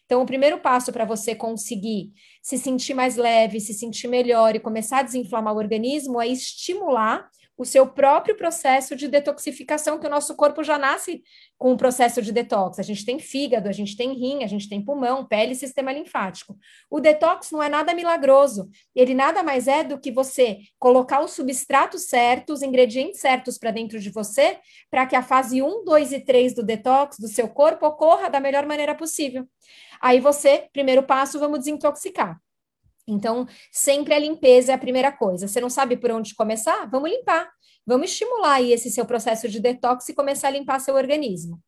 Então, 0.06 0.22
o 0.22 0.26
primeiro 0.26 0.60
passo 0.60 0.92
para 0.92 1.06
você 1.06 1.36
conseguir 1.36 2.12
se 2.42 2.58
sentir 2.58 2.96
mais 2.96 3.16
leve, 3.16 3.60
se 3.60 3.74
sentir 3.74 4.08
melhor 4.08 4.56
e 4.56 4.60
começar 4.60 5.00
a 5.00 5.04
desinflamar 5.04 5.54
o 5.54 5.58
organismo 5.58 6.20
é 6.20 6.28
estimular 6.28 7.30
o 7.60 7.66
seu 7.66 7.86
próprio 7.86 8.38
processo 8.38 8.96
de 8.96 9.10
detoxificação, 9.10 10.00
que 10.00 10.08
o 10.08 10.10
nosso 10.10 10.34
corpo 10.34 10.64
já 10.64 10.78
nasce 10.78 11.22
com 11.58 11.74
um 11.74 11.76
processo 11.78 12.22
de 12.22 12.32
detox. 12.32 12.80
A 12.80 12.82
gente 12.82 13.04
tem 13.06 13.20
fígado, 13.20 13.68
a 13.68 13.74
gente 13.74 13.98
tem 13.98 14.14
rim, 14.14 14.46
a 14.46 14.48
gente 14.48 14.70
tem 14.70 14.82
pulmão, 14.82 15.26
pele 15.26 15.52
e 15.52 15.56
sistema 15.56 15.92
linfático. 15.92 16.58
O 16.90 17.02
detox 17.02 17.52
não 17.52 17.62
é 17.62 17.68
nada 17.68 17.94
milagroso, 17.94 18.70
ele 18.96 19.14
nada 19.14 19.44
mais 19.44 19.68
é 19.68 19.84
do 19.84 20.00
que 20.00 20.10
você 20.10 20.60
colocar 20.80 21.20
os 21.22 21.32
substratos 21.32 22.04
certos, 22.04 22.60
os 22.60 22.62
ingredientes 22.62 23.20
certos 23.20 23.58
para 23.58 23.72
dentro 23.72 24.00
de 24.00 24.10
você, 24.10 24.58
para 24.90 25.06
que 25.06 25.16
a 25.18 25.22
fase 25.22 25.62
1, 25.62 25.84
2 25.84 26.14
e 26.14 26.22
3 26.22 26.56
do 26.56 26.64
detox 26.64 27.20
do 27.20 27.28
seu 27.28 27.50
corpo 27.50 27.86
ocorra 27.86 28.30
da 28.30 28.40
melhor 28.40 28.66
maneira 28.66 28.96
possível. 28.96 29.46
Aí 30.00 30.22
você, 30.22 30.70
primeiro 30.72 31.04
passo, 31.04 31.38
vamos 31.38 31.60
desintoxicar. 31.60 32.40
Então, 33.12 33.48
sempre 33.72 34.14
a 34.14 34.20
limpeza 34.20 34.72
é 34.72 34.76
a 34.76 34.78
primeira 34.78 35.12
coisa. 35.12 35.48
Você 35.48 35.60
não 35.60 35.70
sabe 35.70 35.98
por 35.98 36.12
onde 36.12 36.36
começar? 36.36 36.90
Vamos 36.90 37.10
limpar. 37.10 37.50
Vamos 37.86 38.12
estimular 38.12 38.56
aí 38.56 38.72
esse 38.72 38.92
seu 38.92 39.06
processo 39.06 39.50
de 39.50 39.60
detox 39.60 40.10
e 40.10 40.14
começar 40.14 40.50
a 40.50 40.52
limpar 40.52 40.80
seu 40.80 40.96
organismo. 40.96 41.60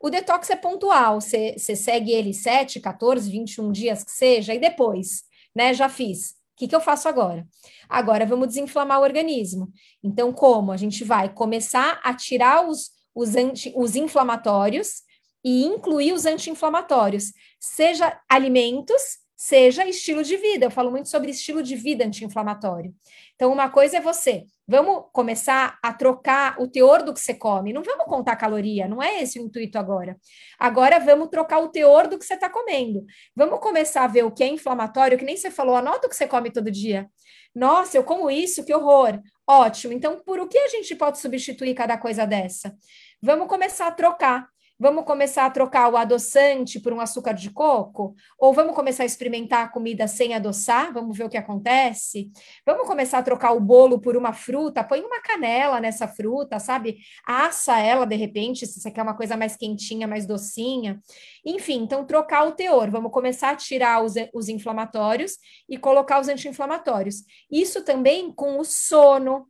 O 0.00 0.08
detox 0.08 0.48
é 0.50 0.56
pontual, 0.56 1.20
você, 1.20 1.54
você 1.58 1.74
segue 1.74 2.12
ele 2.12 2.32
7, 2.32 2.80
14, 2.80 3.28
21 3.30 3.72
dias 3.72 4.04
que 4.04 4.12
seja, 4.12 4.54
e 4.54 4.58
depois, 4.58 5.24
né? 5.54 5.74
Já 5.74 5.88
fiz. 5.88 6.30
O 6.30 6.34
que, 6.58 6.68
que 6.68 6.74
eu 6.74 6.80
faço 6.80 7.08
agora? 7.08 7.46
Agora 7.88 8.24
vamos 8.24 8.48
desinflamar 8.48 9.00
o 9.00 9.02
organismo. 9.02 9.70
Então, 10.02 10.32
como? 10.32 10.72
A 10.72 10.76
gente 10.76 11.04
vai 11.04 11.32
começar 11.32 12.00
a 12.02 12.14
tirar 12.14 12.66
os, 12.66 12.90
os, 13.14 13.36
anti, 13.36 13.72
os 13.76 13.96
inflamatórios 13.96 15.02
e 15.44 15.64
incluir 15.64 16.12
os 16.12 16.26
anti-inflamatórios, 16.26 17.32
seja 17.60 18.20
alimentos, 18.28 19.02
seja 19.38 19.86
estilo 19.86 20.24
de 20.24 20.36
vida. 20.36 20.66
Eu 20.66 20.70
falo 20.70 20.90
muito 20.90 21.08
sobre 21.08 21.30
estilo 21.30 21.62
de 21.62 21.76
vida 21.76 22.04
anti-inflamatório. 22.04 22.92
Então, 23.36 23.52
uma 23.52 23.70
coisa 23.70 23.98
é 23.98 24.00
você, 24.00 24.44
vamos 24.66 25.04
começar 25.12 25.78
a 25.80 25.92
trocar 25.92 26.60
o 26.60 26.66
teor 26.66 27.04
do 27.04 27.14
que 27.14 27.20
você 27.20 27.32
come. 27.32 27.72
Não 27.72 27.84
vamos 27.84 28.06
contar 28.06 28.34
caloria, 28.34 28.88
não 28.88 29.00
é 29.00 29.22
esse 29.22 29.38
o 29.38 29.42
intuito 29.42 29.78
agora. 29.78 30.18
Agora 30.58 30.98
vamos 30.98 31.28
trocar 31.28 31.60
o 31.60 31.68
teor 31.68 32.08
do 32.08 32.18
que 32.18 32.24
você 32.24 32.34
está 32.34 32.50
comendo. 32.50 33.06
Vamos 33.36 33.60
começar 33.60 34.02
a 34.02 34.08
ver 34.08 34.24
o 34.24 34.32
que 34.32 34.42
é 34.42 34.48
inflamatório, 34.48 35.16
que 35.16 35.24
nem 35.24 35.36
você 35.36 35.52
falou, 35.52 35.76
anota 35.76 36.08
o 36.08 36.10
que 36.10 36.16
você 36.16 36.26
come 36.26 36.50
todo 36.50 36.68
dia. 36.68 37.08
Nossa, 37.54 37.96
eu 37.96 38.02
como 38.02 38.28
isso, 38.28 38.64
que 38.64 38.74
horror. 38.74 39.20
Ótimo. 39.46 39.92
Então, 39.92 40.20
por 40.24 40.40
o 40.40 40.48
que 40.48 40.58
a 40.58 40.68
gente 40.68 40.96
pode 40.96 41.20
substituir 41.20 41.74
cada 41.74 41.96
coisa 41.96 42.26
dessa? 42.26 42.74
Vamos 43.22 43.46
começar 43.46 43.86
a 43.86 43.92
trocar. 43.92 44.48
Vamos 44.80 45.04
começar 45.04 45.44
a 45.44 45.50
trocar 45.50 45.92
o 45.92 45.96
adoçante 45.96 46.78
por 46.78 46.92
um 46.92 47.00
açúcar 47.00 47.32
de 47.32 47.50
coco? 47.50 48.14
Ou 48.38 48.52
vamos 48.52 48.76
começar 48.76 49.02
a 49.02 49.06
experimentar 49.06 49.64
a 49.64 49.68
comida 49.68 50.06
sem 50.06 50.34
adoçar? 50.34 50.92
Vamos 50.92 51.18
ver 51.18 51.24
o 51.24 51.28
que 51.28 51.36
acontece? 51.36 52.30
Vamos 52.64 52.86
começar 52.86 53.18
a 53.18 53.22
trocar 53.24 53.50
o 53.54 53.60
bolo 53.60 54.00
por 54.00 54.16
uma 54.16 54.32
fruta? 54.32 54.84
Põe 54.84 55.00
uma 55.00 55.20
canela 55.20 55.80
nessa 55.80 56.06
fruta, 56.06 56.60
sabe? 56.60 56.98
Assa 57.26 57.80
ela 57.80 58.06
de 58.06 58.14
repente, 58.14 58.68
se 58.68 58.80
você 58.80 58.88
quer 58.88 59.02
uma 59.02 59.16
coisa 59.16 59.36
mais 59.36 59.56
quentinha, 59.56 60.06
mais 60.06 60.26
docinha. 60.26 61.00
Enfim, 61.44 61.82
então 61.82 62.06
trocar 62.06 62.46
o 62.46 62.52
teor. 62.52 62.88
Vamos 62.88 63.10
começar 63.10 63.50
a 63.50 63.56
tirar 63.56 64.04
os, 64.04 64.14
os 64.32 64.48
inflamatórios 64.48 65.38
e 65.68 65.76
colocar 65.76 66.20
os 66.20 66.28
anti-inflamatórios. 66.28 67.24
Isso 67.50 67.82
também 67.82 68.32
com 68.32 68.60
o 68.60 68.64
sono, 68.64 69.48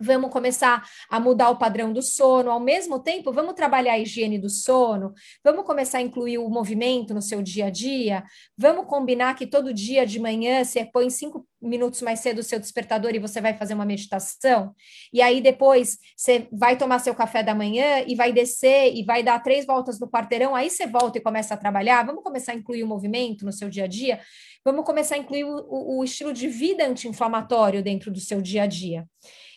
Vamos 0.00 0.30
começar 0.30 0.88
a 1.10 1.18
mudar 1.18 1.50
o 1.50 1.58
padrão 1.58 1.92
do 1.92 2.00
sono, 2.00 2.52
ao 2.52 2.60
mesmo 2.60 3.00
tempo, 3.00 3.32
vamos 3.32 3.54
trabalhar 3.54 3.94
a 3.94 3.98
higiene 3.98 4.38
do 4.38 4.48
sono, 4.48 5.12
vamos 5.42 5.64
começar 5.64 5.98
a 5.98 6.02
incluir 6.02 6.38
o 6.38 6.48
movimento 6.48 7.12
no 7.12 7.20
seu 7.20 7.42
dia 7.42 7.66
a 7.66 7.70
dia, 7.70 8.22
vamos 8.56 8.86
combinar 8.86 9.34
que 9.34 9.44
todo 9.44 9.74
dia 9.74 10.06
de 10.06 10.20
manhã 10.20 10.62
você 10.62 10.84
põe 10.84 11.10
cinco 11.10 11.44
minutos 11.60 12.00
mais 12.00 12.20
cedo 12.20 12.38
o 12.38 12.42
seu 12.44 12.60
despertador 12.60 13.12
e 13.12 13.18
você 13.18 13.40
vai 13.40 13.54
fazer 13.54 13.74
uma 13.74 13.84
meditação, 13.84 14.72
e 15.12 15.20
aí 15.20 15.40
depois 15.40 15.98
você 16.16 16.46
vai 16.52 16.76
tomar 16.76 17.00
seu 17.00 17.12
café 17.12 17.42
da 17.42 17.52
manhã 17.52 18.04
e 18.06 18.14
vai 18.14 18.32
descer 18.32 18.94
e 18.94 19.02
vai 19.04 19.24
dar 19.24 19.42
três 19.42 19.66
voltas 19.66 19.98
no 19.98 20.08
quarteirão, 20.08 20.54
aí 20.54 20.70
você 20.70 20.86
volta 20.86 21.18
e 21.18 21.20
começa 21.20 21.54
a 21.54 21.56
trabalhar, 21.56 22.06
vamos 22.06 22.22
começar 22.22 22.52
a 22.52 22.54
incluir 22.54 22.84
o 22.84 22.86
movimento 22.86 23.44
no 23.44 23.52
seu 23.52 23.68
dia 23.68 23.84
a 23.84 23.88
dia, 23.88 24.20
vamos 24.64 24.84
começar 24.84 25.16
a 25.16 25.18
incluir 25.18 25.42
o, 25.42 25.98
o 25.98 26.04
estilo 26.04 26.32
de 26.32 26.46
vida 26.46 26.86
anti-inflamatório 26.86 27.82
dentro 27.82 28.12
do 28.12 28.20
seu 28.20 28.40
dia 28.40 28.62
a 28.62 28.66
dia. 28.66 29.04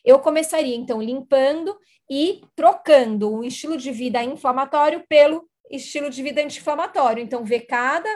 Eu 0.04 0.20
começaria, 0.20 0.76
então, 0.76 1.02
limpando 1.02 1.78
e 2.10 2.42
trocando 2.56 3.32
o 3.32 3.44
estilo 3.44 3.78
de 3.78 3.92
vida 3.92 4.24
inflamatório 4.24 5.04
pelo 5.08 5.48
estilo 5.70 6.10
de 6.10 6.22
vida 6.22 6.42
anti-inflamatório. 6.44 7.24
Então, 7.24 7.44
ver 7.46 7.62
cada, 7.62 8.10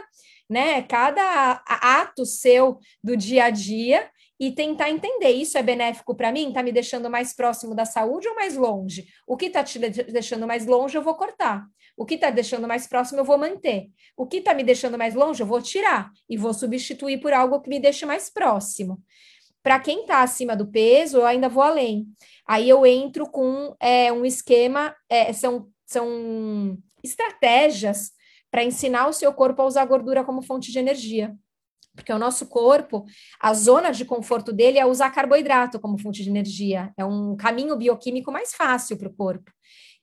né, 0.50 0.82
cada 0.84 1.64
ato 1.68 2.26
seu 2.26 2.80
do 3.04 3.16
dia 3.16 3.46
a 3.46 3.50
dia 3.50 4.10
e 4.40 4.52
tentar 4.52 4.90
entender 4.90 5.32
isso 5.32 5.58
é 5.58 5.64
benéfico 5.64 6.14
para 6.14 6.32
mim? 6.32 6.50
Está 6.50 6.62
me 6.62 6.72
deixando 6.72 7.10
mais 7.10 7.34
próximo 7.34 7.74
da 7.74 7.86
saúde 7.86 8.28
ou 8.28 8.36
mais 8.36 8.56
longe? 8.58 9.08
O 9.26 9.38
que 9.38 9.46
está 9.46 9.64
te 9.64 9.80
deixando 9.80 10.46
mais 10.46 10.66
longe, 10.66 10.98
eu 10.98 11.02
vou 11.02 11.16
cortar. 11.16 11.66
O 11.98 12.06
que 12.06 12.16
está 12.16 12.30
deixando 12.30 12.68
mais 12.68 12.88
próximo, 12.88 13.22
eu 13.22 13.26
vou 13.26 13.38
manter. 13.38 13.88
O 14.18 14.28
que 14.28 14.38
está 14.38 14.54
me 14.54 14.64
deixando 14.64 14.98
mais 14.98 15.16
longe, 15.16 15.42
eu 15.42 15.48
vou 15.48 15.62
tirar 15.62 16.12
e 16.30 16.36
vou 16.36 16.54
substituir 16.54 17.22
por 17.22 17.32
algo 17.32 17.62
que 17.62 17.70
me 17.70 17.80
deixe 17.80 18.06
mais 18.06 18.30
próximo. 18.30 19.02
Para 19.66 19.80
quem 19.80 20.02
está 20.02 20.22
acima 20.22 20.56
do 20.56 20.68
peso, 20.68 21.18
eu 21.18 21.26
ainda 21.26 21.50
vou 21.50 21.64
além. 21.64 22.06
Aí 22.48 22.70
eu 22.70 22.86
entro 22.86 23.28
com 23.28 23.76
é, 23.80 24.14
um 24.14 24.24
esquema, 24.24 24.96
é, 25.10 25.34
são, 25.34 25.68
são 25.88 26.78
estratégias 27.04 28.12
para 28.52 28.64
ensinar 28.64 29.08
o 29.08 29.14
seu 29.14 29.34
corpo 29.34 29.64
a 29.64 29.66
usar 29.66 29.84
gordura 29.86 30.24
como 30.24 30.44
fonte 30.44 30.72
de 30.72 30.78
energia. 30.78 31.36
Porque 31.96 32.14
o 32.14 32.20
nosso 32.20 32.46
corpo, 32.46 33.06
a 33.40 33.56
zona 33.56 33.90
de 33.90 34.06
conforto 34.06 34.54
dele 34.54 34.78
é 34.78 34.86
usar 34.86 35.10
carboidrato 35.10 35.80
como 35.80 35.98
fonte 35.98 36.22
de 36.22 36.30
energia. 36.30 36.94
É 36.96 37.04
um 37.04 37.36
caminho 37.36 37.76
bioquímico 37.76 38.32
mais 38.32 38.54
fácil 38.54 38.96
para 38.98 39.08
o 39.08 39.16
corpo. 39.16 39.52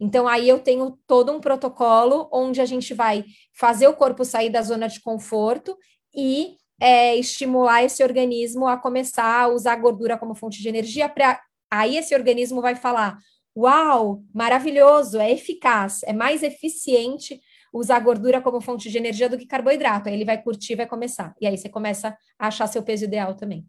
Então, 0.01 0.27
aí 0.27 0.49
eu 0.49 0.59
tenho 0.59 0.99
todo 1.07 1.31
um 1.31 1.41
protocolo 1.41 2.29
onde 2.33 2.61
a 2.61 2.67
gente 2.67 2.93
vai 2.95 3.25
fazer 3.55 3.87
o 3.87 3.95
corpo 3.95 4.25
sair 4.25 4.51
da 4.51 4.61
zona 4.61 4.89
de 4.89 5.01
conforto 5.01 5.79
e 6.13 6.57
é, 6.83 7.17
estimular 7.17 7.85
esse 7.85 8.03
organismo 8.03 8.67
a 8.67 8.77
começar 8.77 9.43
a 9.43 9.49
usar 9.49 9.75
a 9.75 9.77
gordura 9.77 10.19
como 10.19 10.35
fonte 10.35 10.61
de 10.61 10.69
energia, 10.69 11.13
aí 11.71 11.97
esse 11.97 12.13
organismo 12.13 12.61
vai 12.61 12.75
falar: 12.75 13.19
Uau, 13.57 14.25
maravilhoso, 14.35 15.21
é 15.21 15.31
eficaz, 15.31 16.03
é 16.03 16.13
mais 16.13 16.43
eficiente 16.43 17.41
usar 17.73 18.01
gordura 18.01 18.41
como 18.43 18.61
fonte 18.61 18.91
de 18.91 18.99
energia 18.99 19.29
do 19.29 19.39
que 19.39 19.47
carboidrato. 19.47 20.09
Aí 20.09 20.15
ele 20.15 20.25
vai 20.25 20.43
curtir, 20.43 20.75
vai 20.75 20.87
começar. 20.87 21.35
E 21.41 21.47
aí 21.47 21.57
você 21.57 21.69
começa 21.69 22.17
a 22.37 22.49
achar 22.49 22.67
seu 22.67 22.83
peso 22.83 23.05
ideal 23.05 23.35
também. 23.37 23.65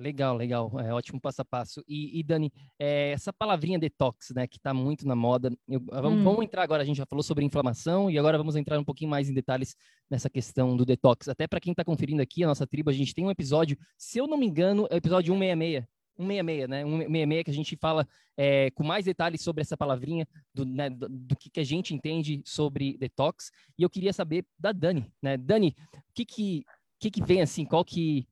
Legal, 0.00 0.34
legal. 0.34 0.80
É 0.80 0.94
ótimo 0.94 1.20
passo 1.20 1.42
a 1.42 1.44
passo. 1.44 1.84
E, 1.86 2.18
e 2.18 2.22
Dani, 2.22 2.50
é, 2.78 3.10
essa 3.10 3.34
palavrinha 3.34 3.78
detox, 3.78 4.30
né, 4.34 4.46
que 4.46 4.56
está 4.56 4.72
muito 4.72 5.06
na 5.06 5.14
moda. 5.14 5.52
Eu, 5.68 5.78
vamos, 5.78 6.20
hum. 6.20 6.24
vamos, 6.24 6.42
entrar 6.42 6.62
agora, 6.62 6.82
a 6.82 6.86
gente 6.86 6.96
já 6.96 7.04
falou 7.04 7.22
sobre 7.22 7.44
inflamação 7.44 8.10
e 8.10 8.18
agora 8.18 8.38
vamos 8.38 8.56
entrar 8.56 8.78
um 8.78 8.84
pouquinho 8.84 9.10
mais 9.10 9.28
em 9.28 9.34
detalhes 9.34 9.76
nessa 10.10 10.30
questão 10.30 10.74
do 10.74 10.86
detox. 10.86 11.28
Até 11.28 11.46
para 11.46 11.60
quem 11.60 11.72
está 11.72 11.84
conferindo 11.84 12.22
aqui 12.22 12.42
a 12.42 12.46
nossa 12.46 12.66
tribo, 12.66 12.88
a 12.88 12.94
gente 12.94 13.14
tem 13.14 13.26
um 13.26 13.30
episódio, 13.30 13.76
se 13.98 14.16
eu 14.16 14.26
não 14.26 14.38
me 14.38 14.46
engano, 14.46 14.86
é 14.90 14.94
o 14.94 14.96
episódio 14.96 15.34
166. 15.34 15.84
166, 16.16 16.68
né? 16.68 16.82
166 16.82 17.44
que 17.44 17.50
a 17.50 17.54
gente 17.54 17.76
fala 17.76 18.08
é, 18.38 18.70
com 18.70 18.82
mais 18.82 19.04
detalhes 19.04 19.42
sobre 19.42 19.60
essa 19.60 19.76
palavrinha, 19.76 20.26
do, 20.54 20.64
né, 20.64 20.88
do, 20.88 21.10
do 21.10 21.36
que, 21.36 21.50
que, 21.50 21.60
a 21.60 21.64
gente 21.64 21.94
entende 21.94 22.40
sobre 22.46 22.96
detox. 22.96 23.50
E 23.78 23.82
eu 23.82 23.90
queria 23.90 24.14
saber 24.14 24.46
da 24.58 24.72
Dani, 24.72 25.06
né? 25.22 25.36
Dani, 25.36 25.76
o 25.94 26.12
que 26.14 26.24
que, 26.24 26.64
que, 26.98 27.10
que 27.10 27.22
vem 27.22 27.42
assim, 27.42 27.66
qual 27.66 27.84
que 27.84 28.26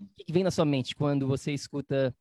o 0.00 0.24
que 0.24 0.32
vem 0.32 0.44
na 0.44 0.50
sua 0.50 0.64
mente 0.64 0.94
quando 0.94 1.26
você 1.26 1.52
escuta 1.52 2.14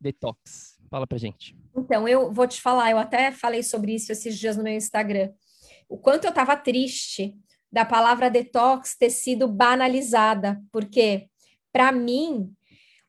detox? 0.00 0.78
Fala 0.90 1.06
pra 1.06 1.18
gente. 1.18 1.56
Então, 1.76 2.06
eu 2.06 2.32
vou 2.32 2.46
te 2.46 2.60
falar, 2.60 2.90
eu 2.90 2.98
até 2.98 3.32
falei 3.32 3.62
sobre 3.62 3.94
isso 3.94 4.12
esses 4.12 4.38
dias 4.38 4.56
no 4.56 4.62
meu 4.62 4.74
Instagram. 4.74 5.32
O 5.88 5.98
quanto 5.98 6.24
eu 6.24 6.30
estava 6.30 6.56
triste 6.56 7.36
da 7.70 7.84
palavra 7.84 8.30
detox 8.30 8.96
ter 8.96 9.10
sido 9.10 9.48
banalizada, 9.48 10.62
porque 10.70 11.28
para 11.72 11.90
mim 11.90 12.54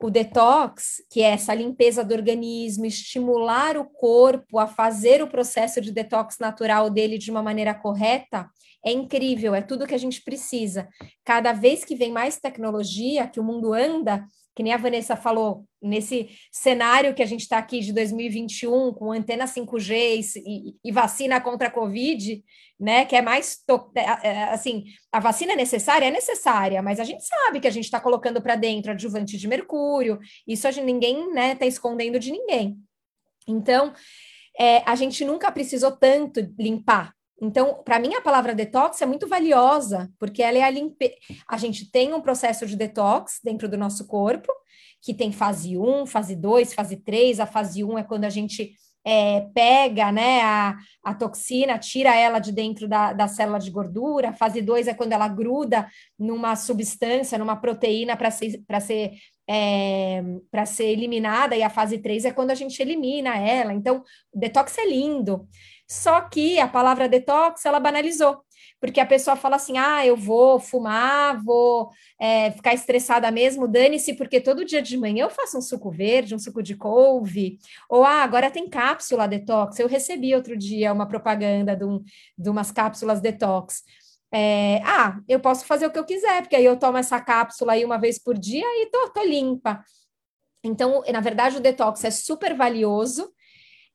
o 0.05 0.09
detox, 0.09 1.03
que 1.09 1.21
é 1.21 1.31
essa 1.31 1.53
limpeza 1.53 2.03
do 2.03 2.13
organismo, 2.13 2.85
estimular 2.85 3.77
o 3.77 3.85
corpo 3.85 4.59
a 4.59 4.67
fazer 4.67 5.23
o 5.23 5.27
processo 5.27 5.81
de 5.81 5.91
detox 5.91 6.37
natural 6.37 6.89
dele 6.89 7.17
de 7.17 7.31
uma 7.31 7.41
maneira 7.41 7.73
correta, 7.73 8.49
é 8.85 8.91
incrível, 8.91 9.55
é 9.55 9.61
tudo 9.61 9.87
que 9.87 9.95
a 9.95 9.99
gente 9.99 10.21
precisa. 10.21 10.87
Cada 11.23 11.51
vez 11.51 11.83
que 11.83 11.95
vem 11.95 12.11
mais 12.11 12.37
tecnologia, 12.39 13.27
que 13.27 13.39
o 13.39 13.43
mundo 13.43 13.73
anda, 13.73 14.23
que 14.55 14.61
nem 14.61 14.71
a 14.73 14.77
Vanessa 14.77 15.15
falou, 15.15 15.65
nesse 15.81 16.29
cenário 16.51 17.13
que 17.15 17.23
a 17.23 17.25
gente 17.25 17.41
está 17.41 17.57
aqui 17.57 17.79
de 17.79 17.91
2021, 17.91 18.93
com 18.93 19.11
antena 19.11 19.45
5G 19.45 20.35
e, 20.37 20.75
e, 20.83 20.91
vacina 20.91 21.41
contra 21.41 21.67
a 21.67 21.71
Covid, 21.71 22.43
né? 22.79 23.05
Que 23.05 23.15
é 23.15 23.21
mais 23.21 23.57
é, 23.95 24.27
é, 24.29 24.43
assim, 24.45 24.85
a 25.11 25.19
vacina 25.19 25.53
é 25.53 25.55
necessária? 25.55 26.05
É 26.05 26.11
necessária, 26.11 26.81
mas 26.81 26.99
a 26.99 27.03
gente 27.03 27.25
sabe 27.25 27.59
que 27.59 27.67
a 27.67 27.71
gente 27.71 27.85
está 27.85 27.99
colocando 27.99 28.41
para 28.41 28.55
dentro 28.55 28.91
adjuvante 28.91 29.35
de 29.35 29.47
mercúrio, 29.47 30.19
isso 30.47 30.67
a 30.67 30.71
gente, 30.71 30.85
ninguém 30.85 31.21
está 31.23 31.33
né, 31.33 31.55
tá 31.55 31.65
escondendo 31.65 32.19
de 32.19 32.31
ninguém. 32.31 32.77
Então, 33.47 33.93
é, 34.57 34.83
a 34.85 34.95
gente 34.95 35.25
nunca 35.25 35.51
precisou 35.51 35.91
tanto 35.91 36.39
limpar 36.57 37.15
então, 37.41 37.81
para 37.83 37.99
mim, 37.99 38.13
a 38.13 38.21
palavra 38.21 38.55
detox 38.55 39.01
é 39.01 39.05
muito 39.05 39.27
valiosa, 39.27 40.09
porque 40.17 40.41
ela 40.41 40.57
é 40.57 40.63
a 40.63 40.69
limpe... 40.69 41.13
A 41.47 41.57
gente 41.57 41.91
tem 41.91 42.13
um 42.13 42.21
processo 42.21 42.65
de 42.65 42.75
detox 42.75 43.39
dentro 43.43 43.67
do 43.67 43.77
nosso 43.77 44.07
corpo, 44.07 44.51
que 45.01 45.13
tem 45.13 45.31
fase 45.31 45.77
1, 45.77 46.05
fase 46.05 46.35
2, 46.35 46.73
fase 46.73 46.97
3. 46.97 47.39
A 47.39 47.45
fase 47.45 47.83
1 47.83 47.99
é 47.99 48.03
quando 48.03 48.23
a 48.23 48.29
gente 48.29 48.73
é, 49.05 49.41
pega 49.53 50.11
né, 50.11 50.41
a, 50.41 50.77
a 51.03 51.13
toxina, 51.13 51.77
tira 51.77 52.15
ela 52.15 52.39
de 52.39 52.51
dentro 52.51 52.87
da, 52.87 53.13
da 53.13 53.27
célula 53.27 53.59
de 53.59 53.69
gordura. 53.69 54.29
A 54.29 54.33
fase 54.33 54.61
2 54.61 54.87
é 54.87 54.93
quando 54.93 55.11
ela 55.11 55.27
gruda 55.27 55.87
numa 56.17 56.55
substância, 56.55 57.37
numa 57.37 57.55
proteína 57.57 58.15
para 58.15 58.31
ser, 58.31 58.63
ser, 58.81 59.11
é, 59.47 60.23
ser 60.65 60.85
eliminada, 60.85 61.55
e 61.55 61.61
a 61.61 61.69
fase 61.69 61.97
3 61.99 62.25
é 62.25 62.31
quando 62.31 62.51
a 62.51 62.55
gente 62.55 62.81
elimina 62.81 63.37
ela. 63.37 63.73
Então, 63.73 64.03
o 64.33 64.39
detox 64.39 64.77
é 64.77 64.85
lindo. 64.87 65.47
Só 65.87 66.21
que 66.21 66.59
a 66.59 66.67
palavra 66.67 67.07
detox 67.07 67.63
ela 67.65 67.79
banalizou, 67.79 68.41
porque 68.79 68.99
a 68.99 69.05
pessoa 69.05 69.35
fala 69.35 69.55
assim: 69.57 69.77
ah, 69.77 70.05
eu 70.05 70.17
vou 70.17 70.59
fumar, 70.59 71.41
vou 71.43 71.89
é, 72.19 72.51
ficar 72.51 72.73
estressada 72.73 73.29
mesmo, 73.31 73.67
dane-se, 73.67 74.15
porque 74.15 74.41
todo 74.41 74.65
dia 74.65 74.81
de 74.81 74.97
manhã 74.97 75.25
eu 75.25 75.29
faço 75.29 75.57
um 75.57 75.61
suco 75.61 75.91
verde, 75.91 76.33
um 76.33 76.39
suco 76.39 76.63
de 76.63 76.75
couve, 76.75 77.59
ou 77.89 78.03
ah, 78.03 78.23
agora 78.23 78.49
tem 78.49 78.69
cápsula 78.69 79.27
detox. 79.27 79.79
Eu 79.79 79.87
recebi 79.87 80.33
outro 80.35 80.57
dia 80.57 80.91
uma 80.91 81.07
propaganda 81.07 81.75
de, 81.75 81.85
um, 81.85 82.03
de 82.37 82.49
umas 82.49 82.71
cápsulas 82.71 83.21
detox. 83.21 83.83
É, 84.31 84.81
ah, 84.83 85.19
eu 85.27 85.39
posso 85.39 85.65
fazer 85.65 85.85
o 85.85 85.91
que 85.91 85.99
eu 85.99 86.05
quiser, 86.05 86.41
porque 86.41 86.55
aí 86.55 86.65
eu 86.65 86.77
tomo 86.77 86.97
essa 86.97 87.21
cápsula 87.21 87.73
aí 87.73 87.85
uma 87.85 87.97
vez 87.97 88.19
por 88.19 88.37
dia 88.37 88.65
e 88.65 88.89
tô, 88.91 89.09
tô 89.09 89.23
limpa. 89.23 89.83
Então, 90.63 91.03
na 91.11 91.21
verdade, 91.21 91.57
o 91.57 91.61
detox 91.61 92.03
é 92.03 92.11
super 92.11 92.55
valioso, 92.55 93.31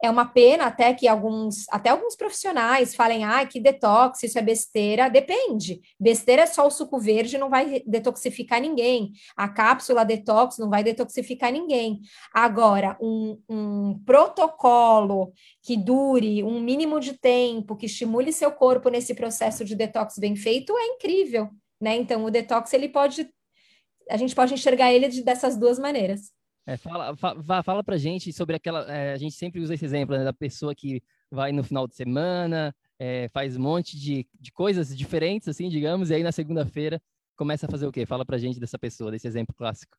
é 0.03 0.11
uma 0.11 0.24
pena 0.24 0.66
até 0.66 0.94
que 0.94 1.07
alguns, 1.07 1.66
até 1.68 1.90
alguns 1.90 2.16
profissionais 2.16 2.94
falem, 2.94 3.24
ah, 3.24 3.44
que 3.44 3.61
detox, 3.61 4.22
isso 4.22 4.38
é 4.38 4.42
besteira. 4.42 5.11
Depende. 5.11 5.80
Besteira 5.98 6.42
é 6.42 6.46
só 6.46 6.66
o 6.66 6.70
suco 6.70 6.98
verde, 6.98 7.36
não 7.36 7.51
vai 7.51 7.82
detoxificar 7.86 8.61
ninguém. 8.61 9.12
A 9.36 9.48
cápsula 9.48 10.05
detox 10.05 10.57
não 10.57 10.70
vai 10.70 10.82
detoxificar 10.82 11.53
ninguém. 11.53 12.01
Agora, 12.32 12.96
um, 13.01 13.38
um 13.48 13.98
protocolo 14.05 15.32
que 15.62 15.76
dure 15.76 16.42
um 16.42 16.61
mínimo 16.61 16.98
de 16.98 17.12
tempo, 17.18 17.76
que 17.76 17.86
estimule 17.86 18.32
seu 18.32 18.51
corpo 18.51 18.88
nesse 18.88 19.14
processo 19.14 19.64
de 19.64 19.74
detox 19.74 20.18
bem 20.18 20.34
feito, 20.34 20.76
é 20.78 20.86
incrível, 20.86 21.51
né? 21.80 21.96
Então, 21.96 22.24
o 22.24 22.30
detox, 22.30 22.72
ele 22.72 22.88
pode, 22.88 23.28
a 24.09 24.16
gente 24.16 24.34
pode 24.34 24.55
enxergar 24.55 24.92
ele 24.92 25.09
de, 25.09 25.22
dessas 25.22 25.59
duas 25.59 25.78
maneiras. 25.78 26.39
É, 26.66 26.76
fala, 26.76 27.16
fa, 27.16 27.62
fala 27.62 27.82
pra 27.82 27.96
gente 27.96 28.32
sobre 28.32 28.56
aquela. 28.56 28.90
É, 28.92 29.12
a 29.12 29.16
gente 29.16 29.34
sempre 29.34 29.61
usa 29.61 29.74
esse 29.74 29.84
exemplo 29.84 30.16
né, 30.16 30.24
da 30.24 30.32
pessoa 30.32 30.74
que 30.74 31.02
vai 31.30 31.52
no 31.52 31.64
final 31.64 31.86
de 31.86 31.94
semana, 31.94 32.74
é, 32.98 33.28
faz 33.28 33.56
um 33.56 33.61
monte 33.61 33.98
de, 33.98 34.26
de 34.38 34.52
coisas 34.52 34.96
diferentes, 34.96 35.48
assim, 35.48 35.68
digamos, 35.68 36.11
e 36.11 36.14
aí 36.14 36.22
na 36.22 36.32
segunda-feira 36.32 37.00
começa 37.36 37.66
a 37.66 37.70
fazer 37.70 37.86
o 37.86 37.92
quê? 37.92 38.04
Fala 38.04 38.26
pra 38.26 38.36
gente 38.36 38.61
dessa 38.61 38.78
pessoa, 38.78 39.11
desse 39.11 39.26
exemplo 39.26 39.54
clássico. 39.54 39.96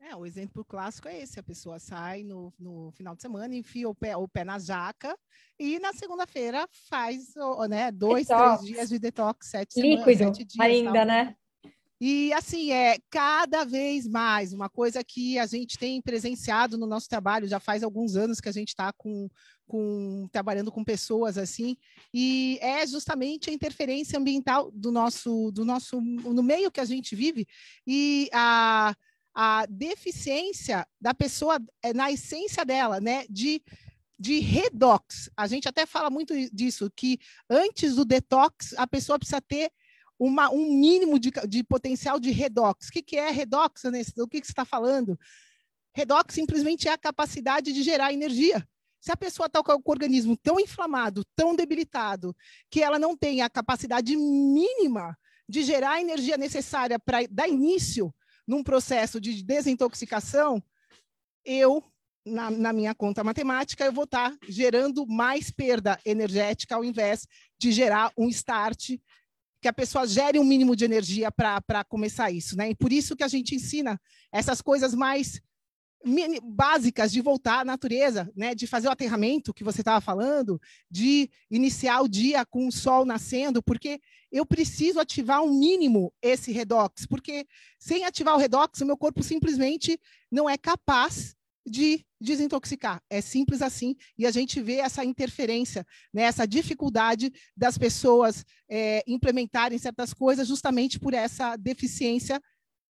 É, 0.00 0.16
o 0.16 0.24
exemplo 0.24 0.64
clássico 0.64 1.08
é 1.08 1.20
esse: 1.20 1.38
a 1.38 1.42
pessoa 1.42 1.78
sai 1.78 2.22
no, 2.22 2.52
no 2.58 2.90
final 2.92 3.14
de 3.14 3.20
semana, 3.20 3.54
enfia 3.54 3.88
o 3.88 3.94
pé, 3.94 4.16
o 4.16 4.26
pé 4.26 4.44
na 4.44 4.58
jaca 4.58 5.16
e 5.58 5.78
na 5.78 5.92
segunda-feira 5.92 6.66
faz 6.88 7.34
né, 7.68 7.92
dois, 7.92 8.26
detox. 8.26 8.60
três 8.60 8.74
dias 8.74 8.88
de 8.88 8.98
detox, 8.98 9.50
sete 9.50 9.80
Líquido 9.80 10.16
semanas, 10.16 10.36
sete 10.36 10.44
dias. 10.46 10.66
Ainda, 10.66 10.92
tal. 10.92 11.06
né? 11.06 11.36
E 12.00 12.32
assim, 12.32 12.72
é 12.72 12.98
cada 13.10 13.62
vez 13.62 14.08
mais 14.08 14.54
uma 14.54 14.70
coisa 14.70 15.04
que 15.04 15.38
a 15.38 15.44
gente 15.44 15.76
tem 15.76 16.00
presenciado 16.00 16.78
no 16.78 16.86
nosso 16.86 17.06
trabalho, 17.06 17.46
já 17.46 17.60
faz 17.60 17.82
alguns 17.82 18.16
anos 18.16 18.40
que 18.40 18.48
a 18.48 18.52
gente 18.52 18.68
está 18.68 18.90
com, 18.90 19.28
com, 19.66 20.26
trabalhando 20.32 20.72
com 20.72 20.82
pessoas 20.82 21.36
assim, 21.36 21.76
e 22.12 22.58
é 22.62 22.86
justamente 22.86 23.50
a 23.50 23.52
interferência 23.52 24.18
ambiental 24.18 24.70
do 24.72 24.90
nosso, 24.90 25.50
do 25.52 25.62
nosso 25.62 26.00
no 26.00 26.42
meio 26.42 26.70
que 26.70 26.80
a 26.80 26.86
gente 26.86 27.14
vive 27.14 27.46
e 27.86 28.30
a, 28.32 28.94
a 29.34 29.66
deficiência 29.68 30.86
da 30.98 31.12
pessoa 31.12 31.60
é, 31.82 31.92
na 31.92 32.10
essência 32.10 32.64
dela, 32.64 32.98
né? 32.98 33.26
De 33.28 33.62
de 34.20 34.38
redox. 34.38 35.30
A 35.34 35.46
gente 35.46 35.66
até 35.66 35.86
fala 35.86 36.10
muito 36.10 36.34
disso, 36.52 36.92
que 36.94 37.18
antes 37.48 37.94
do 37.94 38.04
detox, 38.04 38.74
a 38.76 38.86
pessoa 38.86 39.18
precisa 39.18 39.40
ter 39.40 39.72
uma, 40.20 40.52
um 40.52 40.70
mínimo 40.78 41.18
de, 41.18 41.30
de 41.48 41.64
potencial 41.64 42.20
de 42.20 42.30
redox. 42.30 42.88
O 42.88 42.92
que, 42.92 43.02
que 43.02 43.16
é 43.16 43.30
redox? 43.30 43.84
O 44.18 44.28
que, 44.28 44.42
que 44.42 44.46
você 44.46 44.52
está 44.52 44.66
falando? 44.66 45.18
Redox 45.96 46.34
simplesmente 46.34 46.86
é 46.86 46.92
a 46.92 46.98
capacidade 46.98 47.72
de 47.72 47.82
gerar 47.82 48.12
energia. 48.12 48.62
Se 49.00 49.10
a 49.10 49.16
pessoa 49.16 49.46
está 49.46 49.62
com 49.62 49.72
o 49.72 49.82
organismo 49.86 50.36
tão 50.36 50.60
inflamado, 50.60 51.24
tão 51.34 51.56
debilitado, 51.56 52.36
que 52.70 52.82
ela 52.82 52.98
não 52.98 53.16
tem 53.16 53.40
a 53.40 53.48
capacidade 53.48 54.14
mínima 54.14 55.16
de 55.48 55.62
gerar 55.62 55.92
a 55.92 56.00
energia 56.02 56.36
necessária 56.36 56.98
para 56.98 57.26
dar 57.30 57.48
início 57.48 58.14
num 58.46 58.62
processo 58.62 59.18
de 59.18 59.42
desintoxicação, 59.42 60.62
eu, 61.46 61.82
na, 62.26 62.50
na, 62.50 62.72
minha 62.74 62.94
conta 62.94 63.24
matemática, 63.24 63.86
eu 63.86 63.92
vou 63.92 64.04
estar 64.04 64.32
tá 64.32 64.38
gerando 64.46 65.06
mais 65.06 65.50
perda 65.50 65.98
energética 66.04 66.76
ao 66.76 66.84
invés 66.84 67.26
de 67.58 67.72
gerar 67.72 68.12
um 68.18 68.28
start 68.28 68.98
que 69.60 69.68
a 69.68 69.72
pessoa 69.72 70.06
gere 70.06 70.38
um 70.38 70.44
mínimo 70.44 70.74
de 70.74 70.84
energia 70.84 71.30
para 71.30 71.84
começar 71.84 72.30
isso, 72.30 72.56
né? 72.56 72.70
E 72.70 72.74
por 72.74 72.92
isso 72.92 73.14
que 73.14 73.24
a 73.24 73.28
gente 73.28 73.54
ensina 73.54 74.00
essas 74.32 74.62
coisas 74.62 74.94
mais 74.94 75.40
básicas 76.42 77.12
de 77.12 77.20
voltar 77.20 77.60
à 77.60 77.64
natureza, 77.64 78.30
né? 78.34 78.54
De 78.54 78.66
fazer 78.66 78.88
o 78.88 78.90
aterramento 78.90 79.52
que 79.52 79.62
você 79.62 79.82
estava 79.82 80.00
falando, 80.00 80.60
de 80.90 81.30
iniciar 81.50 82.00
o 82.00 82.08
dia 82.08 82.44
com 82.46 82.66
o 82.66 82.72
sol 82.72 83.04
nascendo, 83.04 83.62
porque 83.62 84.00
eu 84.32 84.46
preciso 84.46 84.98
ativar 84.98 85.42
um 85.42 85.52
mínimo 85.52 86.12
esse 86.22 86.52
redox, 86.52 87.04
porque 87.04 87.46
sem 87.78 88.04
ativar 88.04 88.34
o 88.34 88.38
redox, 88.38 88.80
o 88.80 88.86
meu 88.86 88.96
corpo 88.96 89.22
simplesmente 89.22 90.00
não 90.30 90.48
é 90.48 90.56
capaz 90.56 91.36
de 91.66 92.04
desintoxicar. 92.20 93.02
É 93.08 93.20
simples 93.20 93.62
assim, 93.62 93.96
e 94.18 94.26
a 94.26 94.30
gente 94.30 94.60
vê 94.60 94.76
essa 94.76 95.04
interferência, 95.04 95.86
né, 96.12 96.22
essa 96.22 96.46
dificuldade 96.46 97.32
das 97.56 97.78
pessoas 97.78 98.44
é, 98.68 99.02
implementarem 99.06 99.78
certas 99.78 100.12
coisas 100.12 100.46
justamente 100.46 100.98
por 100.98 101.14
essa 101.14 101.56
deficiência 101.56 102.40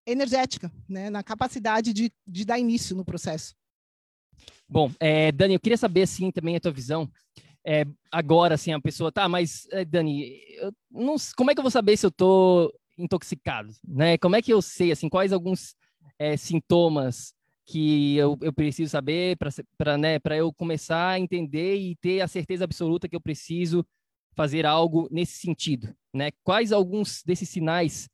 energética, 0.06 0.72
né, 0.88 1.10
na 1.10 1.22
capacidade 1.22 1.92
de, 1.92 2.12
de 2.26 2.44
dar 2.44 2.58
início 2.58 2.96
no 2.96 3.04
processo. 3.04 3.54
Bom, 4.68 4.90
é, 4.98 5.30
Dani, 5.32 5.54
eu 5.54 5.60
queria 5.60 5.76
saber 5.76 6.02
assim 6.02 6.30
também 6.30 6.56
a 6.56 6.60
tua 6.60 6.72
visão. 6.72 7.10
É, 7.64 7.84
agora, 8.10 8.54
assim, 8.54 8.72
a 8.72 8.80
pessoa, 8.80 9.12
tá, 9.12 9.28
mas 9.28 9.66
Dani, 9.88 10.40
não, 10.90 11.16
como 11.36 11.50
é 11.50 11.54
que 11.54 11.60
eu 11.60 11.64
vou 11.64 11.70
saber 11.70 11.96
se 11.96 12.06
eu 12.06 12.08
estou 12.08 12.72
intoxicado, 12.96 13.72
né? 13.86 14.16
Como 14.16 14.36
é 14.36 14.42
que 14.42 14.52
eu 14.52 14.62
sei, 14.62 14.92
assim, 14.92 15.08
quais 15.08 15.32
alguns 15.32 15.74
é, 16.18 16.36
sintomas 16.36 17.34
que 17.70 18.16
eu, 18.16 18.36
eu 18.40 18.52
preciso 18.52 18.90
saber 18.90 19.38
para 19.78 19.96
né, 19.96 20.18
eu 20.36 20.52
começar 20.52 21.10
a 21.10 21.20
entender 21.20 21.76
e 21.76 21.94
ter 21.96 22.20
a 22.20 22.26
certeza 22.26 22.64
absoluta 22.64 23.08
que 23.08 23.14
eu 23.14 23.20
preciso 23.20 23.86
fazer 24.34 24.66
algo 24.66 25.08
nesse 25.10 25.38
sentido, 25.38 25.94
né? 26.12 26.30
Quais 26.42 26.72
alguns 26.72 27.22
desses 27.22 27.48
sinais 27.48 28.08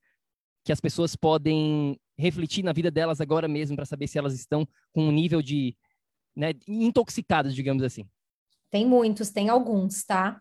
que 0.62 0.72
as 0.72 0.80
pessoas 0.80 1.16
podem 1.16 1.98
refletir 2.18 2.62
na 2.62 2.72
vida 2.72 2.90
delas 2.90 3.18
agora 3.18 3.48
mesmo 3.48 3.76
para 3.76 3.86
saber 3.86 4.06
se 4.08 4.18
elas 4.18 4.34
estão 4.34 4.68
com 4.92 5.08
um 5.08 5.12
nível 5.12 5.40
de 5.40 5.74
né, 6.36 6.52
intoxicadas, 6.68 7.54
digamos 7.54 7.82
assim? 7.82 8.04
Tem 8.70 8.84
muitos, 8.86 9.30
tem 9.30 9.48
alguns, 9.48 10.04
tá? 10.04 10.38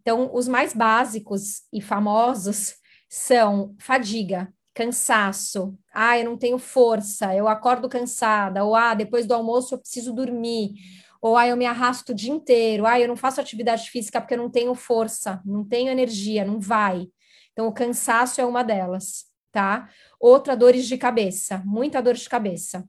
Então, 0.00 0.34
os 0.34 0.46
mais 0.46 0.74
básicos 0.74 1.62
e 1.72 1.80
famosos 1.80 2.74
são 3.08 3.74
fadiga, 3.78 4.52
cansaço, 4.74 5.76
ah, 5.92 6.18
eu 6.18 6.24
não 6.24 6.36
tenho 6.36 6.58
força, 6.58 7.34
eu 7.34 7.48
acordo 7.48 7.88
cansada, 7.88 8.64
ou 8.64 8.74
ah, 8.74 8.94
depois 8.94 9.26
do 9.26 9.34
almoço 9.34 9.74
eu 9.74 9.78
preciso 9.78 10.12
dormir, 10.14 10.74
ou 11.20 11.36
ah, 11.36 11.46
eu 11.46 11.56
me 11.56 11.66
arrasto 11.66 12.12
o 12.12 12.14
dia 12.14 12.32
inteiro, 12.32 12.86
ah, 12.86 12.98
eu 12.98 13.08
não 13.08 13.16
faço 13.16 13.40
atividade 13.40 13.90
física 13.90 14.20
porque 14.20 14.34
eu 14.34 14.38
não 14.38 14.50
tenho 14.50 14.74
força, 14.74 15.40
não 15.44 15.64
tenho 15.64 15.90
energia, 15.90 16.44
não 16.44 16.60
vai. 16.60 17.06
Então, 17.52 17.66
o 17.66 17.72
cansaço 17.72 18.40
é 18.40 18.46
uma 18.46 18.62
delas, 18.62 19.26
tá? 19.52 19.88
Outra, 20.18 20.56
dores 20.56 20.86
de 20.86 20.96
cabeça, 20.96 21.62
muita 21.66 22.00
dor 22.00 22.14
de 22.14 22.28
cabeça. 22.28 22.88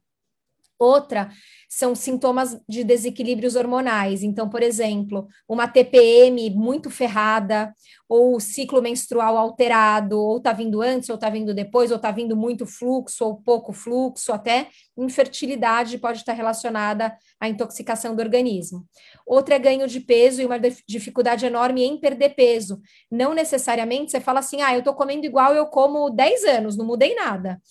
Outra 0.82 1.30
são 1.70 1.94
sintomas 1.94 2.60
de 2.68 2.84
desequilíbrios 2.84 3.56
hormonais. 3.56 4.24
Então, 4.24 4.50
por 4.50 4.64
exemplo, 4.64 5.28
uma 5.48 5.68
TPM 5.68 6.50
muito 6.50 6.90
ferrada, 6.90 7.72
ou 8.10 8.40
ciclo 8.40 8.82
menstrual 8.82 9.38
alterado, 9.38 10.20
ou 10.20 10.42
tá 10.42 10.52
vindo 10.54 10.82
antes, 10.82 11.08
ou 11.10 11.20
tá 11.20 11.30
vindo 11.30 11.54
depois, 11.54 11.92
ou 11.92 12.00
tá 12.00 12.10
vindo 12.10 12.36
muito 12.36 12.66
fluxo, 12.66 13.24
ou 13.24 13.36
pouco 13.36 13.72
fluxo, 13.72 14.34
até 14.34 14.70
infertilidade 14.98 16.00
pode 16.00 16.18
estar 16.18 16.34
relacionada 16.34 17.16
à 17.40 17.48
intoxicação 17.48 18.16
do 18.16 18.24
organismo. 18.24 18.84
Outra 19.24 19.54
é 19.54 19.60
ganho 19.60 19.88
de 19.88 20.00
peso 20.00 20.42
e 20.42 20.46
uma 20.46 20.60
dificuldade 20.88 21.46
enorme 21.46 21.84
em 21.84 22.00
perder 22.00 22.30
peso. 22.30 22.82
Não 23.10 23.36
necessariamente 23.36 24.10
você 24.10 24.20
fala 24.20 24.40
assim, 24.40 24.64
ah, 24.64 24.76
eu 24.76 24.84
tô 24.84 24.96
comendo 24.96 25.28
igual 25.28 25.54
eu 25.54 25.68
como 25.68 26.10
10 26.10 26.44
anos, 26.44 26.76
não 26.76 26.88
mudei 26.88 27.14
nada. 27.14 27.62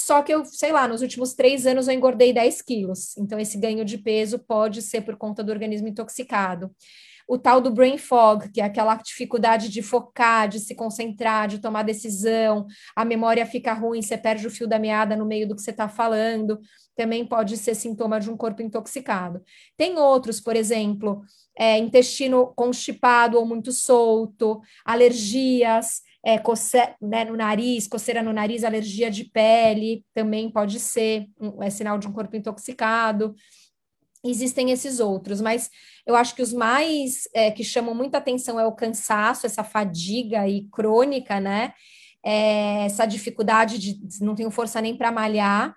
Só 0.00 0.22
que 0.22 0.32
eu, 0.32 0.44
sei 0.44 0.70
lá, 0.70 0.86
nos 0.86 1.02
últimos 1.02 1.34
três 1.34 1.66
anos 1.66 1.88
eu 1.88 1.94
engordei 1.94 2.32
10 2.32 2.62
quilos. 2.62 3.16
Então, 3.16 3.36
esse 3.36 3.58
ganho 3.58 3.84
de 3.84 3.98
peso 3.98 4.38
pode 4.38 4.80
ser 4.80 5.00
por 5.00 5.16
conta 5.16 5.42
do 5.42 5.50
organismo 5.50 5.88
intoxicado. 5.88 6.70
O 7.26 7.36
tal 7.36 7.60
do 7.60 7.72
brain 7.72 7.98
fog, 7.98 8.48
que 8.52 8.60
é 8.60 8.64
aquela 8.64 8.94
dificuldade 8.94 9.68
de 9.68 9.82
focar, 9.82 10.48
de 10.48 10.60
se 10.60 10.72
concentrar, 10.76 11.48
de 11.48 11.58
tomar 11.58 11.82
decisão, 11.82 12.64
a 12.94 13.04
memória 13.04 13.44
fica 13.44 13.72
ruim, 13.72 14.00
você 14.00 14.16
perde 14.16 14.46
o 14.46 14.50
fio 14.50 14.68
da 14.68 14.78
meada 14.78 15.16
no 15.16 15.26
meio 15.26 15.48
do 15.48 15.56
que 15.56 15.62
você 15.62 15.72
está 15.72 15.88
falando, 15.88 16.60
também 16.94 17.26
pode 17.26 17.56
ser 17.56 17.74
sintoma 17.74 18.20
de 18.20 18.30
um 18.30 18.36
corpo 18.36 18.62
intoxicado. 18.62 19.42
Tem 19.76 19.98
outros, 19.98 20.40
por 20.40 20.54
exemplo, 20.54 21.22
é, 21.58 21.76
intestino 21.76 22.52
constipado 22.54 23.36
ou 23.36 23.44
muito 23.44 23.72
solto, 23.72 24.60
alergias, 24.84 26.02
é, 26.24 26.38
coce, 26.38 26.78
né, 27.00 27.24
no 27.24 27.36
nariz, 27.36 27.86
coceira 27.86 28.22
no 28.22 28.32
nariz, 28.32 28.64
alergia 28.64 29.10
de 29.10 29.24
pele, 29.24 30.04
também 30.14 30.50
pode 30.50 30.80
ser 30.80 31.26
um, 31.40 31.62
é 31.62 31.70
sinal 31.70 31.98
de 31.98 32.08
um 32.08 32.12
corpo 32.12 32.36
intoxicado. 32.36 33.34
Existem 34.24 34.70
esses 34.70 34.98
outros, 34.98 35.40
mas 35.40 35.70
eu 36.04 36.16
acho 36.16 36.34
que 36.34 36.42
os 36.42 36.52
mais 36.52 37.28
é, 37.32 37.50
que 37.50 37.62
chamam 37.62 37.94
muita 37.94 38.18
atenção 38.18 38.58
é 38.58 38.66
o 38.66 38.74
cansaço, 38.74 39.46
essa 39.46 39.62
fadiga 39.62 40.48
e 40.48 40.64
crônica, 40.72 41.38
né? 41.40 41.72
É, 42.24 42.84
essa 42.86 43.06
dificuldade 43.06 43.78
de 43.78 43.96
não 44.20 44.34
tenho 44.34 44.50
força 44.50 44.80
nem 44.80 44.96
para 44.96 45.12
malhar 45.12 45.74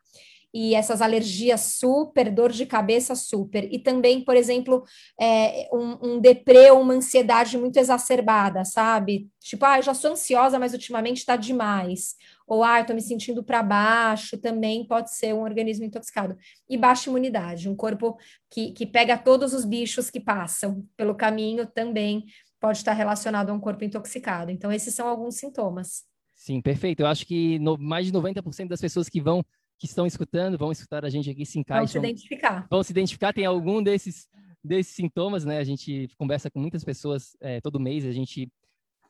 e 0.53 0.75
essas 0.75 1.01
alergias 1.01 1.61
super, 1.61 2.29
dor 2.29 2.51
de 2.51 2.65
cabeça 2.65 3.15
super, 3.15 3.67
e 3.71 3.79
também, 3.79 4.23
por 4.23 4.35
exemplo, 4.35 4.83
é, 5.19 5.69
um, 5.71 6.15
um 6.15 6.19
deprê 6.19 6.71
ou 6.71 6.81
uma 6.81 6.93
ansiedade 6.93 7.57
muito 7.57 7.77
exacerbada, 7.77 8.65
sabe? 8.65 9.29
Tipo, 9.39 9.65
ah, 9.65 9.79
eu 9.79 9.83
já 9.83 9.93
sou 9.93 10.11
ansiosa, 10.11 10.59
mas 10.59 10.73
ultimamente 10.73 11.17
está 11.17 11.35
demais. 11.35 12.15
Ou, 12.45 12.63
ah, 12.63 12.81
estou 12.81 12.95
me 12.95 13.01
sentindo 13.01 13.43
para 13.43 13.63
baixo, 13.63 14.37
também 14.37 14.85
pode 14.85 15.15
ser 15.15 15.33
um 15.33 15.41
organismo 15.41 15.85
intoxicado. 15.85 16.37
E 16.69 16.77
baixa 16.77 17.09
imunidade, 17.09 17.69
um 17.69 17.75
corpo 17.75 18.17
que, 18.49 18.71
que 18.71 18.85
pega 18.85 19.17
todos 19.17 19.53
os 19.53 19.63
bichos 19.63 20.09
que 20.09 20.19
passam 20.19 20.85
pelo 20.97 21.15
caminho 21.15 21.65
também 21.65 22.25
pode 22.59 22.77
estar 22.77 22.93
relacionado 22.93 23.49
a 23.49 23.53
um 23.53 23.59
corpo 23.59 23.83
intoxicado. 23.83 24.51
Então, 24.51 24.71
esses 24.71 24.93
são 24.93 25.07
alguns 25.07 25.35
sintomas. 25.35 26.03
Sim, 26.35 26.61
perfeito. 26.61 27.01
Eu 27.01 27.07
acho 27.07 27.25
que 27.25 27.57
no, 27.59 27.77
mais 27.77 28.05
de 28.05 28.11
90% 28.11 28.67
das 28.67 28.81
pessoas 28.81 29.07
que 29.07 29.21
vão 29.21 29.43
que 29.81 29.87
estão 29.87 30.05
escutando, 30.05 30.59
vão 30.59 30.71
escutar 30.71 31.03
a 31.03 31.09
gente 31.09 31.27
aqui, 31.27 31.43
se 31.43 31.57
encaixam. 31.57 31.81
Vão 31.81 31.87
se 31.87 31.97
identificar. 31.97 32.67
Vão 32.69 32.83
se 32.83 32.91
identificar, 32.91 33.33
tem 33.33 33.45
algum 33.45 33.81
desses, 33.81 34.29
desses 34.63 34.93
sintomas, 34.93 35.43
né? 35.43 35.57
A 35.57 35.63
gente 35.63 36.07
conversa 36.19 36.51
com 36.51 36.59
muitas 36.59 36.83
pessoas 36.83 37.35
é, 37.41 37.59
todo 37.59 37.79
mês, 37.79 38.05
a 38.05 38.11
gente 38.11 38.47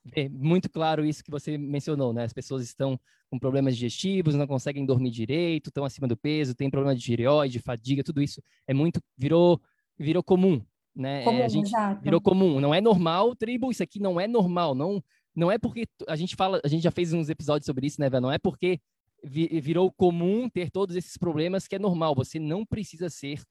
vê 0.05 0.29
muito 0.29 0.69
claro 0.69 1.03
isso 1.03 1.25
que 1.25 1.29
você 1.29 1.57
mencionou, 1.57 2.13
né? 2.13 2.23
As 2.23 2.31
pessoas 2.31 2.63
estão 2.63 2.97
com 3.29 3.37
problemas 3.37 3.75
digestivos, 3.75 4.33
não 4.33 4.47
conseguem 4.47 4.85
dormir 4.85 5.11
direito, 5.11 5.67
estão 5.67 5.83
acima 5.83 6.07
do 6.07 6.15
peso, 6.15 6.55
tem 6.55 6.69
problema 6.69 6.95
de 6.95 7.03
tireoide, 7.03 7.59
fadiga, 7.59 8.01
tudo 8.01 8.21
isso 8.21 8.41
é 8.65 8.73
muito, 8.73 9.01
virou, 9.17 9.61
virou 9.99 10.23
comum, 10.23 10.65
né? 10.95 11.25
Comum, 11.25 11.43
a 11.43 11.49
gente 11.49 11.67
exato. 11.67 12.01
virou 12.01 12.21
comum, 12.21 12.61
não 12.61 12.73
é 12.73 12.79
normal, 12.79 13.35
tribo, 13.35 13.71
isso 13.71 13.83
aqui 13.83 13.99
não 13.99 14.21
é 14.21 14.25
normal, 14.25 14.73
não 14.73 15.03
não 15.33 15.49
é 15.49 15.57
porque 15.57 15.85
a 16.07 16.15
gente 16.17 16.35
fala, 16.35 16.59
a 16.63 16.67
gente 16.67 16.83
já 16.83 16.91
fez 16.91 17.13
uns 17.13 17.29
episódios 17.29 17.65
sobre 17.65 17.87
isso, 17.87 18.01
né, 18.01 18.09
Vé? 18.09 18.19
Não 18.19 18.31
é 18.31 18.37
porque 18.37 18.81
virou 19.23 19.91
comum 19.91 20.49
ter 20.49 20.69
todos 20.71 20.95
esses 20.95 21.17
problemas 21.17 21.67
que 21.67 21.75
é 21.75 21.79
normal. 21.79 22.15
Você 22.15 22.39
não 22.39 22.65
precisa 22.65 23.09
ser 23.09 23.41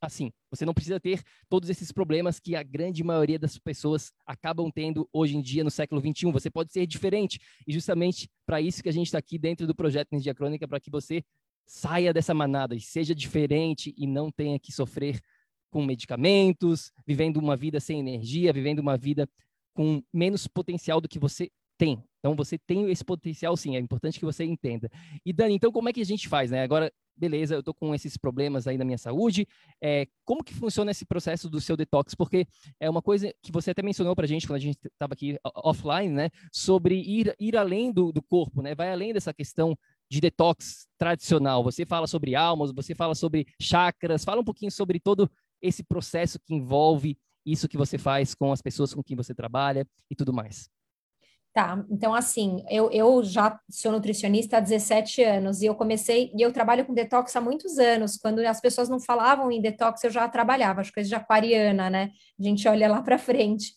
assim. 0.00 0.30
Você 0.50 0.64
não 0.64 0.74
precisa 0.74 0.98
ter 1.00 1.22
todos 1.48 1.70
esses 1.70 1.92
problemas 1.92 2.40
que 2.40 2.56
a 2.56 2.62
grande 2.62 3.02
maioria 3.02 3.38
das 3.38 3.58
pessoas 3.58 4.12
acabam 4.26 4.70
tendo 4.70 5.08
hoje 5.12 5.36
em 5.36 5.42
dia 5.42 5.64
no 5.64 5.70
século 5.70 6.00
21. 6.00 6.32
Você 6.32 6.50
pode 6.50 6.72
ser 6.72 6.86
diferente. 6.86 7.38
E 7.66 7.72
justamente 7.72 8.28
para 8.46 8.60
isso 8.60 8.82
que 8.82 8.88
a 8.88 8.92
gente 8.92 9.06
está 9.06 9.18
aqui 9.18 9.38
dentro 9.38 9.66
do 9.66 9.74
projeto 9.74 10.12
Energia 10.12 10.34
Crônica, 10.34 10.66
para 10.66 10.80
que 10.80 10.90
você 10.90 11.22
saia 11.66 12.12
dessa 12.12 12.34
manada 12.34 12.74
e 12.74 12.80
seja 12.80 13.14
diferente 13.14 13.94
e 13.96 14.06
não 14.06 14.30
tenha 14.30 14.58
que 14.58 14.72
sofrer 14.72 15.20
com 15.70 15.84
medicamentos, 15.84 16.92
vivendo 17.06 17.38
uma 17.38 17.56
vida 17.56 17.80
sem 17.80 17.98
energia, 17.98 18.52
vivendo 18.52 18.80
uma 18.80 18.96
vida 18.96 19.28
com 19.74 20.02
menos 20.12 20.46
potencial 20.46 21.00
do 21.00 21.08
que 21.08 21.18
você 21.18 21.50
tem. 21.78 22.02
Então 22.22 22.36
você 22.36 22.56
tem 22.56 22.88
esse 22.88 23.04
potencial, 23.04 23.56
sim, 23.56 23.74
é 23.74 23.80
importante 23.80 24.16
que 24.16 24.24
você 24.24 24.44
entenda. 24.44 24.88
E 25.26 25.32
Dani, 25.32 25.54
então 25.54 25.72
como 25.72 25.88
é 25.88 25.92
que 25.92 26.00
a 26.00 26.04
gente 26.04 26.28
faz, 26.28 26.52
né? 26.52 26.62
Agora, 26.62 26.92
beleza, 27.16 27.56
eu 27.56 27.58
estou 27.58 27.74
com 27.74 27.92
esses 27.92 28.16
problemas 28.16 28.68
aí 28.68 28.78
na 28.78 28.84
minha 28.84 28.96
saúde. 28.96 29.44
É, 29.82 30.06
como 30.24 30.44
que 30.44 30.54
funciona 30.54 30.92
esse 30.92 31.04
processo 31.04 31.50
do 31.50 31.60
seu 31.60 31.76
detox? 31.76 32.14
Porque 32.14 32.46
é 32.78 32.88
uma 32.88 33.02
coisa 33.02 33.34
que 33.42 33.50
você 33.50 33.72
até 33.72 33.82
mencionou 33.82 34.14
para 34.14 34.24
a 34.24 34.28
gente 34.28 34.46
quando 34.46 34.58
a 34.58 34.60
gente 34.60 34.78
estava 34.86 35.14
aqui 35.14 35.36
offline, 35.56 36.14
né? 36.14 36.30
Sobre 36.52 36.94
ir, 36.94 37.34
ir 37.40 37.56
além 37.56 37.92
do, 37.92 38.12
do 38.12 38.22
corpo, 38.22 38.62
né? 38.62 38.72
Vai 38.72 38.92
além 38.92 39.12
dessa 39.12 39.34
questão 39.34 39.76
de 40.08 40.20
detox 40.20 40.86
tradicional. 40.96 41.64
Você 41.64 41.84
fala 41.84 42.06
sobre 42.06 42.36
almas, 42.36 42.70
você 42.72 42.94
fala 42.94 43.16
sobre 43.16 43.46
chakras, 43.60 44.24
fala 44.24 44.40
um 44.40 44.44
pouquinho 44.44 44.70
sobre 44.70 45.00
todo 45.00 45.28
esse 45.60 45.82
processo 45.82 46.38
que 46.38 46.54
envolve 46.54 47.18
isso 47.44 47.68
que 47.68 47.76
você 47.76 47.98
faz 47.98 48.32
com 48.32 48.52
as 48.52 48.62
pessoas 48.62 48.94
com 48.94 49.02
quem 49.02 49.16
você 49.16 49.34
trabalha 49.34 49.84
e 50.08 50.14
tudo 50.14 50.32
mais. 50.32 50.70
Tá, 51.54 51.84
então 51.90 52.14
assim, 52.14 52.64
eu, 52.70 52.90
eu 52.90 53.22
já 53.22 53.60
sou 53.68 53.92
nutricionista 53.92 54.56
há 54.56 54.60
17 54.60 55.22
anos 55.22 55.60
e 55.60 55.66
eu 55.66 55.74
comecei, 55.74 56.32
e 56.34 56.40
eu 56.40 56.50
trabalho 56.50 56.86
com 56.86 56.94
detox 56.94 57.36
há 57.36 57.42
muitos 57.42 57.78
anos. 57.78 58.16
Quando 58.16 58.38
as 58.38 58.58
pessoas 58.58 58.88
não 58.88 58.98
falavam 58.98 59.52
em 59.52 59.60
detox, 59.60 60.02
eu 60.02 60.10
já 60.10 60.26
trabalhava, 60.28 60.80
acho 60.80 60.90
que 60.90 60.94
coisa 60.94 61.10
de 61.10 61.14
aquariana, 61.14 61.90
né? 61.90 62.10
A 62.40 62.42
gente 62.42 62.66
olha 62.66 62.88
lá 62.88 63.02
para 63.02 63.18
frente. 63.18 63.74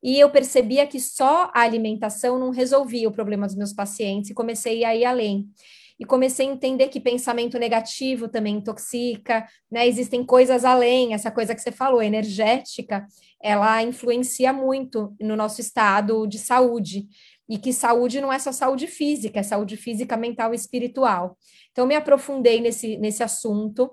E 0.00 0.16
eu 0.20 0.30
percebia 0.30 0.86
que 0.86 1.00
só 1.00 1.50
a 1.52 1.62
alimentação 1.62 2.38
não 2.38 2.50
resolvia 2.50 3.08
o 3.08 3.12
problema 3.12 3.46
dos 3.46 3.56
meus 3.56 3.72
pacientes 3.72 4.30
e 4.30 4.34
comecei 4.34 4.84
a 4.84 4.94
ir 4.94 5.04
além 5.04 5.50
e 5.98 6.04
comecei 6.04 6.48
a 6.48 6.52
entender 6.52 6.88
que 6.88 7.00
pensamento 7.00 7.58
negativo 7.58 8.28
também 8.28 8.56
intoxica, 8.56 9.46
né? 9.70 9.86
Existem 9.86 10.24
coisas 10.24 10.64
além, 10.64 11.12
essa 11.12 11.30
coisa 11.30 11.54
que 11.54 11.60
você 11.60 11.72
falou, 11.72 12.00
energética, 12.00 13.06
ela 13.42 13.82
influencia 13.82 14.52
muito 14.52 15.14
no 15.20 15.34
nosso 15.34 15.60
estado 15.60 16.26
de 16.26 16.38
saúde. 16.38 17.08
E 17.48 17.58
que 17.58 17.72
saúde 17.72 18.20
não 18.20 18.32
é 18.32 18.38
só 18.38 18.52
saúde 18.52 18.86
física, 18.86 19.40
é 19.40 19.42
saúde 19.42 19.76
física, 19.76 20.16
mental 20.16 20.52
e 20.52 20.56
espiritual. 20.56 21.36
Então, 21.72 21.86
me 21.86 21.96
aprofundei 21.96 22.60
nesse, 22.60 22.96
nesse 22.98 23.22
assunto 23.22 23.90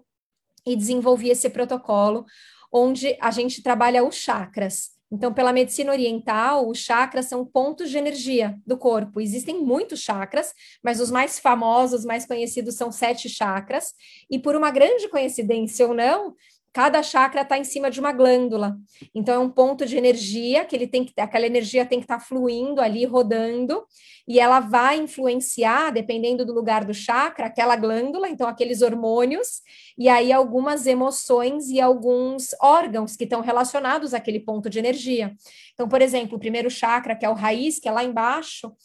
e 0.65 0.75
desenvolvi 0.75 1.29
esse 1.29 1.49
protocolo, 1.49 2.25
onde 2.71 3.17
a 3.21 3.31
gente 3.31 3.63
trabalha 3.63 4.03
os 4.03 4.15
chakras. 4.15 4.94
Então, 5.11 5.33
pela 5.33 5.53
medicina 5.53 5.91
oriental, 5.91 6.67
os 6.67 6.79
chakras 6.79 7.27
são 7.27 7.45
pontos 7.45 7.89
de 7.89 7.97
energia 7.97 8.57
do 8.65 8.77
corpo. 8.77 9.21
Existem 9.21 9.63
muitos 9.63 9.99
chakras, 10.01 10.53
mas 10.83 10.99
os 10.99 11.11
mais 11.11 11.37
famosos, 11.39 12.03
mais 12.03 12.25
conhecidos 12.25 12.75
são 12.75 12.91
sete 12.91 13.29
chakras. 13.29 13.93
E 14.29 14.39
por 14.39 14.55
uma 14.55 14.71
grande 14.71 15.07
coincidência 15.07 15.87
ou 15.87 15.93
não, 15.93 16.35
cada 16.75 17.01
chakra 17.01 17.43
está 17.43 17.57
em 17.57 17.63
cima 17.63 17.89
de 17.89 18.01
uma 18.01 18.11
glândula. 18.11 18.77
Então, 19.15 19.33
é 19.33 19.39
um 19.39 19.49
ponto 19.49 19.85
de 19.85 19.95
energia 19.95 20.65
que 20.65 20.75
ele 20.75 20.85
tem 20.85 21.05
que 21.05 21.13
aquela 21.17 21.45
energia 21.45 21.85
tem 21.85 21.99
que 21.99 22.03
estar 22.03 22.19
tá 22.19 22.25
fluindo 22.25 22.81
ali, 22.81 23.05
rodando, 23.05 23.85
e 24.27 24.41
ela 24.41 24.59
vai 24.59 24.97
influenciar, 24.97 25.91
dependendo 25.91 26.45
do 26.45 26.51
lugar 26.51 26.83
do 26.83 26.93
chakra, 26.93 27.45
aquela 27.45 27.77
glândula, 27.77 28.27
então 28.27 28.45
aqueles 28.45 28.81
hormônios, 28.81 29.61
e 29.97 30.09
aí 30.09 30.33
algumas 30.33 30.85
emoções 30.85 31.69
e 31.69 31.79
alguns 31.79 32.53
órgãos 32.59 33.15
que 33.15 33.23
estão 33.23 33.39
relacionados 33.39 34.13
àquele 34.13 34.41
ponto 34.41 34.69
de 34.69 34.77
energia. 34.77 35.33
Então, 35.73 35.87
por 35.87 36.01
exemplo, 36.01 36.35
o 36.35 36.39
primeiro 36.41 36.69
chakra, 36.69 37.15
que 37.15 37.25
é 37.25 37.29
o 37.29 37.33
raiz, 37.33 37.79
que 37.79 37.87
é 37.87 37.91
lá 37.91 38.03
embaixo, 38.03 38.75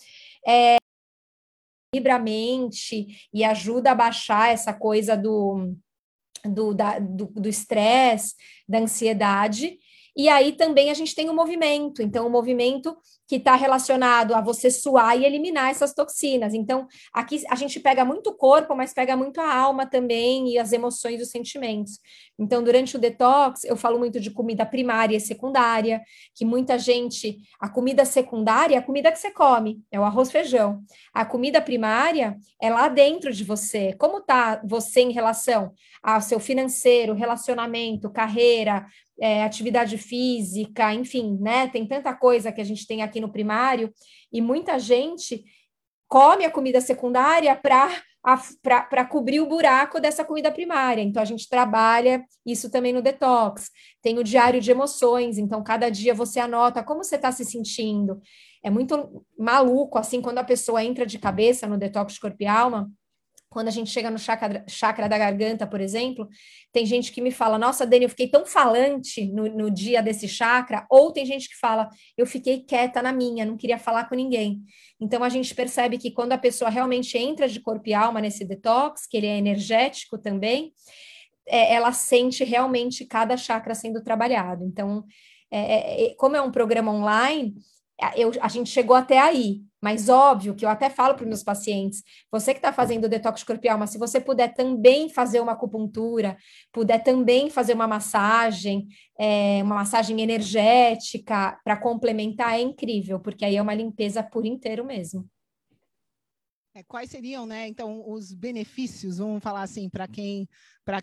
é 0.46 0.76
vibra 1.92 2.14
a 2.14 2.18
mente 2.20 3.28
e 3.34 3.42
ajuda 3.42 3.90
a 3.90 3.96
baixar 3.96 4.52
essa 4.52 4.72
coisa 4.72 5.16
do 5.16 5.74
do 6.44 7.48
estresse, 7.48 8.34
do, 8.34 8.38
da 8.68 8.78
ansiedade. 8.78 9.78
E 10.16 10.28
aí 10.28 10.52
também 10.52 10.90
a 10.90 10.94
gente 10.94 11.14
tem 11.14 11.28
o 11.30 11.34
movimento. 11.34 12.02
Então, 12.02 12.26
o 12.26 12.30
movimento 12.30 12.96
que 13.30 13.36
está 13.36 13.54
relacionado 13.54 14.34
a 14.34 14.40
você 14.40 14.72
suar 14.72 15.16
e 15.16 15.24
eliminar 15.24 15.70
essas 15.70 15.94
toxinas. 15.94 16.52
Então, 16.52 16.88
aqui 17.14 17.40
a 17.48 17.54
gente 17.54 17.78
pega 17.78 18.04
muito 18.04 18.30
o 18.30 18.34
corpo, 18.34 18.74
mas 18.74 18.92
pega 18.92 19.16
muito 19.16 19.40
a 19.40 19.54
alma 19.54 19.86
também 19.86 20.48
e 20.48 20.58
as 20.58 20.72
emoções 20.72 21.20
e 21.20 21.22
os 21.22 21.30
sentimentos. 21.30 22.00
Então, 22.36 22.60
durante 22.60 22.96
o 22.96 22.98
detox, 22.98 23.62
eu 23.62 23.76
falo 23.76 24.00
muito 24.00 24.18
de 24.18 24.32
comida 24.32 24.66
primária 24.66 25.16
e 25.16 25.20
secundária, 25.20 26.02
que 26.34 26.44
muita 26.44 26.76
gente, 26.76 27.38
a 27.60 27.68
comida 27.68 28.04
secundária 28.04 28.74
é 28.74 28.78
a 28.78 28.82
comida 28.82 29.12
que 29.12 29.18
você 29.20 29.30
come, 29.30 29.80
é 29.92 30.00
o 30.00 30.02
arroz 30.02 30.28
feijão. 30.32 30.82
A 31.14 31.24
comida 31.24 31.60
primária 31.60 32.36
é 32.60 32.68
lá 32.68 32.88
dentro 32.88 33.32
de 33.32 33.44
você. 33.44 33.92
Como 33.92 34.22
tá 34.22 34.60
você 34.64 35.02
em 35.02 35.12
relação 35.12 35.72
ao 36.02 36.20
seu 36.20 36.40
financeiro, 36.40 37.14
relacionamento, 37.14 38.10
carreira, 38.10 38.86
é, 39.20 39.44
atividade 39.44 39.98
física, 39.98 40.94
enfim, 40.94 41.36
né? 41.38 41.68
Tem 41.68 41.86
tanta 41.86 42.14
coisa 42.14 42.50
que 42.50 42.60
a 42.60 42.64
gente 42.64 42.86
tem 42.86 43.02
aqui 43.02 43.19
no 43.20 43.30
primário, 43.30 43.92
e 44.32 44.40
muita 44.40 44.78
gente 44.78 45.44
come 46.08 46.44
a 46.44 46.50
comida 46.50 46.80
secundária 46.80 47.54
para 47.54 49.04
cobrir 49.04 49.40
o 49.40 49.46
buraco 49.46 50.00
dessa 50.00 50.24
comida 50.24 50.50
primária. 50.50 51.02
Então, 51.02 51.22
a 51.22 51.24
gente 51.24 51.48
trabalha 51.48 52.24
isso 52.44 52.68
também 52.68 52.92
no 52.92 53.00
detox. 53.00 53.70
Tem 54.02 54.18
o 54.18 54.24
diário 54.24 54.60
de 54.60 54.70
emoções, 54.70 55.38
então, 55.38 55.62
cada 55.62 55.88
dia 55.88 56.12
você 56.12 56.40
anota 56.40 56.82
como 56.82 57.04
você 57.04 57.14
está 57.14 57.30
se 57.30 57.44
sentindo. 57.44 58.20
É 58.62 58.68
muito 58.68 59.24
maluco, 59.38 59.98
assim, 59.98 60.20
quando 60.20 60.38
a 60.38 60.44
pessoa 60.44 60.84
entra 60.84 61.06
de 61.06 61.18
cabeça 61.18 61.66
no 61.66 61.78
detox 61.78 62.18
corpo 62.18 62.42
e 62.42 62.46
alma, 62.46 62.90
quando 63.50 63.66
a 63.66 63.70
gente 63.72 63.90
chega 63.90 64.10
no 64.10 64.18
chakra, 64.18 64.64
chakra 64.68 65.08
da 65.08 65.18
garganta, 65.18 65.66
por 65.66 65.80
exemplo, 65.80 66.28
tem 66.72 66.86
gente 66.86 67.10
que 67.10 67.20
me 67.20 67.32
fala, 67.32 67.58
nossa, 67.58 67.84
Dani, 67.84 68.04
eu 68.04 68.08
fiquei 68.08 68.28
tão 68.28 68.46
falante 68.46 69.26
no, 69.26 69.48
no 69.48 69.70
dia 69.70 70.00
desse 70.00 70.28
chakra, 70.28 70.86
ou 70.88 71.12
tem 71.12 71.26
gente 71.26 71.48
que 71.48 71.56
fala, 71.56 71.90
eu 72.16 72.24
fiquei 72.24 72.60
quieta 72.62 73.02
na 73.02 73.12
minha, 73.12 73.44
não 73.44 73.56
queria 73.56 73.76
falar 73.76 74.08
com 74.08 74.14
ninguém. 74.14 74.62
Então 75.00 75.24
a 75.24 75.28
gente 75.28 75.52
percebe 75.52 75.98
que 75.98 76.12
quando 76.12 76.32
a 76.32 76.38
pessoa 76.38 76.70
realmente 76.70 77.18
entra 77.18 77.48
de 77.48 77.58
corpo 77.58 77.88
e 77.88 77.92
alma 77.92 78.20
nesse 78.20 78.44
detox, 78.44 79.04
que 79.06 79.16
ele 79.16 79.26
é 79.26 79.36
energético 79.36 80.16
também, 80.16 80.72
é, 81.44 81.74
ela 81.74 81.92
sente 81.92 82.44
realmente 82.44 83.04
cada 83.04 83.36
chakra 83.36 83.74
sendo 83.74 84.00
trabalhado. 84.02 84.64
Então, 84.64 85.04
é, 85.50 86.04
é, 86.06 86.14
como 86.14 86.36
é 86.36 86.40
um 86.40 86.52
programa 86.52 86.92
online, 86.92 87.52
eu, 88.16 88.32
a 88.40 88.48
gente 88.48 88.70
chegou 88.70 88.96
até 88.96 89.18
aí, 89.18 89.62
mas 89.80 90.08
óbvio 90.08 90.54
que 90.54 90.64
eu 90.64 90.68
até 90.68 90.90
falo 90.90 91.14
para 91.14 91.22
os 91.22 91.28
meus 91.28 91.42
pacientes, 91.42 92.02
você 92.30 92.52
que 92.52 92.58
está 92.58 92.72
fazendo 92.72 93.04
o 93.04 93.08
detox 93.08 93.42
corporal, 93.42 93.78
mas 93.78 93.90
se 93.90 93.98
você 93.98 94.20
puder 94.20 94.54
também 94.54 95.08
fazer 95.08 95.40
uma 95.40 95.52
acupuntura, 95.52 96.36
puder 96.72 97.02
também 97.02 97.50
fazer 97.50 97.74
uma 97.74 97.86
massagem, 97.86 98.88
é, 99.18 99.62
uma 99.62 99.76
massagem 99.76 100.20
energética 100.20 101.58
para 101.64 101.76
complementar, 101.76 102.54
é 102.54 102.60
incrível, 102.60 103.20
porque 103.20 103.44
aí 103.44 103.56
é 103.56 103.62
uma 103.62 103.74
limpeza 103.74 104.22
por 104.22 104.44
inteiro 104.44 104.84
mesmo. 104.84 105.28
É, 106.74 106.82
quais 106.84 107.10
seriam, 107.10 107.46
né, 107.46 107.66
então, 107.66 108.08
os 108.08 108.32
benefícios, 108.32 109.18
vamos 109.18 109.42
falar 109.42 109.62
assim, 109.62 109.88
para 109.88 110.06
quem, 110.06 110.48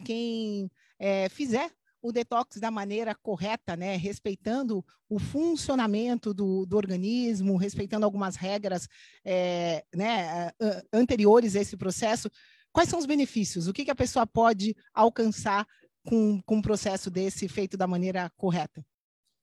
quem 0.06 0.72
é, 0.98 1.28
fizer 1.30 1.70
o 2.08 2.12
detox 2.12 2.60
da 2.60 2.72
maneira 2.72 3.14
correta, 3.16 3.76
né? 3.76 3.96
Respeitando 3.96 4.84
o 5.10 5.20
funcionamento 5.20 6.34
do, 6.34 6.66
do 6.66 6.78
organismo, 6.78 7.58
respeitando 7.58 8.06
algumas 8.06 8.36
regras 8.36 8.88
é, 9.26 9.84
né, 9.96 10.52
anteriores 10.92 11.56
a 11.56 11.62
esse 11.62 11.78
processo. 11.78 12.30
Quais 12.72 12.90
são 12.90 13.00
os 13.00 13.06
benefícios? 13.06 13.68
O 13.68 13.74
que, 13.74 13.86
que 13.86 13.92
a 13.92 13.96
pessoa 13.96 14.28
pode 14.28 14.76
alcançar 14.94 15.66
com, 16.06 16.42
com 16.46 16.56
um 16.56 16.62
processo 16.62 17.10
desse 17.10 17.48
feito 17.48 17.78
da 17.78 17.88
maneira 17.88 18.32
correta? 18.38 18.86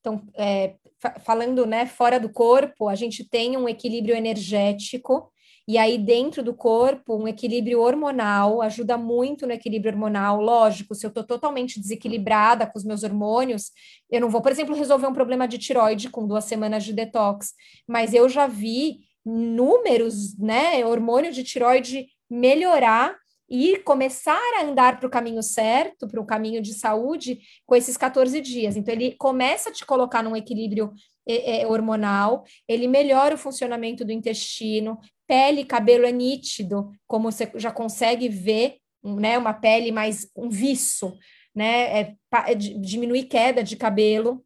Então, 0.00 0.26
é, 0.34 0.76
falando 1.20 1.64
né, 1.64 1.86
fora 1.86 2.20
do 2.20 2.28
corpo, 2.28 2.88
a 2.88 2.94
gente 2.94 3.24
tem 3.24 3.56
um 3.56 3.68
equilíbrio 3.68 4.14
energético 4.14 5.32
e 5.66 5.78
aí, 5.78 5.96
dentro 5.96 6.42
do 6.42 6.52
corpo, 6.52 7.16
um 7.16 7.26
equilíbrio 7.26 7.80
hormonal 7.80 8.60
ajuda 8.60 8.98
muito 8.98 9.46
no 9.46 9.52
equilíbrio 9.52 9.92
hormonal. 9.92 10.38
Lógico, 10.38 10.94
se 10.94 11.06
eu 11.06 11.08
estou 11.08 11.24
totalmente 11.24 11.80
desequilibrada 11.80 12.66
com 12.66 12.78
os 12.78 12.84
meus 12.84 13.02
hormônios, 13.02 13.70
eu 14.10 14.20
não 14.20 14.28
vou, 14.28 14.42
por 14.42 14.52
exemplo, 14.52 14.74
resolver 14.74 15.06
um 15.06 15.14
problema 15.14 15.48
de 15.48 15.56
tiroide 15.56 16.10
com 16.10 16.26
duas 16.26 16.44
semanas 16.44 16.84
de 16.84 16.92
detox. 16.92 17.54
Mas 17.88 18.12
eu 18.12 18.28
já 18.28 18.46
vi 18.46 18.98
números, 19.24 20.36
né? 20.38 20.84
Hormônio 20.84 21.32
de 21.32 21.42
tiroide 21.42 22.08
melhorar 22.28 23.16
e 23.48 23.78
começar 23.78 24.40
a 24.58 24.64
andar 24.64 24.98
para 24.98 25.06
o 25.06 25.10
caminho 25.10 25.42
certo, 25.42 26.06
para 26.06 26.20
o 26.20 26.26
caminho 26.26 26.60
de 26.60 26.74
saúde, 26.74 27.38
com 27.64 27.74
esses 27.74 27.96
14 27.96 28.38
dias. 28.42 28.76
Então, 28.76 28.92
ele 28.92 29.12
começa 29.12 29.70
a 29.70 29.72
te 29.72 29.86
colocar 29.86 30.22
num 30.22 30.36
equilíbrio 30.36 30.92
é, 31.26 31.62
é, 31.62 31.66
hormonal, 31.66 32.44
ele 32.68 32.86
melhora 32.86 33.34
o 33.34 33.38
funcionamento 33.38 34.04
do 34.04 34.12
intestino, 34.12 34.98
pele 35.26 35.64
cabelo 35.64 36.06
é 36.06 36.12
nítido, 36.12 36.90
como 37.06 37.30
você 37.30 37.50
já 37.56 37.70
consegue 37.70 38.28
ver, 38.28 38.78
né, 39.02 39.36
uma 39.36 39.52
pele 39.52 39.92
mais 39.92 40.28
um 40.36 40.48
viço, 40.48 41.16
né, 41.54 42.00
é, 42.00 42.16
é, 42.46 42.54
diminuir 42.54 43.24
queda 43.24 43.62
de 43.62 43.76
cabelo, 43.76 44.44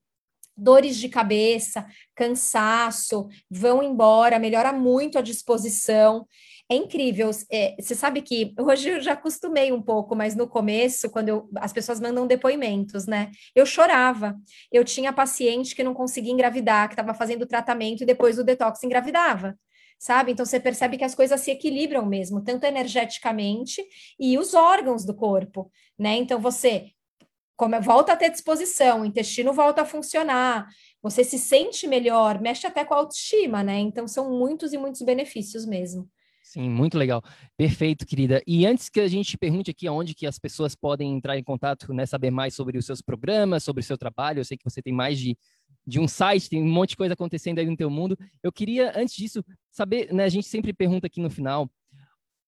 dores 0.57 0.97
de 0.97 1.09
cabeça, 1.09 1.87
cansaço, 2.15 3.29
vão 3.49 3.83
embora, 3.83 4.39
melhora 4.39 4.73
muito 4.73 5.17
a 5.17 5.23
disposição. 5.23 6.27
É 6.71 6.75
incrível. 6.75 7.31
É, 7.51 7.77
você 7.81 7.95
sabe 7.95 8.21
que 8.21 8.53
hoje 8.59 8.91
eu 8.91 9.01
já 9.01 9.13
acostumei 9.13 9.73
um 9.73 9.81
pouco, 9.81 10.15
mas 10.15 10.35
no 10.35 10.47
começo, 10.47 11.09
quando 11.09 11.29
eu, 11.29 11.49
as 11.57 11.73
pessoas 11.73 12.01
mandam 12.01 12.27
depoimentos, 12.27 13.07
né? 13.07 13.31
Eu 13.55 13.65
chorava. 13.65 14.37
Eu 14.71 14.85
tinha 14.85 15.13
paciente 15.13 15.75
que 15.75 15.85
não 15.85 15.95
conseguia 15.95 16.33
engravidar, 16.33 16.89
que 16.89 16.95
estava 16.95 17.15
fazendo 17.15 17.47
tratamento 17.47 18.03
e 18.03 18.07
depois 18.07 18.37
do 18.37 18.45
detox 18.45 18.83
engravidava 18.83 19.57
sabe? 19.99 20.33
Então 20.33 20.47
você 20.47 20.61
percebe 20.61 20.97
que 20.97 21.05
as 21.05 21.15
coisas 21.15 21.41
se 21.41 21.51
equilibram 21.51 22.07
mesmo, 22.07 22.43
tanto 22.43 22.65
energeticamente 22.65 23.83
e 24.19 24.39
os 24.39 24.55
órgãos 24.55 25.05
do 25.05 25.15
corpo, 25.15 25.71
né? 25.99 26.17
Então 26.17 26.41
você 26.41 26.93
como, 27.57 27.81
volta 27.83 28.13
a 28.13 28.17
ter 28.17 28.31
disposição, 28.31 29.01
o 29.01 29.05
intestino 29.05 29.53
volta 29.53 29.83
a 29.83 29.85
funcionar, 29.85 30.69
você 31.03 31.25
se 31.25 31.37
sente 31.37 31.89
melhor, 31.89 32.41
mexe 32.41 32.65
até 32.69 32.85
com 32.85 32.95
a 32.95 32.99
autoestima, 32.99 33.65
né? 33.65 33.81
Então 33.81 34.07
são 34.07 34.31
muitos 34.31 34.73
e 34.73 34.79
muitos 34.79 35.03
benefícios 35.03 35.67
mesmo. 35.67 36.09
Sim, 36.41 36.71
muito 36.71 36.97
legal. 36.97 37.23
Perfeito, 37.57 38.07
querida. 38.07 38.41
E 38.47 38.65
antes 38.65 38.89
que 38.89 39.01
a 39.01 39.09
gente 39.09 39.37
pergunte 39.37 39.71
aqui 39.71 39.87
aonde 39.87 40.15
que 40.15 40.27
as 40.27 40.39
pessoas 40.39 40.75
podem 40.75 41.13
entrar 41.15 41.37
em 41.37 41.43
contato, 41.43 41.93
né, 41.93 42.07
saber 42.07 42.31
mais 42.31 42.55
sobre 42.55 42.79
os 42.79 42.87
seus 42.87 43.03
programas, 43.03 43.65
sobre 43.65 43.83
o 43.83 43.85
seu 43.85 43.99
trabalho, 43.99 44.39
eu 44.41 44.45
sei 44.45 44.57
que 44.57 44.65
você 44.65 44.81
tem 44.81 44.93
mais 44.93 45.19
de 45.19 45.37
de 45.87 45.99
um 45.99 46.07
site, 46.07 46.51
tem 46.51 46.63
um 46.63 46.71
monte 46.71 46.91
de 46.91 46.97
coisa 46.97 47.15
acontecendo 47.15 47.59
aí 47.59 47.67
no 47.67 47.77
teu 47.77 47.89
mundo. 47.89 48.17
Eu 48.43 48.53
queria, 48.53 48.93
antes 48.95 49.15
disso, 49.15 49.45
saber, 49.71 50.13
né, 50.13 50.25
a 50.25 50.29
gente 50.29 50.47
sempre 50.47 50.73
pergunta 50.73 51.07
aqui 51.07 51.21
no 51.21 51.31
final, 51.31 51.71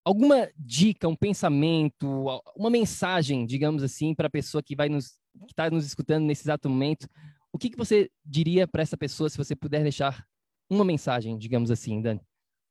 alguma 0.05 0.51
dica, 0.57 1.09
um 1.09 1.16
pensamento, 1.16 2.27
uma 2.57 2.71
mensagem, 2.71 3.47
digamos 3.47 3.83
assim, 3.83 4.14
para 4.14 4.27
a 4.27 4.31
pessoa 4.31 4.62
que 4.62 4.77
vai 4.77 4.89
nos 4.89 5.18
que 5.47 5.53
está 5.53 5.71
nos 5.71 5.87
escutando 5.87 6.25
nesse 6.25 6.43
exato 6.43 6.68
momento. 6.68 7.09
O 7.53 7.59
que, 7.59 7.71
que 7.71 7.79
você 7.79 8.11
diria 8.25 8.66
para 8.66 8.83
essa 8.83 8.97
pessoa 8.97 9.29
se 9.29 9.39
você 9.39 9.55
puder 9.55 9.83
deixar 9.83 10.25
uma 10.68 10.85
mensagem, 10.85 11.37
digamos 11.39 11.71
assim, 11.71 12.01
Dani? 12.01 12.21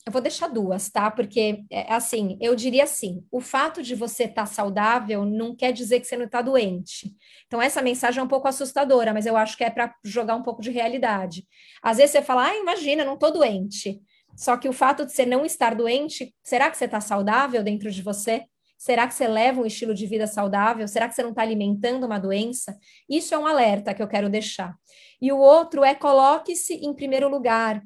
Eu 0.06 0.12
vou 0.12 0.22
deixar 0.22 0.47
duas, 0.47 0.89
tá? 0.89 1.12
Porque, 1.12 1.64
é, 1.70 1.93
assim, 1.93 2.38
eu 2.41 2.56
diria 2.56 2.84
assim: 2.84 3.24
o 3.32 3.39
fato 3.39 3.84
de 3.84 3.93
você 3.95 4.24
estar 4.24 4.43
tá 4.43 4.45
saudável 4.45 5.26
não 5.26 5.56
quer 5.56 5.72
dizer 5.72 6.00
que 6.00 6.08
você 6.08 6.18
não 6.18 6.26
está 6.26 6.41
doente. 6.41 7.14
Então, 7.45 7.62
essa 7.62 7.82
mensagem 7.82 8.20
é 8.20 8.24
um 8.24 8.28
pouco 8.28 8.47
assustadora, 8.47 9.14
mas 9.14 9.26
eu 9.26 9.36
acho 9.38 9.58
que 9.58 9.64
é 9.64 9.70
para 9.70 9.93
jogar 10.04 10.36
um 10.36 10.43
pouco 10.43 10.62
de 10.62 10.72
realidade. 10.72 11.45
Às 11.82 11.97
vezes 11.97 12.12
você 12.12 12.22
fala, 12.22 12.47
ah, 12.47 12.56
imagina, 12.56 13.06
não 13.06 13.16
estou 13.16 13.32
doente. 13.32 14.02
Só 14.36 14.56
que 14.56 14.70
o 14.70 14.74
fato 14.74 15.06
de 15.06 15.12
você 15.12 15.26
não 15.26 15.45
estar 15.45 15.76
doente, 15.76 16.34
será 16.41 16.72
que 16.72 16.78
você 16.78 16.86
está 16.86 17.02
saudável 17.02 17.62
dentro 17.62 17.91
de 17.91 18.02
você? 18.02 18.45
Será 18.78 19.06
que 19.06 19.14
você 19.14 19.28
leva 19.28 19.60
um 19.60 19.66
estilo 19.66 19.93
de 19.93 20.08
vida 20.08 20.26
saudável? 20.26 20.88
Será 20.88 21.10
que 21.10 21.14
você 21.14 21.22
não 21.22 21.32
está 21.32 21.41
alimentando 21.41 22.06
uma 22.06 22.18
doença? 22.18 22.78
Isso 23.10 23.36
é 23.36 23.38
um 23.38 23.45
alerta 23.45 23.93
que 23.93 24.02
eu 24.02 24.08
quero 24.08 24.30
deixar. 24.30 24.74
E 25.22 25.34
o 25.34 25.38
outro 25.38 25.84
é 25.84 25.93
coloque-se 25.93 26.76
em 26.76 26.93
primeiro 26.93 27.28
lugar 27.28 27.84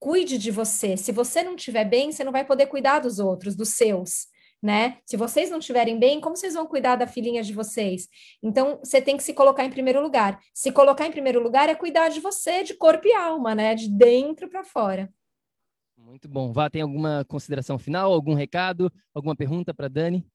cuide 0.00 0.38
de 0.38 0.50
você. 0.50 0.96
Se 0.96 1.12
você 1.12 1.42
não 1.42 1.54
estiver 1.54 1.84
bem, 1.84 2.10
você 2.10 2.24
não 2.24 2.32
vai 2.32 2.44
poder 2.44 2.66
cuidar 2.66 3.00
dos 3.00 3.18
outros, 3.18 3.54
dos 3.54 3.68
seus, 3.68 4.26
né? 4.62 4.98
Se 5.04 5.16
vocês 5.16 5.50
não 5.50 5.58
estiverem 5.58 5.98
bem, 5.98 6.20
como 6.20 6.36
vocês 6.36 6.54
vão 6.54 6.66
cuidar 6.66 6.96
da 6.96 7.06
filhinha 7.06 7.42
de 7.42 7.52
vocês? 7.52 8.08
Então, 8.42 8.80
você 8.82 9.00
tem 9.00 9.16
que 9.16 9.22
se 9.22 9.34
colocar 9.34 9.64
em 9.64 9.70
primeiro 9.70 10.02
lugar. 10.02 10.40
Se 10.54 10.72
colocar 10.72 11.06
em 11.06 11.12
primeiro 11.12 11.40
lugar 11.40 11.68
é 11.68 11.74
cuidar 11.74 12.08
de 12.08 12.18
você, 12.18 12.64
de 12.64 12.74
corpo 12.74 13.06
e 13.06 13.12
alma, 13.12 13.54
né? 13.54 13.74
De 13.74 13.88
dentro 13.88 14.48
para 14.48 14.64
fora. 14.64 15.12
Muito 15.96 16.28
bom. 16.28 16.50
Vá, 16.50 16.70
tem 16.70 16.80
alguma 16.80 17.24
consideração 17.28 17.78
final, 17.78 18.12
algum 18.12 18.34
recado, 18.34 18.90
alguma 19.14 19.36
pergunta 19.36 19.74
para 19.74 19.86
Dani? 19.86 20.26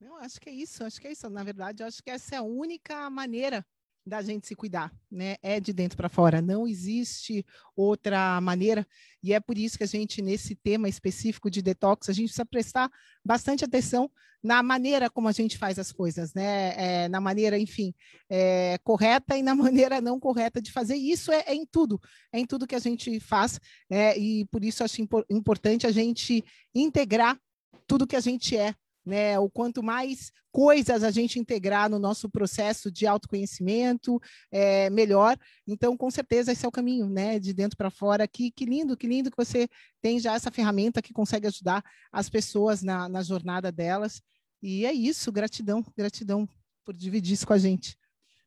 Não, 0.00 0.16
acho 0.16 0.40
que 0.40 0.50
é 0.50 0.52
isso, 0.52 0.84
acho 0.84 1.00
que 1.00 1.06
é 1.06 1.12
isso. 1.12 1.30
Na 1.30 1.44
verdade, 1.44 1.84
acho 1.84 2.02
que 2.02 2.10
essa 2.10 2.34
é 2.34 2.38
a 2.38 2.42
única 2.42 3.08
maneira 3.08 3.64
da 4.06 4.20
gente 4.20 4.46
se 4.46 4.54
cuidar, 4.54 4.92
né? 5.10 5.36
É 5.42 5.58
de 5.58 5.72
dentro 5.72 5.96
para 5.96 6.08
fora, 6.08 6.42
não 6.42 6.66
existe 6.66 7.44
outra 7.74 8.40
maneira, 8.40 8.86
e 9.22 9.32
é 9.32 9.40
por 9.40 9.56
isso 9.56 9.78
que 9.78 9.84
a 9.84 9.86
gente, 9.88 10.20
nesse 10.20 10.54
tema 10.54 10.88
específico 10.88 11.50
de 11.50 11.62
detox, 11.62 12.08
a 12.08 12.12
gente 12.12 12.26
precisa 12.26 12.44
prestar 12.44 12.90
bastante 13.24 13.64
atenção 13.64 14.10
na 14.42 14.62
maneira 14.62 15.08
como 15.08 15.26
a 15.26 15.32
gente 15.32 15.56
faz 15.56 15.78
as 15.78 15.90
coisas, 15.90 16.34
né? 16.34 16.74
É, 16.76 17.08
na 17.08 17.18
maneira, 17.18 17.58
enfim, 17.58 17.94
é, 18.28 18.78
correta 18.84 19.38
e 19.38 19.42
na 19.42 19.54
maneira 19.56 20.02
não 20.02 20.20
correta 20.20 20.60
de 20.60 20.70
fazer. 20.70 20.96
Isso 20.96 21.32
é, 21.32 21.44
é 21.46 21.54
em 21.54 21.64
tudo, 21.64 21.98
é 22.30 22.38
em 22.38 22.46
tudo 22.46 22.66
que 22.66 22.74
a 22.74 22.80
gente 22.80 23.18
faz, 23.20 23.58
é, 23.88 24.18
e 24.18 24.44
por 24.46 24.62
isso 24.62 24.84
acho 24.84 25.00
importante 25.30 25.86
a 25.86 25.90
gente 25.90 26.44
integrar 26.74 27.40
tudo 27.86 28.06
que 28.06 28.16
a 28.16 28.20
gente 28.20 28.56
é 28.56 28.74
né? 29.04 29.38
O 29.38 29.50
quanto 29.50 29.82
mais 29.82 30.32
coisas 30.50 31.02
a 31.02 31.10
gente 31.10 31.38
integrar 31.38 31.90
no 31.90 31.98
nosso 31.98 32.28
processo 32.28 32.90
de 32.90 33.06
autoconhecimento, 33.06 34.20
é, 34.50 34.88
melhor. 34.90 35.36
Então, 35.66 35.96
com 35.96 36.10
certeza, 36.10 36.52
esse 36.52 36.64
é 36.64 36.68
o 36.68 36.72
caminho, 36.72 37.08
né? 37.08 37.38
De 37.38 37.52
dentro 37.52 37.76
para 37.76 37.90
fora. 37.90 38.26
Que, 38.26 38.50
que 38.50 38.64
lindo, 38.64 38.96
que 38.96 39.06
lindo 39.06 39.30
que 39.30 39.36
você 39.36 39.68
tem 40.00 40.18
já 40.18 40.34
essa 40.34 40.50
ferramenta 40.50 41.02
que 41.02 41.12
consegue 41.12 41.46
ajudar 41.46 41.84
as 42.12 42.28
pessoas 42.30 42.82
na, 42.82 43.08
na 43.08 43.22
jornada 43.22 43.72
delas. 43.72 44.22
E 44.62 44.86
é 44.86 44.92
isso, 44.92 45.30
gratidão, 45.32 45.84
gratidão 45.96 46.48
por 46.84 46.94
dividir 46.94 47.34
isso 47.34 47.46
com 47.46 47.52
a 47.52 47.58
gente. 47.58 47.96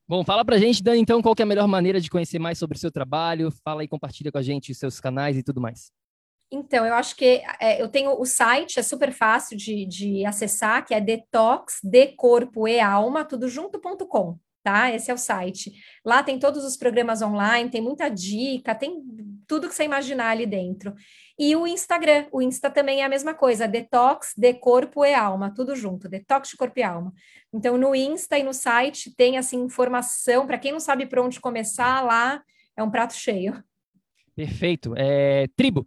Bom, 0.08 0.24
fala 0.24 0.42
pra 0.42 0.56
gente, 0.56 0.82
Dani, 0.82 1.00
então, 1.00 1.20
qual 1.20 1.34
é 1.38 1.42
a 1.42 1.46
melhor 1.46 1.68
maneira 1.68 2.00
de 2.00 2.08
conhecer 2.08 2.38
mais 2.38 2.56
sobre 2.56 2.78
o 2.78 2.80
seu 2.80 2.90
trabalho? 2.90 3.50
Fala 3.50 3.84
e 3.84 3.88
compartilha 3.88 4.32
com 4.32 4.38
a 4.38 4.42
gente 4.42 4.72
os 4.72 4.78
seus 4.78 4.98
canais 4.98 5.36
e 5.36 5.42
tudo 5.42 5.60
mais. 5.60 5.92
Então, 6.50 6.86
eu 6.86 6.94
acho 6.94 7.14
que 7.14 7.42
é, 7.60 7.80
eu 7.80 7.88
tenho 7.88 8.18
o 8.18 8.24
site, 8.24 8.78
é 8.78 8.82
super 8.82 9.12
fácil 9.12 9.56
de, 9.56 9.84
de 9.84 10.24
acessar, 10.24 10.84
que 10.84 10.94
é 10.94 11.00
detox 11.00 11.80
e 11.84 12.80
alma, 12.80 13.24
tudo 13.24 13.48
junto.com, 13.48 14.38
tá? 14.62 14.90
Esse 14.90 15.10
é 15.10 15.14
o 15.14 15.18
site. 15.18 15.72
Lá 16.02 16.22
tem 16.22 16.38
todos 16.38 16.64
os 16.64 16.76
programas 16.76 17.20
online, 17.20 17.68
tem 17.70 17.82
muita 17.82 18.08
dica, 18.08 18.74
tem 18.74 19.02
tudo 19.46 19.68
que 19.68 19.74
você 19.74 19.84
imaginar 19.84 20.30
ali 20.30 20.46
dentro. 20.46 20.94
E 21.38 21.54
o 21.54 21.66
Instagram, 21.66 22.26
o 22.32 22.40
Insta 22.40 22.70
também 22.70 23.02
é 23.02 23.04
a 23.04 23.08
mesma 23.10 23.34
coisa, 23.34 23.68
detox 23.68 24.32
de 24.36 24.54
corpo 24.54 25.04
e 25.04 25.12
alma, 25.12 25.52
tudo 25.54 25.76
junto, 25.76 26.08
detox 26.08 26.48
de 26.48 26.56
corpo 26.56 26.78
e 26.80 26.82
alma. 26.82 27.12
Então, 27.52 27.76
no 27.76 27.94
Insta 27.94 28.38
e 28.38 28.42
no 28.42 28.54
site 28.54 29.14
tem 29.14 29.36
assim 29.36 29.60
informação, 29.60 30.46
para 30.46 30.58
quem 30.58 30.72
não 30.72 30.80
sabe 30.80 31.04
por 31.04 31.18
onde 31.18 31.40
começar, 31.40 32.00
lá 32.02 32.42
é 32.74 32.82
um 32.82 32.90
prato 32.90 33.12
cheio. 33.12 33.62
Perfeito. 34.34 34.94
É, 34.96 35.46
tribo, 35.56 35.86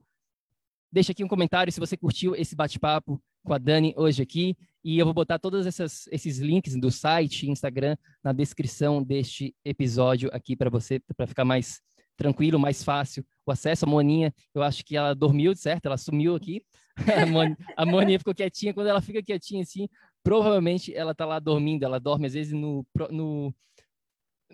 Deixa 0.94 1.14
aqui 1.14 1.24
um 1.24 1.28
comentário 1.28 1.72
se 1.72 1.80
você 1.80 1.96
curtiu 1.96 2.36
esse 2.36 2.54
bate-papo 2.54 3.22
com 3.46 3.54
a 3.54 3.58
Dani 3.58 3.94
hoje 3.96 4.22
aqui. 4.22 4.58
E 4.84 5.00
eu 5.00 5.06
vou 5.06 5.14
botar 5.14 5.40
todos 5.40 5.66
essas, 5.66 6.06
esses 6.12 6.40
links 6.40 6.76
do 6.76 6.92
site 6.92 7.46
e 7.46 7.50
Instagram 7.50 7.96
na 8.22 8.34
descrição 8.34 9.02
deste 9.02 9.56
episódio 9.64 10.30
aqui 10.34 10.54
para 10.54 10.70
você, 10.70 11.00
para 11.16 11.26
ficar 11.26 11.46
mais 11.46 11.80
tranquilo, 12.18 12.60
mais 12.60 12.84
fácil 12.84 13.26
o 13.46 13.52
acesso. 13.52 13.86
A 13.86 13.88
Moninha, 13.88 14.34
eu 14.54 14.62
acho 14.62 14.84
que 14.84 14.98
ela 14.98 15.16
dormiu, 15.16 15.56
certo? 15.56 15.86
Ela 15.86 15.98
sumiu 15.98 16.36
aqui. 16.36 16.62
A 17.78 17.86
Moninha 17.86 18.20
ficou 18.20 18.36
quietinha. 18.36 18.74
Quando 18.74 18.88
ela 18.88 19.02
fica 19.02 19.24
quietinha 19.24 19.62
assim, 19.62 19.88
provavelmente 20.22 20.94
ela 20.94 21.14
está 21.14 21.26
lá 21.26 21.40
dormindo. 21.40 21.84
Ela 21.84 22.02
dorme 22.02 22.28
às 22.28 22.34
vezes 22.34 22.52
no, 22.52 22.86
no 23.10 23.54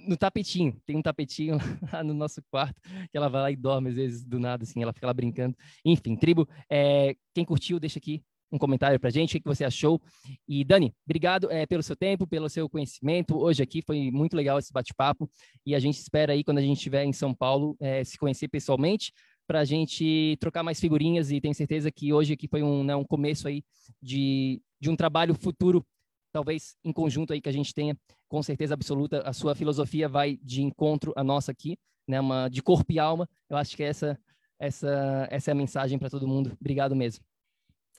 no 0.07 0.17
tapetinho. 0.17 0.79
Tem 0.85 0.95
um 0.95 1.01
tapetinho 1.01 1.57
lá 1.93 2.03
no 2.03 2.13
nosso 2.13 2.41
quarto 2.49 2.81
que 2.81 3.17
ela 3.17 3.29
vai 3.29 3.41
lá 3.41 3.51
e 3.51 3.55
dorme, 3.55 3.89
às 3.89 3.95
vezes, 3.95 4.25
do 4.25 4.39
nada, 4.39 4.63
assim, 4.63 4.81
ela 4.81 4.93
fica 4.93 5.07
lá 5.07 5.13
brincando. 5.13 5.55
Enfim, 5.85 6.15
tribo, 6.15 6.47
é, 6.69 7.15
quem 7.33 7.45
curtiu, 7.45 7.79
deixa 7.79 7.99
aqui 7.99 8.23
um 8.51 8.57
comentário 8.57 8.99
pra 8.99 9.09
gente, 9.09 9.37
o 9.37 9.41
que 9.41 9.47
você 9.47 9.65
achou. 9.65 10.01
E 10.47 10.63
Dani, 10.63 10.93
obrigado 11.05 11.51
é, 11.51 11.65
pelo 11.65 11.83
seu 11.83 11.95
tempo, 11.95 12.25
pelo 12.25 12.49
seu 12.49 12.69
conhecimento. 12.69 13.37
Hoje 13.37 13.61
aqui 13.61 13.81
foi 13.81 14.09
muito 14.11 14.35
legal 14.35 14.57
esse 14.57 14.71
bate-papo 14.71 15.29
e 15.65 15.75
a 15.75 15.79
gente 15.79 15.97
espera 15.97 16.33
aí, 16.33 16.43
quando 16.43 16.59
a 16.59 16.61
gente 16.61 16.77
estiver 16.77 17.03
em 17.03 17.13
São 17.13 17.33
Paulo, 17.33 17.75
é, 17.79 18.03
se 18.03 18.17
conhecer 18.17 18.47
pessoalmente 18.47 19.11
para 19.45 19.61
a 19.61 19.65
gente 19.65 20.37
trocar 20.39 20.61
mais 20.61 20.79
figurinhas 20.79 21.31
e 21.31 21.39
tenho 21.39 21.55
certeza 21.55 21.91
que 21.91 22.11
hoje 22.11 22.33
aqui 22.33 22.47
foi 22.47 22.61
um, 22.61 22.83
né, 22.83 22.95
um 22.95 23.05
começo 23.05 23.47
aí 23.47 23.63
de, 24.01 24.61
de 24.79 24.89
um 24.89 24.95
trabalho 24.95 25.33
futuro 25.33 25.85
talvez 26.31 26.77
em 26.83 26.91
conjunto 26.91 27.33
aí 27.33 27.41
que 27.41 27.49
a 27.49 27.53
gente 27.53 27.73
tenha, 27.73 27.97
com 28.27 28.41
certeza 28.43 28.73
absoluta, 28.73 29.21
a 29.21 29.33
sua 29.33 29.55
filosofia 29.55 30.07
vai 30.07 30.37
de 30.43 30.61
encontro 30.61 31.13
à 31.15 31.23
nossa 31.23 31.51
aqui, 31.51 31.77
né, 32.07 32.19
uma 32.19 32.49
de 32.49 32.61
corpo 32.61 32.91
e 32.91 32.99
alma. 32.99 33.29
Eu 33.49 33.57
acho 33.57 33.75
que 33.75 33.83
essa 33.83 34.19
essa 34.59 35.27
essa 35.29 35.51
é 35.51 35.53
a 35.53 35.55
mensagem 35.55 35.99
para 35.99 36.09
todo 36.09 36.27
mundo. 36.27 36.57
Obrigado 36.59 36.95
mesmo. 36.95 37.23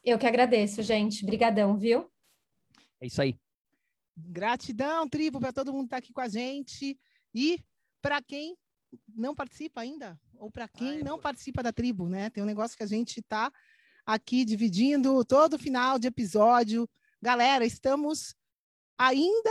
Eu 0.05 0.19
que 0.19 0.27
agradeço, 0.27 0.83
gente. 0.83 1.25
Brigadão, 1.25 1.77
viu? 1.77 2.11
É 3.01 3.07
isso 3.07 3.21
aí. 3.21 3.37
Gratidão, 4.17 5.09
tribo, 5.09 5.39
para 5.39 5.53
todo 5.53 5.73
mundo 5.73 5.83
que 5.83 5.87
está 5.87 5.97
aqui 5.99 6.13
com 6.13 6.21
a 6.21 6.29
gente. 6.29 6.99
E 7.35 7.61
para 8.01 8.21
quem 8.23 8.57
não 9.15 9.35
participa 9.35 9.83
ainda, 9.83 10.19
ou 10.39 10.51
para 10.51 10.67
quem 10.67 11.01
é 11.01 11.05
não 11.05 11.19
participa 11.19 11.63
da 11.63 11.73
tribo, 11.73 12.09
né? 12.09 12.31
Tem 12.31 12.43
um 12.43 12.47
negócio 12.47 12.77
que 12.77 12.83
a 12.83 12.87
gente 12.87 13.21
está 13.21 13.53
aqui 14.07 14.45
dividindo 14.45 15.25
todo 15.25 15.59
final 15.59 15.99
de 15.99 16.09
episódio 16.09 16.89
Galera, 17.21 17.65
estamos 17.65 18.35
ainda 18.97 19.51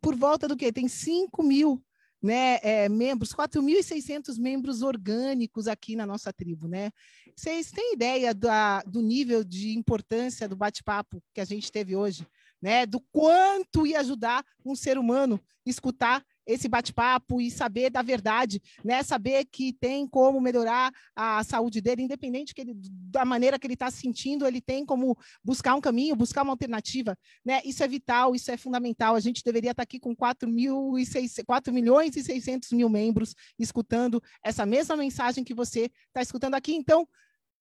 por 0.00 0.14
volta 0.14 0.46
do 0.46 0.56
quê? 0.56 0.72
Tem 0.72 0.88
5 0.88 1.42
mil 1.42 1.82
né, 2.22 2.58
é, 2.62 2.88
membros, 2.88 3.32
4.600 3.32 4.38
membros 4.38 4.82
orgânicos 4.82 5.68
aqui 5.68 5.94
na 5.94 6.06
nossa 6.06 6.32
tribo, 6.32 6.66
né? 6.66 6.90
Vocês 7.34 7.70
têm 7.70 7.94
ideia 7.94 8.34
da, 8.34 8.82
do 8.82 9.00
nível 9.00 9.44
de 9.44 9.76
importância 9.76 10.48
do 10.48 10.56
bate-papo 10.56 11.22
que 11.32 11.40
a 11.40 11.44
gente 11.44 11.70
teve 11.70 11.94
hoje, 11.94 12.26
né? 12.60 12.84
Do 12.84 13.00
quanto 13.12 13.86
ia 13.86 14.00
ajudar 14.00 14.44
um 14.64 14.74
ser 14.74 14.98
humano 14.98 15.40
escutar 15.64 16.24
esse 16.46 16.68
bate-papo 16.68 17.40
e 17.40 17.50
saber 17.50 17.90
da 17.90 18.02
verdade, 18.02 18.62
né? 18.84 19.02
Saber 19.02 19.44
que 19.46 19.72
tem 19.72 20.06
como 20.06 20.40
melhorar 20.40 20.92
a 21.14 21.42
saúde 21.42 21.80
dele, 21.80 22.02
independente 22.02 22.54
ele, 22.56 22.74
da 22.74 23.24
maneira 23.24 23.58
que 23.58 23.66
ele 23.66 23.74
está 23.74 23.90
se 23.90 23.98
sentindo, 23.98 24.46
ele 24.46 24.60
tem 24.60 24.86
como 24.86 25.16
buscar 25.42 25.74
um 25.74 25.80
caminho, 25.80 26.14
buscar 26.14 26.42
uma 26.42 26.52
alternativa, 26.52 27.18
né? 27.44 27.60
Isso 27.64 27.82
é 27.82 27.88
vital, 27.88 28.34
isso 28.34 28.50
é 28.50 28.56
fundamental. 28.56 29.14
A 29.14 29.20
gente 29.20 29.42
deveria 29.44 29.72
estar 29.72 29.82
tá 29.82 29.84
aqui 29.84 29.98
com 29.98 30.14
4, 30.14 30.48
mil 30.48 30.96
e 30.98 31.04
6, 31.04 31.40
4 31.46 31.72
milhões 31.72 32.16
e 32.16 32.22
600 32.22 32.70
mil 32.72 32.88
membros 32.88 33.34
escutando 33.58 34.22
essa 34.42 34.64
mesma 34.64 34.96
mensagem 34.96 35.42
que 35.42 35.54
você 35.54 35.90
está 36.08 36.22
escutando 36.22 36.54
aqui. 36.54 36.74
Então, 36.74 37.06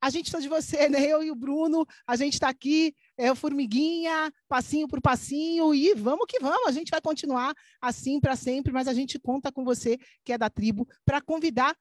a 0.02 0.10
gente 0.10 0.28
está 0.28 0.40
de 0.40 0.48
você, 0.48 0.88
né? 0.88 1.06
Eu 1.06 1.22
e 1.22 1.30
o 1.30 1.36
Bruno, 1.36 1.86
a 2.08 2.16
gente 2.16 2.34
está 2.34 2.50
aqui, 2.50 2.96
é 3.20 3.36
formiguinha, 3.36 4.32
passinho 4.48 4.88
por 4.88 5.02
passinho, 5.02 5.76
e 5.76 5.94
vamos 5.94 6.26
que 6.26 6.40
vamos, 6.40 6.68
a 6.68 6.72
gente 6.72 6.90
vai 6.90 7.02
continuar 7.02 7.54
assim 7.82 8.18
para 8.18 8.36
sempre, 8.36 8.72
mas 8.72 8.88
a 8.88 8.94
gente 8.94 9.20
conta 9.20 9.52
com 9.52 9.66
você, 9.66 10.00
que 10.24 10.32
é 10.32 10.38
da 10.38 10.50
tribo, 10.50 10.88
para 11.04 11.20
convidar 11.20 11.76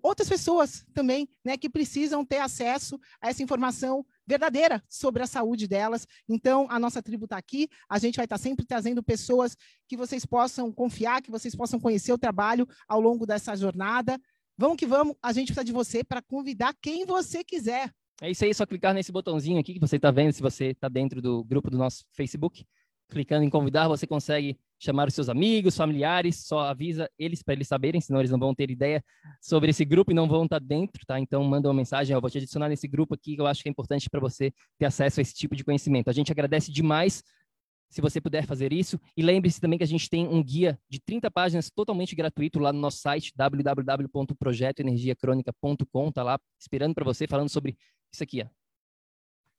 outras 0.00 0.28
pessoas 0.28 0.84
também, 0.94 1.28
né, 1.44 1.56
que 1.56 1.68
precisam 1.68 2.24
ter 2.24 2.38
acesso 2.38 3.00
a 3.20 3.28
essa 3.28 3.42
informação 3.42 4.06
verdadeira 4.24 4.80
sobre 4.88 5.22
a 5.22 5.26
saúde 5.26 5.66
delas. 5.66 6.06
Então, 6.28 6.66
a 6.70 6.78
nossa 6.78 7.02
tribo 7.02 7.24
está 7.24 7.38
aqui, 7.38 7.68
a 7.88 7.98
gente 7.98 8.16
vai 8.16 8.26
estar 8.26 8.38
tá 8.38 8.42
sempre 8.42 8.64
trazendo 8.64 9.02
pessoas 9.02 9.56
que 9.88 9.96
vocês 9.96 10.24
possam 10.24 10.70
confiar, 10.70 11.22
que 11.22 11.30
vocês 11.30 11.56
possam 11.56 11.80
conhecer 11.80 12.12
o 12.12 12.18
trabalho 12.18 12.68
ao 12.86 13.00
longo 13.00 13.26
dessa 13.26 13.56
jornada. 13.56 14.20
Vamos 14.56 14.76
que 14.76 14.86
vamos, 14.86 15.16
a 15.20 15.32
gente 15.32 15.48
precisa 15.48 15.64
de 15.64 15.72
você 15.72 16.04
para 16.04 16.22
convidar 16.22 16.72
quem 16.80 17.04
você 17.04 17.42
quiser. 17.42 17.90
É 18.22 18.30
isso 18.30 18.44
aí, 18.44 18.54
só 18.54 18.64
clicar 18.64 18.94
nesse 18.94 19.10
botãozinho 19.10 19.58
aqui 19.58 19.74
que 19.74 19.80
você 19.80 19.96
está 19.96 20.10
vendo, 20.10 20.32
se 20.32 20.40
você 20.40 20.66
está 20.66 20.88
dentro 20.88 21.20
do 21.20 21.42
grupo 21.44 21.70
do 21.70 21.76
nosso 21.76 22.04
Facebook. 22.12 22.64
Clicando 23.10 23.44
em 23.44 23.50
convidar, 23.50 23.86
você 23.86 24.06
consegue 24.06 24.58
chamar 24.78 25.08
os 25.08 25.14
seus 25.14 25.28
amigos, 25.28 25.76
familiares, 25.76 26.46
só 26.46 26.60
avisa 26.60 27.08
eles 27.18 27.42
para 27.42 27.54
eles 27.54 27.68
saberem, 27.68 28.00
senão 28.00 28.20
eles 28.20 28.30
não 28.30 28.38
vão 28.38 28.54
ter 28.54 28.70
ideia 28.70 29.04
sobre 29.40 29.70
esse 29.70 29.84
grupo 29.84 30.10
e 30.10 30.14
não 30.14 30.28
vão 30.28 30.44
estar 30.44 30.60
tá 30.60 30.66
dentro, 30.66 31.04
tá? 31.06 31.20
Então 31.20 31.42
manda 31.44 31.68
uma 31.68 31.74
mensagem, 31.74 32.14
eu 32.14 32.20
vou 32.20 32.30
te 32.30 32.38
adicionar 32.38 32.68
nesse 32.68 32.88
grupo 32.88 33.14
aqui, 33.14 33.34
que 33.34 33.40
eu 33.40 33.46
acho 33.46 33.62
que 33.62 33.68
é 33.68 33.72
importante 33.72 34.08
para 34.08 34.20
você 34.20 34.52
ter 34.78 34.86
acesso 34.86 35.20
a 35.20 35.22
esse 35.22 35.34
tipo 35.34 35.54
de 35.54 35.64
conhecimento. 35.64 36.08
A 36.08 36.12
gente 36.12 36.32
agradece 36.32 36.72
demais 36.72 37.22
se 37.94 38.00
você 38.00 38.20
puder 38.20 38.44
fazer 38.46 38.72
isso. 38.72 39.00
E 39.16 39.22
lembre-se 39.22 39.60
também 39.60 39.78
que 39.78 39.84
a 39.84 39.86
gente 39.86 40.10
tem 40.10 40.26
um 40.26 40.42
guia 40.42 40.76
de 40.88 41.00
30 41.00 41.30
páginas 41.30 41.70
totalmente 41.70 42.16
gratuito 42.16 42.58
lá 42.58 42.72
no 42.72 42.80
nosso 42.80 42.98
site, 42.98 43.32
www.projetoenergiacronica.com, 43.36 46.10
tá 46.10 46.24
lá 46.24 46.36
esperando 46.58 46.94
para 46.94 47.04
você, 47.04 47.28
falando 47.28 47.48
sobre 47.48 47.78
isso 48.14 48.22
aqui, 48.22 48.42
ó. 48.42 48.46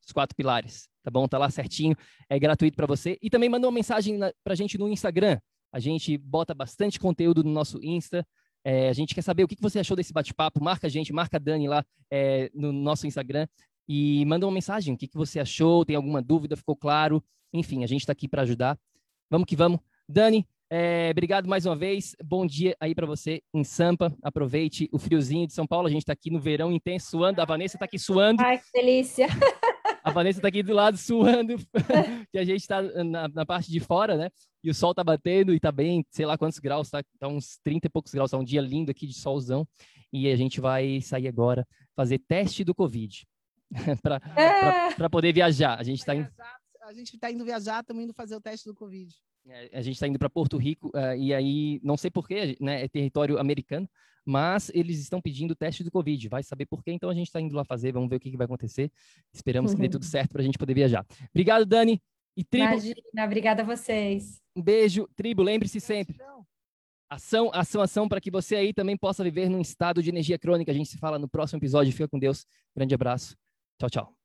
Os 0.05 0.11
quatro 0.11 0.35
pilares, 0.35 0.87
tá 1.03 1.09
bom? 1.09 1.27
Tá 1.27 1.37
lá 1.37 1.49
certinho, 1.49 1.95
é 2.29 2.37
gratuito 2.37 2.75
para 2.75 2.85
você. 2.85 3.17
E 3.21 3.29
também 3.29 3.49
manda 3.49 3.67
uma 3.67 3.73
mensagem 3.73 4.19
para 4.43 4.53
a 4.53 4.55
gente 4.55 4.77
no 4.77 4.87
Instagram. 4.87 5.39
A 5.71 5.79
gente 5.79 6.17
bota 6.17 6.53
bastante 6.53 6.99
conteúdo 6.99 7.43
no 7.43 7.51
nosso 7.51 7.79
Insta. 7.83 8.25
É, 8.63 8.89
a 8.89 8.93
gente 8.93 9.13
quer 9.13 9.21
saber 9.21 9.43
o 9.43 9.47
que 9.47 9.55
você 9.59 9.79
achou 9.79 9.97
desse 9.97 10.13
bate-papo. 10.13 10.63
Marca 10.63 10.87
a 10.87 10.89
gente, 10.89 11.11
marca 11.11 11.37
a 11.37 11.39
Dani 11.39 11.67
lá 11.67 11.83
é, 12.09 12.49
no 12.53 12.71
nosso 12.71 13.05
Instagram 13.05 13.47
e 13.87 14.23
manda 14.25 14.45
uma 14.45 14.51
mensagem. 14.51 14.93
O 14.93 14.97
que 14.97 15.09
você 15.13 15.39
achou? 15.39 15.85
Tem 15.85 15.95
alguma 15.95 16.21
dúvida? 16.21 16.55
Ficou 16.55 16.75
claro? 16.75 17.23
Enfim, 17.53 17.83
a 17.83 17.87
gente 17.87 18.01
está 18.01 18.11
aqui 18.11 18.27
para 18.27 18.43
ajudar. 18.43 18.77
Vamos 19.29 19.45
que 19.45 19.55
vamos. 19.55 19.79
Dani, 20.07 20.47
é, 20.69 21.09
obrigado 21.11 21.47
mais 21.47 21.65
uma 21.65 21.75
vez. 21.75 22.15
Bom 22.23 22.45
dia 22.45 22.75
aí 22.79 22.95
para 22.95 23.05
você 23.05 23.41
em 23.53 23.63
Sampa. 23.63 24.15
Aproveite 24.23 24.89
o 24.91 24.97
friozinho 24.97 25.45
de 25.45 25.53
São 25.53 25.67
Paulo. 25.67 25.87
A 25.87 25.91
gente 25.91 26.01
está 26.01 26.13
aqui 26.13 26.31
no 26.31 26.39
verão 26.39 26.71
intenso, 26.71 27.11
suando. 27.11 27.41
A 27.41 27.45
Vanessa 27.45 27.75
está 27.75 27.85
aqui 27.85 27.99
suando. 27.99 28.41
Ai, 28.41 28.57
que 28.57 28.71
delícia. 28.73 29.27
A 30.03 30.11
Vanessa 30.11 30.39
está 30.39 30.47
aqui 30.47 30.61
do 30.61 30.73
lado 30.73 30.97
suando, 30.97 31.55
que 32.31 32.37
a 32.37 32.45
gente 32.45 32.61
está 32.61 32.79
na, 32.81 33.27
na, 33.27 33.45
parte 33.45 33.71
de 33.71 33.79
fora, 33.79 34.15
né? 34.15 34.29
E 34.63 34.69
o 34.69 34.73
sol 34.73 34.91
está 34.91 35.03
batendo 35.03 35.51
e 35.51 35.57
está 35.57 35.71
bem, 35.71 36.05
sei 36.11 36.27
lá 36.27 36.37
quantos 36.37 36.59
graus, 36.59 36.91
tá, 36.91 37.03
tá 37.19 37.27
uns 37.27 37.57
30 37.63 37.87
e 37.87 37.89
poucos 37.89 38.13
graus, 38.13 38.29
tá 38.29 38.37
um 38.37 38.43
dia 38.43 38.61
lindo 38.61 38.91
aqui 38.91 39.07
de 39.07 39.15
solzão. 39.15 39.67
E 40.13 40.31
a 40.31 40.35
gente 40.35 40.61
vai 40.61 41.01
sair 41.01 41.27
agora 41.27 41.67
fazer 41.95 42.19
teste 42.19 42.63
do 42.63 42.75
Covid 42.75 43.25
para 44.01 44.21
é. 44.35 45.09
poder 45.09 45.33
viajar. 45.33 45.79
A 45.79 45.83
gente 45.83 45.99
está 45.99 46.13
indo... 46.13 46.29
A 46.85 46.93
gente 46.93 47.15
está 47.15 47.31
indo 47.31 47.43
viajar, 47.43 47.81
estamos 47.81 48.03
indo 48.03 48.13
fazer 48.13 48.35
o 48.35 48.41
teste 48.41 48.67
do 48.67 48.75
Covid. 48.75 49.11
É, 49.47 49.69
a 49.73 49.81
gente 49.81 49.95
está 49.95 50.07
indo 50.07 50.19
para 50.19 50.29
Porto 50.29 50.55
Rico 50.55 50.89
uh, 50.89 51.15
e 51.17 51.33
aí 51.33 51.79
não 51.83 51.97
sei 51.97 52.11
porquê, 52.11 52.55
né? 52.61 52.83
É 52.83 52.87
território 52.87 53.39
americano, 53.39 53.89
mas 54.23 54.69
eles 54.71 54.99
estão 54.99 55.19
pedindo 55.19 55.55
teste 55.55 55.83
do 55.83 55.89
Covid. 55.89 56.29
Vai 56.29 56.43
saber 56.43 56.67
por 56.67 56.83
quê, 56.83 56.91
então 56.91 57.09
a 57.09 57.13
gente 57.15 57.25
está 57.25 57.41
indo 57.41 57.55
lá 57.55 57.65
fazer, 57.65 57.91
vamos 57.91 58.07
ver 58.07 58.17
o 58.17 58.19
que, 58.19 58.29
que 58.29 58.37
vai 58.37 58.45
acontecer. 58.45 58.91
Esperamos 59.33 59.71
uhum. 59.71 59.77
que 59.77 59.81
dê 59.81 59.89
tudo 59.89 60.05
certo 60.05 60.33
para 60.33 60.41
a 60.41 60.45
gente 60.45 60.59
poder 60.59 60.75
viajar. 60.75 61.03
Obrigado, 61.31 61.65
Dani. 61.65 61.99
E 62.37 62.43
tribo. 62.43 62.65
Imagina, 62.65 63.25
obrigada 63.25 63.63
a 63.63 63.65
vocês. 63.65 64.39
Um 64.55 64.61
beijo, 64.61 65.07
tribo. 65.15 65.41
Lembre-se 65.41 65.79
sempre. 65.79 66.17
Ação, 67.09 67.49
ação, 67.53 67.81
ação, 67.81 68.07
para 68.07 68.21
que 68.21 68.29
você 68.29 68.55
aí 68.55 68.73
também 68.73 68.97
possa 68.97 69.23
viver 69.23 69.49
num 69.49 69.61
estado 69.61 70.03
de 70.03 70.09
energia 70.09 70.37
crônica. 70.37 70.71
A 70.71 70.75
gente 70.75 70.89
se 70.89 70.97
fala 70.97 71.17
no 71.17 71.27
próximo 71.27 71.57
episódio. 71.57 71.93
Fica 71.93 72.07
com 72.07 72.19
Deus. 72.19 72.45
Grande 72.75 72.93
abraço. 72.93 73.35
Tchau. 73.79 73.89
tchau. 73.89 74.24